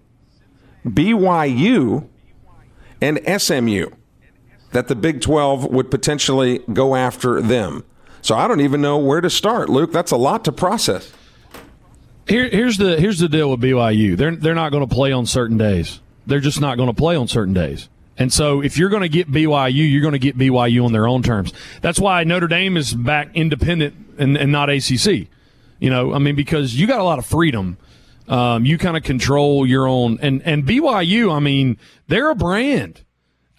BYU, 0.85 2.07
and 3.01 3.19
SMU, 3.41 3.87
that 4.71 4.87
the 4.87 4.95
Big 4.95 5.21
12 5.21 5.65
would 5.65 5.91
potentially 5.91 6.59
go 6.71 6.95
after 6.95 7.41
them. 7.41 7.83
So 8.21 8.35
I 8.35 8.47
don't 8.47 8.61
even 8.61 8.81
know 8.81 8.97
where 8.97 9.19
to 9.19 9.29
start, 9.29 9.69
Luke. 9.69 9.91
That's 9.91 10.11
a 10.11 10.17
lot 10.17 10.45
to 10.45 10.51
process. 10.51 11.11
Here, 12.27 12.47
here's 12.49 12.77
the 12.77 12.99
here's 12.99 13.17
the 13.19 13.27
deal 13.27 13.49
with 13.49 13.59
BYU. 13.61 14.15
They're 14.15 14.35
they're 14.35 14.55
not 14.55 14.71
going 14.71 14.87
to 14.87 14.95
play 14.95 15.11
on 15.11 15.25
certain 15.25 15.57
days 15.57 15.99
they're 16.25 16.39
just 16.39 16.61
not 16.61 16.77
going 16.77 16.89
to 16.89 16.93
play 16.93 17.15
on 17.15 17.27
certain 17.27 17.53
days. 17.53 17.89
And 18.17 18.31
so 18.31 18.61
if 18.61 18.77
you're 18.77 18.89
going 18.89 19.01
to 19.01 19.09
get 19.09 19.31
BYU, 19.31 19.91
you're 19.91 20.01
going 20.01 20.13
to 20.13 20.19
get 20.19 20.37
BYU 20.37 20.85
on 20.85 20.91
their 20.91 21.07
own 21.07 21.23
terms. 21.23 21.53
That's 21.81 21.99
why 21.99 22.23
Notre 22.23 22.47
Dame 22.47 22.77
is 22.77 22.93
back 22.93 23.29
independent 23.33 23.95
and, 24.17 24.37
and 24.37 24.51
not 24.51 24.69
ACC. 24.69 25.27
You 25.79 25.89
know, 25.89 26.13
I 26.13 26.19
mean, 26.19 26.35
because 26.35 26.79
you 26.79 26.85
got 26.85 26.99
a 26.99 27.03
lot 27.03 27.19
of 27.19 27.25
freedom. 27.25 27.77
Um, 28.27 28.65
you 28.65 28.77
kind 28.77 28.95
of 28.95 29.03
control 29.03 29.65
your 29.65 29.87
own. 29.87 30.19
And, 30.21 30.41
and 30.43 30.63
BYU, 30.65 31.33
I 31.35 31.39
mean, 31.39 31.77
they're 32.07 32.29
a 32.29 32.35
brand 32.35 33.03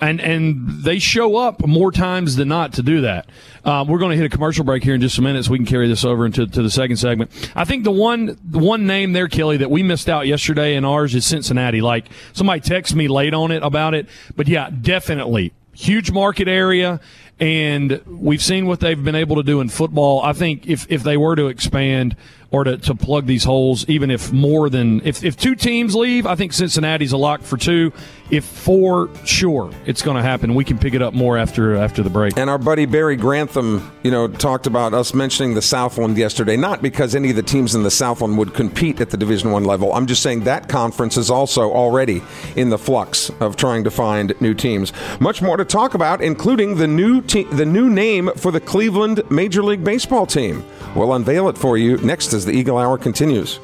and 0.02 0.20
and 0.20 0.82
they 0.82 0.98
show 0.98 1.36
up 1.36 1.64
more 1.64 1.92
times 1.92 2.34
than 2.34 2.48
not 2.48 2.72
to 2.74 2.82
do 2.82 3.02
that. 3.02 3.28
Uh, 3.64 3.84
we're 3.88 4.00
going 4.00 4.10
to 4.10 4.16
hit 4.16 4.26
a 4.26 4.28
commercial 4.28 4.64
break 4.64 4.82
here 4.82 4.94
in 4.94 5.00
just 5.00 5.16
a 5.16 5.22
minute, 5.22 5.44
so 5.44 5.52
we 5.52 5.58
can 5.58 5.66
carry 5.66 5.86
this 5.86 6.04
over 6.04 6.26
into 6.26 6.46
to 6.46 6.60
the 6.60 6.70
second 6.70 6.96
segment. 6.96 7.30
I 7.54 7.64
think 7.64 7.84
the 7.84 7.92
one 7.92 8.36
the 8.44 8.58
one 8.58 8.86
name 8.86 9.12
there, 9.12 9.28
Kelly, 9.28 9.58
that 9.58 9.70
we 9.70 9.84
missed 9.84 10.08
out 10.08 10.26
yesterday 10.26 10.74
in 10.74 10.84
ours 10.84 11.14
is 11.14 11.24
Cincinnati. 11.24 11.80
Like 11.80 12.06
somebody 12.32 12.60
texted 12.60 12.96
me 12.96 13.06
late 13.06 13.32
on 13.32 13.52
it 13.52 13.62
about 13.62 13.94
it, 13.94 14.08
but 14.34 14.48
yeah, 14.48 14.70
definitely 14.70 15.52
huge 15.72 16.10
market 16.10 16.48
area. 16.48 17.00
And 17.40 18.00
we've 18.06 18.42
seen 18.42 18.66
what 18.66 18.80
they've 18.80 19.02
been 19.02 19.16
able 19.16 19.36
to 19.36 19.42
do 19.42 19.60
in 19.60 19.68
football. 19.68 20.22
I 20.22 20.32
think 20.32 20.68
if, 20.68 20.86
if 20.88 21.02
they 21.02 21.16
were 21.16 21.34
to 21.34 21.48
expand, 21.48 22.14
or 22.52 22.64
to, 22.64 22.76
to 22.76 22.94
plug 22.94 23.26
these 23.26 23.44
holes, 23.44 23.88
even 23.88 24.10
if 24.10 24.30
more 24.30 24.68
than 24.68 25.00
if, 25.04 25.24
if 25.24 25.36
two 25.36 25.54
teams 25.54 25.94
leave, 25.96 26.26
I 26.26 26.34
think 26.36 26.52
Cincinnati's 26.52 27.12
a 27.12 27.16
lock 27.16 27.40
for 27.40 27.56
two. 27.56 27.92
If 28.32 28.46
for 28.46 29.10
sure, 29.26 29.70
it's 29.84 30.00
going 30.00 30.16
to 30.16 30.22
happen. 30.22 30.54
We 30.54 30.64
can 30.64 30.78
pick 30.78 30.94
it 30.94 31.02
up 31.02 31.12
more 31.12 31.36
after 31.36 31.76
after 31.76 32.02
the 32.02 32.08
break. 32.08 32.38
And 32.38 32.48
our 32.48 32.56
buddy 32.56 32.86
Barry 32.86 33.14
Grantham, 33.14 33.92
you 34.02 34.10
know, 34.10 34.26
talked 34.26 34.66
about 34.66 34.94
us 34.94 35.12
mentioning 35.12 35.52
the 35.52 35.60
Southland 35.60 36.16
yesterday, 36.16 36.56
not 36.56 36.80
because 36.80 37.14
any 37.14 37.28
of 37.28 37.36
the 37.36 37.42
teams 37.42 37.74
in 37.74 37.82
the 37.82 37.90
Southland 37.90 38.38
would 38.38 38.54
compete 38.54 39.02
at 39.02 39.10
the 39.10 39.18
Division 39.18 39.50
One 39.50 39.64
level. 39.64 39.92
I'm 39.92 40.06
just 40.06 40.22
saying 40.22 40.44
that 40.44 40.66
conference 40.66 41.18
is 41.18 41.30
also 41.30 41.70
already 41.70 42.22
in 42.56 42.70
the 42.70 42.78
flux 42.78 43.30
of 43.40 43.56
trying 43.56 43.84
to 43.84 43.90
find 43.90 44.32
new 44.40 44.54
teams. 44.54 44.94
Much 45.20 45.42
more 45.42 45.58
to 45.58 45.64
talk 45.66 45.92
about, 45.92 46.22
including 46.22 46.76
the 46.76 46.86
new 46.86 47.20
te- 47.20 47.44
the 47.44 47.66
new 47.66 47.90
name 47.90 48.30
for 48.36 48.50
the 48.50 48.60
Cleveland 48.60 49.20
Major 49.30 49.62
League 49.62 49.84
Baseball 49.84 50.24
team. 50.24 50.64
We'll 50.96 51.12
unveil 51.12 51.50
it 51.50 51.58
for 51.58 51.76
you 51.76 51.98
next 51.98 52.32
as 52.32 52.46
the 52.46 52.52
Eagle 52.52 52.78
Hour 52.78 52.96
continues. 52.96 53.60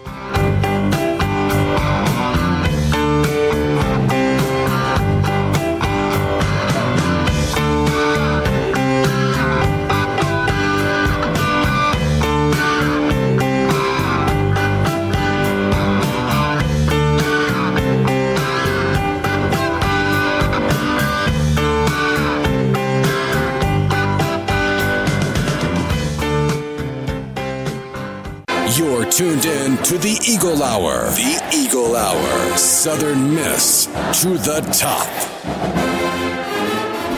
Tuned 29.18 29.44
in 29.46 29.76
to 29.78 29.98
the 29.98 30.16
Eagle 30.24 30.62
Hour. 30.62 31.10
The 31.10 31.50
Eagle 31.52 31.96
Hour. 31.96 32.56
Southern 32.56 33.34
Miss 33.34 33.86
to 34.22 34.38
the 34.38 34.60
top. 34.72 35.08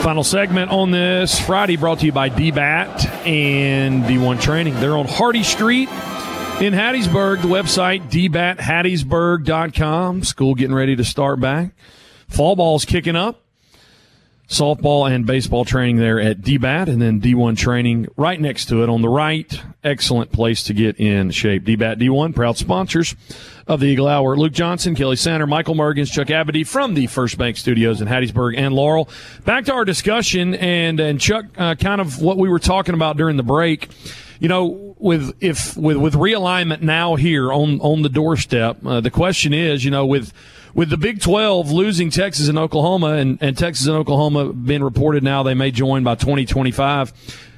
Final 0.01 0.23
segment 0.23 0.71
on 0.71 0.89
this 0.89 1.39
Friday 1.39 1.77
brought 1.77 1.99
to 1.99 2.07
you 2.07 2.11
by 2.11 2.31
DBAT 2.31 3.05
and 3.27 4.03
D1 4.05 4.41
Training. 4.41 4.73
They're 4.79 4.97
on 4.97 5.07
Hardy 5.07 5.43
Street 5.43 5.89
in 6.59 6.73
Hattiesburg. 6.73 7.43
The 7.43 7.47
website, 7.47 8.09
dbathattiesburg.com. 8.09 10.23
School 10.23 10.55
getting 10.55 10.73
ready 10.73 10.95
to 10.95 11.03
start 11.03 11.39
back. 11.39 11.75
Fall 12.29 12.55
ball's 12.55 12.83
kicking 12.83 13.15
up 13.15 13.40
softball 14.51 15.09
and 15.09 15.25
baseball 15.25 15.63
training 15.63 15.95
there 15.95 16.19
at 16.19 16.41
DBAT 16.41 16.87
and 16.87 17.01
then 17.01 17.21
D1 17.21 17.57
training 17.57 18.07
right 18.17 18.39
next 18.39 18.65
to 18.65 18.83
it 18.83 18.89
on 18.89 19.01
the 19.01 19.07
right. 19.07 19.61
Excellent 19.81 20.33
place 20.33 20.63
to 20.63 20.73
get 20.73 20.99
in 20.99 21.31
shape. 21.31 21.63
DBAT 21.63 21.97
D1, 21.99 22.35
proud 22.35 22.57
sponsors 22.57 23.15
of 23.65 23.79
the 23.79 23.87
Eagle 23.87 24.09
Hour. 24.09 24.35
Luke 24.35 24.51
Johnson, 24.51 24.93
Kelly 24.93 25.15
Sander, 25.15 25.47
Michael 25.47 25.75
Mergens, 25.75 26.11
Chuck 26.11 26.27
Abadie 26.27 26.67
from 26.67 26.95
the 26.95 27.07
First 27.07 27.37
Bank 27.37 27.55
Studios 27.55 28.01
in 28.01 28.09
Hattiesburg 28.09 28.57
and 28.57 28.73
Laurel. 28.73 29.07
Back 29.45 29.65
to 29.65 29.73
our 29.73 29.85
discussion 29.85 30.53
and, 30.55 30.99
and 30.99 31.19
Chuck, 31.19 31.45
uh, 31.57 31.75
kind 31.75 32.01
of 32.01 32.21
what 32.21 32.37
we 32.37 32.49
were 32.49 32.59
talking 32.59 32.93
about 32.93 33.15
during 33.15 33.37
the 33.37 33.43
break. 33.43 33.87
You 34.41 34.47
know, 34.47 34.95
with 34.97 35.35
if 35.39 35.77
with 35.77 35.97
with 35.97 36.15
realignment 36.15 36.81
now 36.81 37.15
here 37.15 37.53
on 37.53 37.79
on 37.81 38.01
the 38.01 38.09
doorstep, 38.09 38.83
uh, 38.83 38.99
the 38.99 39.11
question 39.11 39.53
is, 39.53 39.85
you 39.85 39.91
know, 39.91 40.03
with 40.03 40.33
with 40.73 40.89
the 40.89 40.97
Big 40.97 41.21
12 41.21 41.71
losing 41.71 42.09
Texas 42.09 42.47
and 42.47 42.57
Oklahoma, 42.57 43.09
and, 43.09 43.37
and 43.39 43.55
Texas 43.55 43.85
and 43.85 43.95
Oklahoma 43.95 44.51
being 44.51 44.81
reported 44.81 45.21
now 45.21 45.43
they 45.43 45.53
may 45.53 45.69
join 45.69 46.03
by 46.03 46.15
2025, 46.15 47.13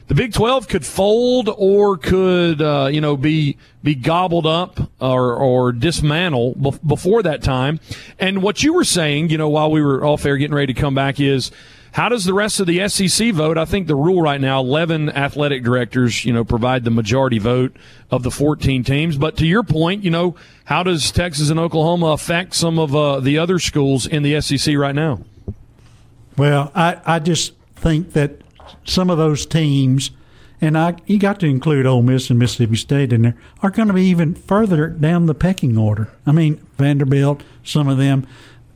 the 0.08 0.14
Big 0.14 0.34
12 0.34 0.68
could 0.68 0.86
fold 0.86 1.50
or 1.58 1.96
could, 1.96 2.62
uh, 2.62 2.90
you 2.92 3.00
know, 3.00 3.16
be 3.16 3.56
be 3.82 3.96
gobbled 3.96 4.46
up 4.46 4.78
or, 5.00 5.36
or 5.38 5.72
dismantle 5.72 6.80
before 6.86 7.24
that 7.24 7.42
time. 7.42 7.80
And 8.20 8.44
what 8.44 8.62
you 8.62 8.74
were 8.74 8.84
saying, 8.84 9.30
you 9.30 9.38
know, 9.38 9.48
while 9.48 9.72
we 9.72 9.82
were 9.82 10.06
off 10.06 10.26
air 10.26 10.36
getting 10.36 10.56
ready 10.56 10.74
to 10.74 10.82
come 10.82 10.96
back 10.96 11.22
is– 11.22 11.50
how 11.94 12.10
does 12.10 12.26
the 12.26 12.34
rest 12.34 12.60
of 12.60 12.66
the 12.66 12.90
SEC 12.90 13.34
vote? 13.34 13.56
I 13.56 13.66
think 13.66 13.86
the 13.86 13.96
rule 13.96 14.20
right 14.20 14.42
now, 14.42 14.60
11 14.62 15.10
athletic 15.10 15.64
directors, 15.64 16.26
you 16.26 16.34
know, 16.34 16.44
provide 16.44 16.84
the 16.84 16.90
majority 16.90 17.38
vote 17.38 17.78
of 18.10 18.24
the 18.24 18.32
14 18.32 18.84
teams. 18.84 19.16
But 19.16 19.38
to 19.38 19.46
your 19.46 19.62
point, 19.62 20.04
you 20.04 20.10
know, 20.10 20.36
how 20.66 20.82
does 20.82 21.12
Texas 21.12 21.52
and 21.52 21.60
Oklahoma 21.60 22.08
affect 22.08 22.56
some 22.56 22.80
of 22.80 22.96
uh, 22.96 23.20
the 23.20 23.38
other 23.38 23.60
schools 23.60 24.08
in 24.08 24.24
the 24.24 24.42
SEC 24.42 24.76
right 24.76 24.96
now? 24.96 25.20
Well, 26.36 26.72
I, 26.74 27.00
I 27.06 27.20
just 27.20 27.54
think 27.76 28.14
that 28.14 28.42
some 28.86 29.12
of 29.12 29.20
those 29.20 29.46
teams, 29.46 30.10
and 30.60 30.76
I 30.76 30.96
you 31.06 31.20
got 31.20 31.40
to 31.42 31.46
include 31.46 31.86
Ole 31.86 32.02
Miss 32.02 32.32
and 32.32 32.40
Mississippi 32.40 32.76
State 32.76 33.14
in 33.14 33.22
there, 33.22 33.38
are 33.62 33.70
going 33.70 33.88
to 33.88 33.94
be 33.94 34.06
even 34.06 34.34
further 34.34 34.88
down 34.88 35.28
the 35.28 35.36
pecking 35.36 35.78
order. 35.78 36.12
I 36.26 36.32
mean, 36.32 36.56
Vanderbilt, 36.76 37.44
some 37.64 37.88
of 37.88 38.00
them. 38.00 38.26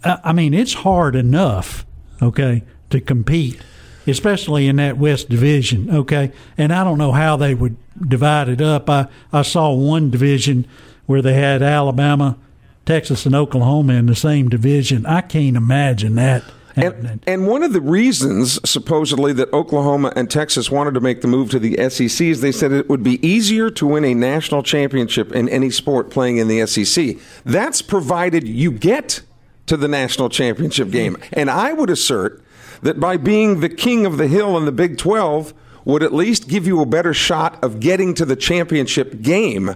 I 0.04 0.34
mean, 0.34 0.54
it's 0.54 0.74
hard 0.76 1.16
enough, 1.16 1.84
okay, 2.22 2.64
to 2.90 3.02
compete, 3.02 3.60
especially 4.06 4.68
in 4.68 4.78
that 4.78 4.98
West 4.98 5.30
Division. 5.30 5.90
Okay, 5.90 6.32
and 6.58 6.74
I 6.74 6.84
don't 6.84 6.98
know 6.98 7.12
how 7.12 7.38
they 7.38 7.54
would 7.54 7.78
divide 8.08 8.50
it 8.50 8.62
up. 8.62 8.90
I 8.90 9.08
I 9.32 9.42
saw 9.42 9.74
one 9.74 10.10
division 10.10 10.68
where 11.06 11.22
they 11.22 11.34
had 11.34 11.62
Alabama, 11.62 12.38
Texas, 12.86 13.26
and 13.26 13.36
Oklahoma 13.36 13.94
in 13.94 14.06
the 14.06 14.16
same 14.16 14.50
division. 14.50 15.06
I 15.06 15.22
can't 15.22 15.58
imagine 15.58 16.16
that. 16.16 16.44
And, 16.78 17.24
and, 17.26 17.48
one 17.48 17.64
of 17.64 17.74
the 17.74 17.82
reasons, 17.82 18.60
supposedly, 18.70 19.34
that 19.34 19.52
Oklahoma 19.52 20.14
and 20.16 20.30
Texas 20.30 20.70
wanted 20.70 20.94
to 20.94 21.00
make 21.00 21.22
the 21.22 21.28
move 21.28 21.50
to 21.52 21.60
the 21.60 21.90
SEC 21.90 22.28
is 22.28 22.42
they 22.42 22.52
said 22.52 22.72
it 22.72 22.88
would 22.88 23.02
be 23.02 23.26
easier 23.28 23.72
to 23.72 23.88
win 23.88 24.06
a 24.06 24.14
national 24.14 24.62
championship 24.62 25.32
in 25.32 25.50
any 25.50 25.72
sport 25.72 26.12
playing 26.12 26.38
in 26.38 26.48
the 26.48 26.68
SEC. 26.68 27.18
That's 27.44 27.82
provided 27.82 28.48
you 28.48 28.72
get 28.72 29.22
to 29.66 29.76
the 29.76 29.88
national 29.88 30.30
championship 30.30 30.92
game. 30.92 31.16
Mm-hmm. 31.16 31.40
And 31.40 31.50
I 31.50 31.74
would 31.74 31.90
assert 31.90 32.44
that 32.82 33.00
by 33.00 33.18
being 33.18 33.60
the 33.60 33.70
king 33.70 34.06
of 34.06 34.18
the 34.18 34.28
hill 34.28 34.58
in 34.58 34.66
the 34.66 34.72
Big 34.72 34.98
12 34.98 35.54
would 35.86 36.04
at 36.04 36.14
least 36.14 36.50
give 36.50 36.68
you 36.68 36.82
a 36.82 36.86
better 36.86 37.14
shot 37.14 37.64
of 37.64 37.80
getting 37.80 38.14
to 38.14 38.26
the 38.26 38.36
championship 38.36 39.22
game 39.22 39.76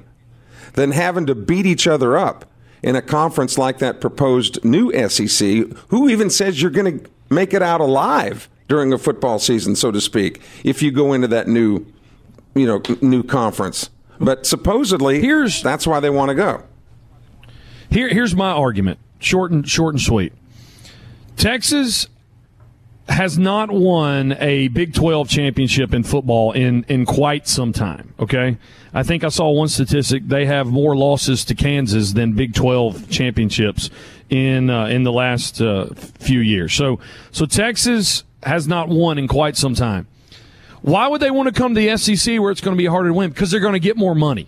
than 0.74 0.92
having 0.92 1.26
to 1.26 1.36
beat 1.36 1.66
each 1.66 1.88
other 1.88 2.18
up 2.18 2.46
in 2.84 2.96
a 2.96 3.02
conference 3.02 3.58
like 3.58 3.80
that 3.80 4.02
proposed 4.02 4.64
new 4.64 4.92
SEC. 5.08 5.66
Who 5.90 6.10
even 6.10 6.30
says 6.30 6.62
you're 6.62 6.72
going 6.72 7.00
to 7.00 7.10
make 7.30 7.54
it 7.54 7.62
out 7.62 7.82
alive 7.82 8.50
during 8.68 8.92
a 8.94 8.98
football 8.98 9.40
season, 9.40 9.76
so 9.76 9.92
to 9.92 10.02
speak, 10.02 10.42
if 10.64 10.82
you 10.82 10.92
go 10.92 11.14
into 11.14 11.28
that 11.30 11.48
new, 11.48 11.86
you 12.56 12.66
know, 12.66 12.82
new 13.02 13.24
conference? 13.24 13.90
But 14.20 14.46
supposedly, 14.46 15.22
here's 15.22 15.64
that's 15.64 15.88
why 15.88 16.00
they 16.00 16.10
want 16.10 16.30
to 16.30 16.36
go. 16.36 16.64
Here, 17.90 18.10
here's 18.10 18.36
my 18.36 18.52
argument, 18.52 19.00
short 19.20 19.52
and 19.52 19.68
short 19.68 19.96
and 19.96 20.02
sweet. 20.02 20.34
Texas 21.38 22.08
has 23.12 23.38
not 23.38 23.70
won 23.70 24.36
a 24.40 24.70
Big 24.70 24.94
12 24.94 25.30
championship 25.30 25.94
in 25.94 26.04
football 26.04 26.52
in, 26.54 26.86
in 26.88 27.06
quite 27.06 27.48
some 27.48 27.74
time. 27.74 28.14
Okay. 28.20 28.58
I 28.94 29.04
think 29.04 29.24
I 29.24 29.30
saw 29.30 29.50
one 29.52 29.68
statistic. 29.68 30.28
They 30.28 30.46
have 30.46 30.68
more 30.68 30.96
losses 30.96 31.46
to 31.46 31.56
Kansas 31.56 32.14
than 32.14 32.34
Big 32.34 32.54
12 32.54 33.10
championships 33.10 33.90
in, 34.30 34.70
uh, 34.70 34.88
in 34.88 35.04
the 35.04 35.12
last 35.12 35.62
uh, 35.62 35.88
few 36.20 36.40
years. 36.40 36.74
So, 36.74 37.00
so 37.32 37.46
Texas 37.46 38.24
has 38.44 38.68
not 38.68 38.90
won 38.90 39.18
in 39.18 39.28
quite 39.28 39.56
some 39.58 39.76
time. 39.76 40.08
Why 40.82 41.08
would 41.08 41.22
they 41.22 41.32
want 41.32 41.48
to 41.48 41.54
come 41.54 41.76
to 41.76 41.80
the 41.80 41.98
SEC 41.98 42.40
where 42.40 42.52
it's 42.52 42.62
going 42.62 42.76
to 42.76 42.82
be 42.82 42.88
harder 42.88 43.10
to 43.10 43.14
win? 43.14 43.30
Because 43.30 43.52
they're 43.52 43.60
going 43.60 43.74
to 43.74 43.80
get 43.80 43.98
more 43.98 44.16
money. 44.16 44.48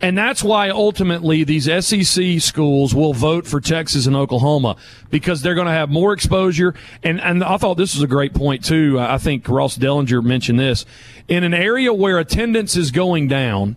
And 0.00 0.16
that's 0.16 0.44
why 0.44 0.68
ultimately 0.70 1.42
these 1.42 1.64
SEC 1.64 2.40
schools 2.40 2.94
will 2.94 3.12
vote 3.12 3.46
for 3.46 3.60
Texas 3.60 4.06
and 4.06 4.14
Oklahoma 4.14 4.76
because 5.10 5.42
they're 5.42 5.56
going 5.56 5.66
to 5.66 5.72
have 5.72 5.90
more 5.90 6.12
exposure. 6.12 6.74
And, 7.02 7.20
and 7.20 7.42
I 7.42 7.56
thought 7.56 7.74
this 7.74 7.94
was 7.94 8.02
a 8.04 8.08
great 8.08 8.32
point 8.32 8.64
too. 8.64 8.98
I 9.00 9.18
think 9.18 9.48
Ross 9.48 9.76
Dellenger 9.76 10.22
mentioned 10.22 10.60
this. 10.60 10.84
In 11.26 11.42
an 11.42 11.52
area 11.52 11.92
where 11.92 12.18
attendance 12.18 12.76
is 12.76 12.92
going 12.92 13.26
down, 13.26 13.76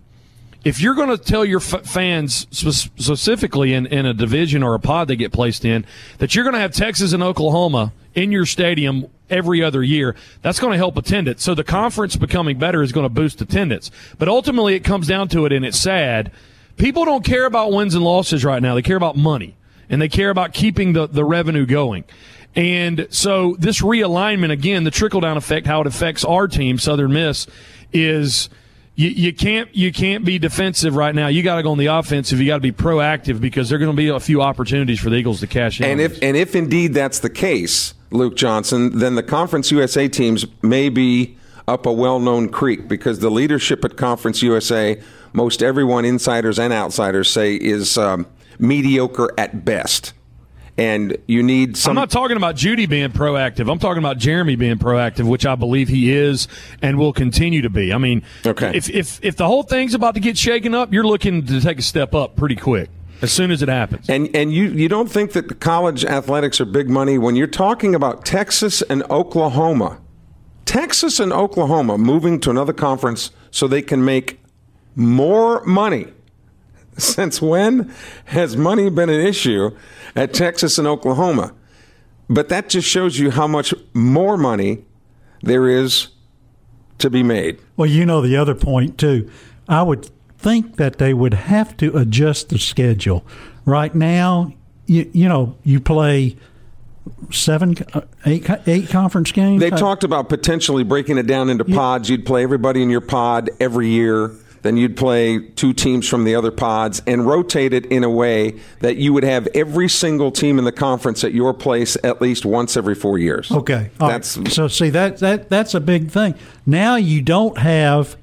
if 0.64 0.80
you're 0.80 0.94
going 0.94 1.10
to 1.10 1.18
tell 1.18 1.44
your 1.44 1.60
f- 1.60 1.88
fans 1.88 2.46
specifically 2.52 3.74
in, 3.74 3.88
in 3.88 4.06
a 4.06 4.14
division 4.14 4.62
or 4.62 4.76
a 4.76 4.80
pod 4.80 5.08
they 5.08 5.16
get 5.16 5.32
placed 5.32 5.66
in 5.66 5.86
that 6.20 6.36
you're 6.36 6.44
going 6.44 6.54
to 6.54 6.60
have 6.60 6.72
Texas 6.72 7.14
and 7.14 7.24
Oklahoma 7.24 7.94
in 8.14 8.32
your 8.32 8.46
stadium 8.46 9.08
every 9.32 9.64
other 9.64 9.82
year, 9.82 10.16
that's 10.42 10.60
going 10.60 10.72
to 10.72 10.78
help 10.78 10.98
attendance. 10.98 11.44
So 11.44 11.56
the 11.56 11.64
conference 11.64 12.16
becoming 12.16 12.60
better 12.60 12.84
is 12.84 12.92
going 12.92 13.06
to 13.06 13.10
boost 13.10 13.42
attendance. 13.42 13.90
But 14.20 14.28
ultimately, 14.28 14.76
it 14.76 14.82
comes 14.82 15.08
down 15.08 15.30
to 15.30 15.46
it, 15.46 15.52
and 15.52 15.66
it's 15.66 15.80
sad. 15.80 16.32
People 16.78 17.06
don't 17.06 17.24
care 17.24 17.46
about 17.46 17.72
wins 17.72 17.96
and 17.96 18.04
losses 18.04 18.46
right 18.46 18.62
now. 18.62 18.76
They 18.76 18.82
care 18.82 18.98
about 18.98 19.16
money, 19.16 19.56
and 19.90 20.02
they 20.02 20.10
care 20.10 20.30
about 20.30 20.54
keeping 20.54 20.94
the, 20.94 21.08
the 21.08 21.26
revenue 21.26 21.66
going. 21.66 22.04
And 22.56 23.08
so 23.10 23.56
this 23.58 23.82
realignment, 23.82 24.52
again, 24.52 24.84
the 24.84 24.92
trickle 24.92 25.22
down 25.22 25.38
effect, 25.38 25.66
how 25.66 25.82
it 25.82 25.88
affects 25.88 26.26
our 26.26 26.48
team, 26.48 26.78
Southern 26.78 27.14
Miss, 27.14 27.48
is– 27.94 28.50
you, 29.02 29.10
you 29.10 29.34
can't 29.34 29.74
you 29.76 29.92
can't 29.92 30.24
be 30.24 30.38
defensive 30.38 30.96
right 30.96 31.16
now. 31.16 31.28
You 31.28 31.42
got 31.42 31.56
to 31.56 31.64
go 31.64 31.72
on 31.72 31.80
the 31.80 31.88
offensive. 31.88 32.40
You 32.40 32.46
got 32.46 32.58
to 32.58 32.62
be 32.62 32.72
proactive 32.72 33.42
because 33.42 33.70
there 33.70 33.78
are 33.78 33.80
going 33.80 33.92
to 33.92 33.98
be 33.98 34.10
a 34.10 34.20
few 34.20 34.42
opportunities 34.42 35.00
for 35.00 35.10
the 35.10 35.16
Eagles 35.16 35.40
to 35.40 35.48
cash 35.48 35.82
in. 35.82 35.88
And 35.88 36.00
if 36.00 36.22
and 36.22 36.38
if 36.38 36.56
indeed 36.56 36.94
that's 36.94 37.20
the 37.20 37.30
case, 37.30 37.96
Luke 38.12 38.36
Johnson, 38.36 39.00
then 39.00 39.16
the 39.16 39.24
Conference 39.24 39.72
USA 39.72 40.08
teams 40.08 40.46
may 40.62 40.90
be 40.90 41.36
up 41.68 41.86
a 41.86 41.92
well-known 41.92 42.50
creek 42.50 42.88
because 42.88 43.20
the 43.20 43.32
leadership 43.32 43.84
at 43.86 43.96
Conference 43.98 44.42
USA, 44.44 45.02
most 45.34 45.64
everyone, 45.64 46.06
insiders 46.06 46.60
and 46.60 46.72
outsiders, 46.72 47.30
say 47.30 47.56
is 47.56 47.98
um, 47.98 48.28
mediocre 48.60 49.32
at 49.38 49.66
best 49.66 50.14
and 50.78 51.18
you 51.28 51.44
need 51.44 51.78
some. 51.78 51.92
I'm 51.92 51.96
not 51.96 52.10
talking 52.10 52.38
about 52.38 52.56
Judy 52.56 52.86
being 52.86 53.10
proactive. 53.10 53.72
I'm 53.72 53.80
talking 53.80 54.00
about 54.00 54.18
Jeremy 54.18 54.56
being 54.56 54.78
proactive, 54.78 55.28
which 55.28 55.46
I 55.46 55.56
believe 55.56 55.90
he 55.90 56.14
is 56.14 56.48
and 56.82 56.98
will 56.98 57.14
continue 57.14 57.62
to 57.62 57.70
be. 57.70 57.94
I 57.94 57.98
mean, 57.98 58.24
okay. 58.46 58.72
if 58.74 58.90
if 58.90 59.24
if 59.24 59.36
the 59.36 59.48
whole 59.48 59.64
thing's 59.64 59.94
about 59.94 60.16
to 60.16 60.20
get 60.20 60.38
shaken 60.38 60.74
up, 60.74 60.94
you're 60.94 61.06
looking 61.06 61.46
to 61.46 61.62
take 61.62 61.80
a 61.80 61.84
step 61.84 62.16
up 62.16 62.36
pretty 62.36 62.56
quick 62.56 62.90
as 63.22 63.32
soon 63.32 63.52
as 63.52 63.62
it 63.62 63.70
happens. 63.70 64.10
And 64.10 64.34
and 64.36 64.52
you 64.54 64.66
you 64.66 64.90
don't 64.90 65.12
think 65.12 65.34
that 65.34 65.48
the 65.48 65.56
college 65.56 66.04
athletics 66.06 66.60
are 66.60 66.66
big 66.66 66.90
money 66.90 67.18
when 67.18 67.36
you're 67.36 67.48
talking 67.48 67.96
about 67.96 68.26
Texas 68.26 68.82
and 68.84 69.04
Oklahoma. 69.10 70.00
Texas 70.66 71.20
and 71.20 71.34
Oklahoma 71.34 71.98
moving 71.98 72.40
to 72.40 72.50
another 72.50 72.74
conference 72.74 73.32
so 73.50 73.68
they 73.68 73.82
can 73.82 74.06
make 74.06 74.40
more 74.96 75.64
money. 75.66 76.08
Since 77.16 77.42
when 77.42 77.92
has 78.26 78.56
money 78.56 78.90
been 78.90 79.10
an 79.10 79.26
issue 79.26 79.76
at 80.16 80.34
Texas 80.34 80.78
and 80.78 80.88
Oklahoma. 80.88 81.54
But 82.30 82.50
that 82.50 82.70
just 82.70 82.88
shows 82.88 83.20
you 83.20 83.32
how 83.32 83.48
much 83.48 83.74
more 83.94 84.38
money 84.38 84.86
there 85.42 85.68
is 85.68 86.10
to 87.00 87.10
be 87.10 87.24
made. 87.24 87.60
Well, 87.76 87.90
you 87.90 88.06
know, 88.06 88.22
the 88.22 88.38
other 88.38 88.56
point, 88.56 88.98
too, 88.98 89.30
I 89.68 89.82
would 89.82 90.10
think 90.38 90.78
that 90.78 90.98
they 90.98 91.14
would 91.14 91.34
have 91.34 91.76
to 91.78 91.98
adjust 91.98 92.50
the 92.50 92.60
schedule. 92.60 93.26
Right 93.66 93.94
now, 93.94 94.54
you, 94.86 95.10
you 95.12 95.28
know, 95.28 95.58
you 95.64 95.80
play 95.80 96.38
seven, 97.32 97.76
uh, 97.94 98.02
eight, 98.26 98.48
eight 98.68 98.90
conference 98.90 99.32
games. 99.32 99.60
They 99.60 99.72
talked 99.72 100.04
about 100.04 100.30
potentially 100.30 100.84
breaking 100.84 101.18
it 101.18 101.28
down 101.28 101.50
into 101.50 101.66
pods. 101.66 102.10
You'd 102.10 102.26
play 102.26 102.44
everybody 102.44 102.84
in 102.84 102.90
your 102.90 103.02
pod 103.02 103.50
every 103.60 103.90
year 103.90 104.32
then 104.62 104.78
you'd 104.78 104.96
play 104.96 105.40
two 105.40 105.74
teams 105.74 106.08
from 106.08 106.24
the 106.24 106.36
other 106.36 106.52
pods 106.52 107.02
and 107.08 107.26
rotate 107.26 107.74
it 107.74 107.86
in 107.88 108.04
a 108.04 108.10
way 108.10 108.60
that 108.80 108.98
you 108.98 109.12
would 109.14 109.24
have 109.24 109.48
every 109.56 109.90
single 109.90 110.32
team 110.32 110.60
in 110.60 110.66
the 110.66 110.72
conference 110.72 111.24
at 111.24 111.34
your 111.34 111.54
place 111.54 111.98
at 112.04 112.22
least 112.22 112.46
once 112.46 112.78
every 112.78 112.96
four 112.96 113.18
years. 113.18 113.52
Okay, 113.52 113.90
All 114.00 114.08
that's 114.08 114.38
right. 114.38 114.48
so 114.48 114.68
see 114.68 114.90
that 114.92 115.18
that 115.18 115.50
that's 115.50 115.74
a 115.74 115.80
big 115.80 116.12
thing. 116.12 116.36
Now 116.66 116.96
you 116.96 117.22
don't 117.22 117.58
have 117.58 118.16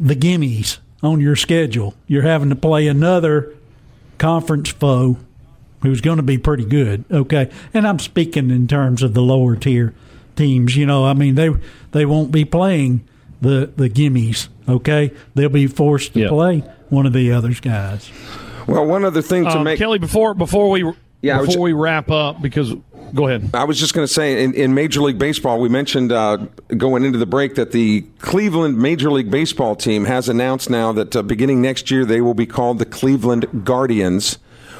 the 0.00 0.14
gimmies 0.16 0.78
on 1.02 1.20
your 1.20 1.36
schedule. 1.36 1.94
You're 2.06 2.22
having 2.22 2.48
to 2.50 2.56
play 2.56 2.86
another 2.88 3.54
conference 4.18 4.70
foe 4.70 5.16
who's 5.82 6.00
going 6.00 6.16
to 6.16 6.22
be 6.24 6.38
pretty 6.38 6.64
good. 6.64 7.04
Okay, 7.10 7.50
and 7.72 7.86
I'm 7.86 8.00
speaking 8.00 8.50
in 8.50 8.66
terms 8.66 9.02
of 9.02 9.14
the 9.14 9.22
lower 9.22 9.54
tier 9.54 9.94
teams. 10.34 10.76
You 10.76 10.86
know, 10.86 11.04
I 11.04 11.14
mean 11.14 11.36
they 11.36 11.50
they 11.92 12.04
won't 12.04 12.32
be 12.32 12.44
playing 12.44 13.06
the 13.40 13.70
the 13.76 13.88
gimmies. 13.88 14.48
Okay, 14.68 15.12
they'll 15.34 15.48
be 15.48 15.66
forced 15.66 16.12
to 16.14 16.20
Yep. 16.20 16.28
play 16.30 16.64
one 16.90 17.06
of 17.06 17.12
the 17.12 17.32
other 17.32 17.52
guys. 17.52 18.10
well, 18.66 18.84
one 18.86 19.04
other 19.04 19.22
thing 19.22 19.44
to 19.44 19.50
Um, 19.58 19.64
make. 19.64 19.78
Kelly, 19.78 19.98
before 19.98 20.34
before 20.34 20.70
we 20.70 20.90
Yeah, 21.22 21.38
before 21.40 21.54
ju- 21.54 21.60
we 21.60 21.72
wrap 21.72 22.10
up, 22.10 22.40
because 22.42 22.74
go 23.14 23.26
ahead. 23.26 23.50
I 23.54 23.64
was 23.64 23.78
just 23.80 23.92
going 23.94 24.06
to 24.06 24.12
say 24.12 24.44
in, 24.44 24.54
in 24.54 24.74
Major 24.74 25.00
League 25.00 25.18
Baseball, 25.18 25.58
we 25.60 25.68
mentioned 25.68 26.12
uh, 26.12 26.36
going 26.76 27.04
into 27.04 27.18
the 27.18 27.26
break 27.26 27.54
that 27.56 27.72
the 27.72 28.04
Cleveland 28.20 28.78
Major 28.78 29.10
League 29.10 29.30
Baseball 29.30 29.74
team 29.74 30.04
has 30.04 30.28
announced 30.28 30.68
now 30.70 30.92
that 30.92 31.16
uh, 31.16 31.22
beginning 31.22 31.60
next 31.62 31.90
year 31.90 32.04
they 32.04 32.20
will 32.20 32.34
be 32.34 32.46
called 32.46 32.78
the 32.78 32.84
Cleveland 32.84 33.46
Guardians, 33.64 34.38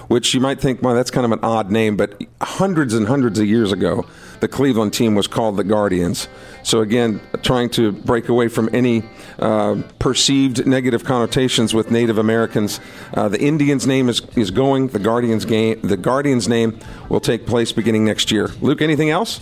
which 0.08 0.34
you 0.34 0.40
might 0.40 0.60
think, 0.60 0.82
well, 0.82 0.94
that's 0.94 1.10
kind 1.10 1.24
of 1.24 1.32
an 1.32 1.40
odd 1.42 1.70
name, 1.70 1.96
but 1.96 2.22
hundreds 2.40 2.94
and 2.94 3.06
hundreds 3.06 3.38
of 3.38 3.46
years 3.46 3.72
ago, 3.72 4.04
the 4.40 4.48
Cleveland 4.48 4.92
team 4.92 5.14
was 5.14 5.26
called 5.26 5.56
the 5.56 5.64
Guardians. 5.64 6.28
So 6.62 6.80
again, 6.80 7.20
trying 7.42 7.70
to 7.70 7.92
break 7.92 8.28
away 8.28 8.48
from 8.48 8.68
any 8.72 9.04
uh, 9.38 9.82
perceived 9.98 10.66
negative 10.66 11.04
connotations 11.04 11.74
with 11.74 11.90
Native 11.90 12.18
Americans. 12.18 12.80
Uh, 13.14 13.28
the 13.28 13.40
Indians' 13.40 13.86
name 13.86 14.08
is, 14.08 14.20
is 14.36 14.50
going. 14.50 14.88
The 14.88 14.98
Guardians 14.98 15.44
game. 15.44 15.80
The 15.82 15.96
Guardians' 15.96 16.48
name 16.48 16.78
will 17.08 17.20
take 17.20 17.46
place 17.46 17.72
beginning 17.72 18.04
next 18.04 18.30
year. 18.30 18.48
Luke, 18.60 18.82
anything 18.82 19.10
else? 19.10 19.40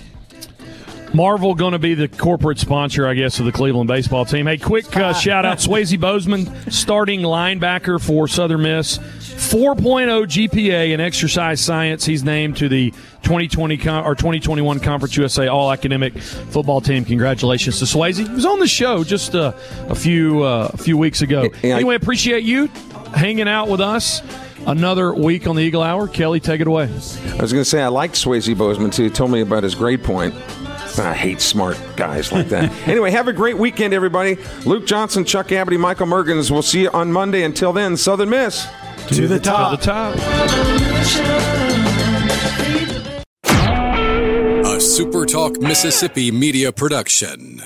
Marvel 1.15 1.55
going 1.55 1.73
to 1.73 1.79
be 1.79 1.95
the 1.95 2.09
corporate 2.09 2.59
sponsor, 2.59 3.07
I 3.07 3.15
guess, 3.15 3.39
of 3.39 3.47
the 3.47 3.53
Cleveland 3.53 3.89
baseball 3.89 4.25
team. 4.25 4.47
Hey, 4.47 4.59
quick 4.59 4.95
uh, 4.97 5.13
shout 5.15 5.45
out 5.47 5.59
Swayze 5.59 5.99
Bozeman, 5.99 6.71
starting 6.71 7.21
linebacker 7.21 8.01
for 8.01 8.29
Southern 8.29 8.63
Miss. 8.63 8.99
4.0 8.99 10.25
GPA 10.27 10.93
in 10.93 11.01
exercise 11.01 11.61
science. 11.61 12.05
He's 12.05 12.25
named 12.25 12.57
to 12.59 12.69
the 12.69 12.91
2020 13.23 13.77
con- 13.77 14.05
or 14.05 14.15
2021 14.15 14.81
Conference 14.81 15.17
USA 15.17 15.47
All 15.49 15.71
Academic 15.73 16.17
Football 16.19 16.81
Team. 16.81 17.05
Congratulations 17.05 17.79
to 17.79 17.85
Swayze. 17.85 18.17
He 18.19 18.33
was 18.35 18.47
on 18.47 18.59
the 18.61 18.67
show 18.67 19.05
just 19.05 19.35
uh, 19.35 19.53
a 19.89 19.95
few 19.95 20.43
uh, 20.43 20.71
a 20.73 20.77
few 20.77 20.97
weeks 20.99 21.23
ago. 21.23 21.43
Yeah, 21.63 21.75
I- 21.75 21.79
anyway, 21.79 21.95
appreciate 21.97 22.45
you 22.45 22.67
hanging 23.15 23.49
out 23.49 23.69
with 23.69 23.81
us. 23.81 24.23
Another 24.67 25.15
week 25.15 25.47
on 25.47 25.55
the 25.55 25.63
Eagle 25.63 25.83
Hour. 25.83 26.09
Kelly, 26.09 26.41
take 26.41 26.61
it 26.61 26.67
away. 26.67 26.85
I 26.85 27.43
was 27.43 27.53
going 27.53 27.63
to 27.63 27.65
say 27.65 27.81
I 27.83 27.87
liked 27.89 28.15
Swayze 28.17 28.57
Bozeman 28.59 28.91
too. 28.91 29.05
He 29.05 29.11
told 29.11 29.31
me 29.31 29.41
about 29.43 29.63
his 29.63 29.77
grade 29.77 30.03
point. 30.03 30.35
I 31.05 31.15
hate 31.15 31.41
smart 31.41 31.79
guys 31.97 32.33
like 32.33 32.49
that. 32.49 32.71
anyway, 32.89 33.11
have 33.11 33.29
a 33.29 33.33
great 33.33 33.59
weekend, 33.59 33.93
everybody. 33.95 34.39
Luke 34.65 34.87
Johnson, 34.87 35.25
Chuck 35.25 35.49
Abadie, 35.49 35.79
Michael 35.79 36.07
Mergens. 36.07 36.51
We'll 36.51 36.63
see 36.63 36.83
you 36.83 36.91
on 36.91 37.13
Monday. 37.13 37.43
Until 37.43 37.73
then, 37.73 37.97
Southern 37.97 38.31
Miss. 38.31 38.67
To 39.09 39.29
the 39.29 39.39
To 39.39 39.45
top. 39.45 39.79
the 39.81 39.87
top. 39.87 40.15
A 44.67 44.79
SuperTalk 44.79 45.61
Mississippi 45.61 46.31
media 46.31 46.73
production. 46.73 47.63